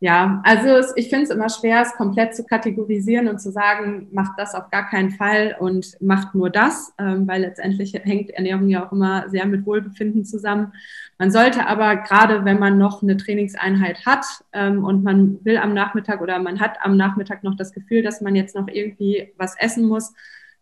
Ja, 0.00 0.40
also 0.44 0.92
ich 0.94 1.08
finde 1.08 1.24
es 1.24 1.30
immer 1.30 1.48
schwer, 1.48 1.82
es 1.82 1.92
komplett 1.94 2.36
zu 2.36 2.44
kategorisieren 2.44 3.26
und 3.26 3.40
zu 3.40 3.50
sagen, 3.50 4.06
macht 4.12 4.38
das 4.38 4.54
auf 4.54 4.70
gar 4.70 4.88
keinen 4.88 5.10
Fall 5.10 5.56
und 5.58 6.00
macht 6.00 6.36
nur 6.36 6.50
das, 6.50 6.92
ähm, 6.98 7.26
weil 7.26 7.40
letztendlich 7.40 7.94
hängt 7.94 8.30
Ernährung 8.30 8.68
ja 8.68 8.86
auch 8.86 8.92
immer 8.92 9.28
sehr 9.28 9.44
mit 9.46 9.66
Wohlbefinden 9.66 10.24
zusammen. 10.24 10.72
Man 11.18 11.32
sollte 11.32 11.66
aber 11.66 11.96
gerade, 11.96 12.44
wenn 12.44 12.60
man 12.60 12.78
noch 12.78 13.02
eine 13.02 13.16
Trainingseinheit 13.16 14.06
hat 14.06 14.24
ähm, 14.52 14.84
und 14.84 15.02
man 15.02 15.44
will 15.44 15.56
am 15.56 15.74
Nachmittag 15.74 16.20
oder 16.20 16.38
man 16.38 16.60
hat 16.60 16.76
am 16.80 16.96
Nachmittag 16.96 17.42
noch 17.42 17.56
das 17.56 17.72
Gefühl, 17.72 18.04
dass 18.04 18.20
man 18.20 18.36
jetzt 18.36 18.54
noch 18.54 18.68
irgendwie 18.68 19.32
was 19.36 19.56
essen 19.58 19.84
muss, 19.88 20.12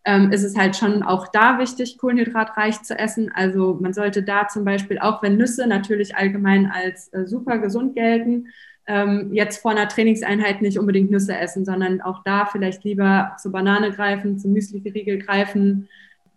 ähm, 0.03 0.31
ist 0.31 0.43
es 0.43 0.57
halt 0.57 0.75
schon 0.75 1.03
auch 1.03 1.27
da 1.27 1.59
wichtig, 1.59 1.97
kohlenhydratreich 1.99 2.81
zu 2.81 2.97
essen. 2.97 3.31
Also 3.31 3.77
man 3.79 3.93
sollte 3.93 4.23
da 4.23 4.47
zum 4.47 4.65
Beispiel, 4.65 4.97
auch 4.97 5.21
wenn 5.21 5.37
Nüsse 5.37 5.67
natürlich 5.67 6.15
allgemein 6.15 6.71
als 6.71 7.13
äh, 7.13 7.27
super 7.27 7.59
gesund 7.59 7.93
gelten, 7.93 8.47
ähm, 8.87 9.33
jetzt 9.33 9.61
vor 9.61 9.71
einer 9.71 9.87
Trainingseinheit 9.87 10.61
nicht 10.61 10.79
unbedingt 10.79 11.11
Nüsse 11.11 11.37
essen, 11.37 11.65
sondern 11.65 12.01
auch 12.01 12.23
da 12.23 12.45
vielleicht 12.45 12.83
lieber 12.83 13.35
zur 13.39 13.51
Banane 13.51 13.91
greifen, 13.91 14.39
zum 14.39 14.53
Müsli-Riegel 14.53 15.19
greifen, 15.19 15.89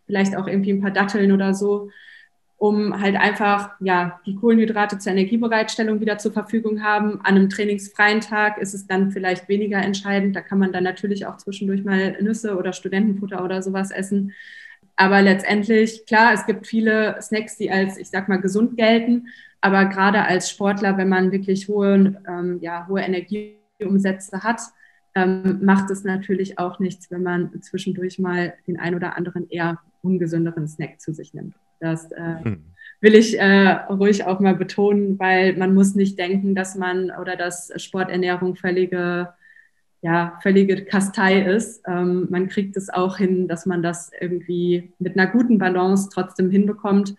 vielleicht 0.07 0.37
auch 0.37 0.47
irgendwie 0.49 0.73
ein 0.73 0.81
paar 0.83 0.91
Datteln 0.91 1.33
oder 1.33 1.55
so. 1.55 1.91
um 2.57 3.01
halt 3.01 3.17
einfach 3.17 3.71
ja 3.81 4.21
die 4.27 4.35
Kohlenhydrate 4.35 4.99
zur 4.99 5.13
Energiebereitstellung 5.13 6.01
wieder 6.01 6.19
zur 6.19 6.33
Verfügung 6.33 6.83
haben. 6.83 7.19
An 7.23 7.37
einem 7.37 7.49
trainingsfreien 7.49 8.21
Tag 8.21 8.59
ist 8.59 8.75
es 8.75 8.87
dann 8.87 9.13
vielleicht 9.13 9.49
weniger 9.49 9.79
entscheidend. 9.79 10.37
Da 10.37 10.43
kann 10.43 10.59
man 10.59 10.71
dann 10.71 10.85
natürlich 10.85 11.25
auch 11.25 11.39
zwischendurch 11.39 11.85
mal 11.85 12.21
Nüsse 12.21 12.59
oder 12.59 12.75
Studentenfutter 12.75 13.43
oder 13.43 13.63
sowas 13.63 13.91
essen. 13.91 14.35
Aber 14.95 15.23
letztendlich, 15.23 16.05
klar, 16.07 16.35
es 16.35 16.45
gibt 16.45 16.67
viele 16.67 17.17
Snacks, 17.23 17.57
die 17.57 17.71
als, 17.71 17.97
ich 17.97 18.11
sag 18.11 18.29
mal, 18.29 18.41
gesund 18.43 18.77
gelten. 18.77 19.29
Aber 19.61 19.87
gerade 19.87 20.23
als 20.23 20.51
Sportler, 20.51 20.97
wenn 20.97 21.09
man 21.09 21.33
wirklich 21.33 21.69
hohe, 21.69 22.23
ähm, 22.29 22.59
ja, 22.61 22.87
hohe 22.89 23.03
Energieumsätze 23.03 24.43
hat, 24.43 24.61
ähm, 25.15 25.61
macht 25.63 25.91
es 25.91 26.05
natürlich 26.05 26.59
auch 26.59 26.79
nichts, 26.79 27.11
wenn 27.11 27.23
man 27.23 27.61
zwischendurch 27.63 28.19
mal 28.19 28.55
den 28.67 28.79
ein 28.79 28.95
oder 28.95 29.17
anderen 29.17 29.49
eher 29.49 29.79
ungesünderen 30.03 30.69
Snack 30.69 31.01
zu 31.01 31.13
sich 31.13 31.35
nimmt. 31.35 31.55
Das 31.81 32.13
äh, 32.13 32.37
hm. 32.43 32.65
will 33.01 33.15
ich 33.15 33.39
äh, 33.39 33.71
ruhig 33.91 34.25
auch 34.25 34.41
mal 34.41 34.55
betonen, 34.55 35.19
weil 35.19 35.57
man 35.57 35.75
muss 35.75 35.95
nicht 35.95 36.19
denken, 36.19 36.55
dass 36.55 36.77
man 36.77 37.11
oder 37.11 37.37
dass 37.37 37.73
Sporternährung 37.77 38.55
völlige, 38.55 39.31
ja, 40.03 40.39
völlige 40.43 40.85
Kastei 40.85 41.43
ist. 41.43 41.83
Ähm, 41.87 42.29
man 42.31 42.49
kriegt 42.49 42.77
es 42.77 42.91
auch 42.91 43.17
hin, 43.17 43.49
dass 43.49 43.67
man 43.67 43.83
das 43.83 44.11
irgendwie 44.19 44.93
mit 44.99 45.19
einer 45.19 45.31
guten 45.31 45.59
Balance 45.59 46.11
trotzdem 46.13 46.51
hinbekommt. 46.51 47.15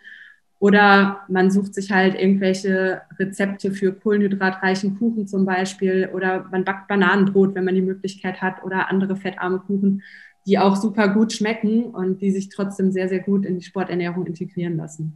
Oder 0.61 1.21
man 1.27 1.51
sucht 1.51 1.73
sich 1.73 1.91
halt 1.91 2.15
irgendwelche 2.15 3.01
Rezepte 3.19 3.71
für 3.71 3.91
kohlenhydratreichen 3.91 4.97
Kuchen 4.97 5.27
zum 5.27 5.45
Beispiel. 5.45 6.09
Oder 6.13 6.47
man 6.51 6.63
backt 6.63 6.87
Bananenbrot, 6.87 7.55
wenn 7.55 7.65
man 7.65 7.75
die 7.75 7.81
Möglichkeit 7.81 8.41
hat. 8.41 8.63
Oder 8.63 8.89
andere 8.89 9.17
fettarme 9.17 9.59
Kuchen 9.59 10.01
die 10.45 10.57
auch 10.57 10.75
super 10.75 11.09
gut 11.09 11.33
schmecken 11.33 11.85
und 11.85 12.21
die 12.21 12.31
sich 12.31 12.49
trotzdem 12.49 12.91
sehr, 12.91 13.09
sehr 13.09 13.19
gut 13.19 13.45
in 13.45 13.59
die 13.59 13.65
Sporternährung 13.65 14.25
integrieren 14.25 14.77
lassen. 14.77 15.13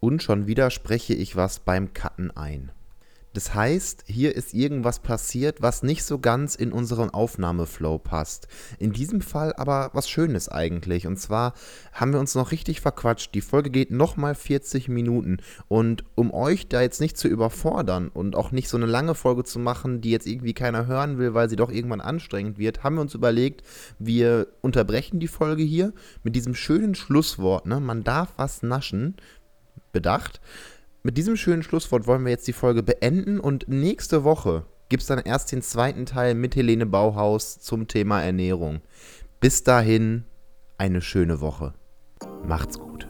Und 0.00 0.22
schon 0.22 0.46
wieder 0.46 0.70
spreche 0.70 1.14
ich 1.14 1.36
was 1.36 1.60
beim 1.60 1.92
Cutten 1.92 2.30
ein. 2.30 2.72
Das 3.32 3.54
heißt, 3.54 4.04
hier 4.06 4.34
ist 4.34 4.54
irgendwas 4.54 4.98
passiert, 4.98 5.62
was 5.62 5.84
nicht 5.84 6.02
so 6.02 6.18
ganz 6.18 6.56
in 6.56 6.72
unseren 6.72 7.10
Aufnahmeflow 7.10 7.98
passt. 7.98 8.48
In 8.80 8.92
diesem 8.92 9.20
Fall 9.20 9.52
aber 9.52 9.90
was 9.92 10.10
Schönes 10.10 10.48
eigentlich. 10.48 11.06
Und 11.06 11.16
zwar 11.16 11.54
haben 11.92 12.12
wir 12.12 12.18
uns 12.18 12.34
noch 12.34 12.50
richtig 12.50 12.80
verquatscht. 12.80 13.32
Die 13.34 13.40
Folge 13.40 13.70
geht 13.70 13.92
nochmal 13.92 14.34
40 14.34 14.88
Minuten. 14.88 15.38
Und 15.68 16.04
um 16.16 16.34
euch 16.34 16.66
da 16.66 16.80
jetzt 16.82 17.00
nicht 17.00 17.16
zu 17.16 17.28
überfordern 17.28 18.08
und 18.08 18.34
auch 18.34 18.50
nicht 18.50 18.68
so 18.68 18.76
eine 18.76 18.86
lange 18.86 19.14
Folge 19.14 19.44
zu 19.44 19.60
machen, 19.60 20.00
die 20.00 20.10
jetzt 20.10 20.26
irgendwie 20.26 20.54
keiner 20.54 20.86
hören 20.86 21.18
will, 21.18 21.32
weil 21.32 21.48
sie 21.48 21.56
doch 21.56 21.70
irgendwann 21.70 22.00
anstrengend 22.00 22.58
wird, 22.58 22.82
haben 22.82 22.96
wir 22.96 23.02
uns 23.02 23.14
überlegt, 23.14 23.62
wir 24.00 24.48
unterbrechen 24.60 25.20
die 25.20 25.28
Folge 25.28 25.62
hier 25.62 25.92
mit 26.24 26.34
diesem 26.34 26.56
schönen 26.56 26.96
Schlusswort. 26.96 27.64
Ne? 27.64 27.78
Man 27.78 28.02
darf 28.02 28.32
was 28.36 28.64
naschen. 28.64 29.14
Bedacht 29.92 30.40
mit 31.02 31.16
diesem 31.16 31.36
schönen 31.36 31.62
Schlusswort 31.62 32.06
wollen 32.06 32.24
wir 32.24 32.30
jetzt 32.30 32.46
die 32.46 32.52
Folge 32.52 32.82
beenden 32.82 33.40
und 33.40 33.68
nächste 33.68 34.24
Woche 34.24 34.64
gibt 34.88 35.02
es 35.02 35.06
dann 35.06 35.20
erst 35.20 35.52
den 35.52 35.62
zweiten 35.62 36.04
Teil 36.04 36.34
mit 36.34 36.56
Helene 36.56 36.84
Bauhaus 36.84 37.58
zum 37.60 37.88
Thema 37.88 38.22
Ernährung. 38.22 38.80
Bis 39.40 39.62
dahin 39.64 40.24
eine 40.76 41.00
schöne 41.00 41.40
Woche. 41.40 41.74
Macht's 42.44 42.78
gut. 42.78 43.09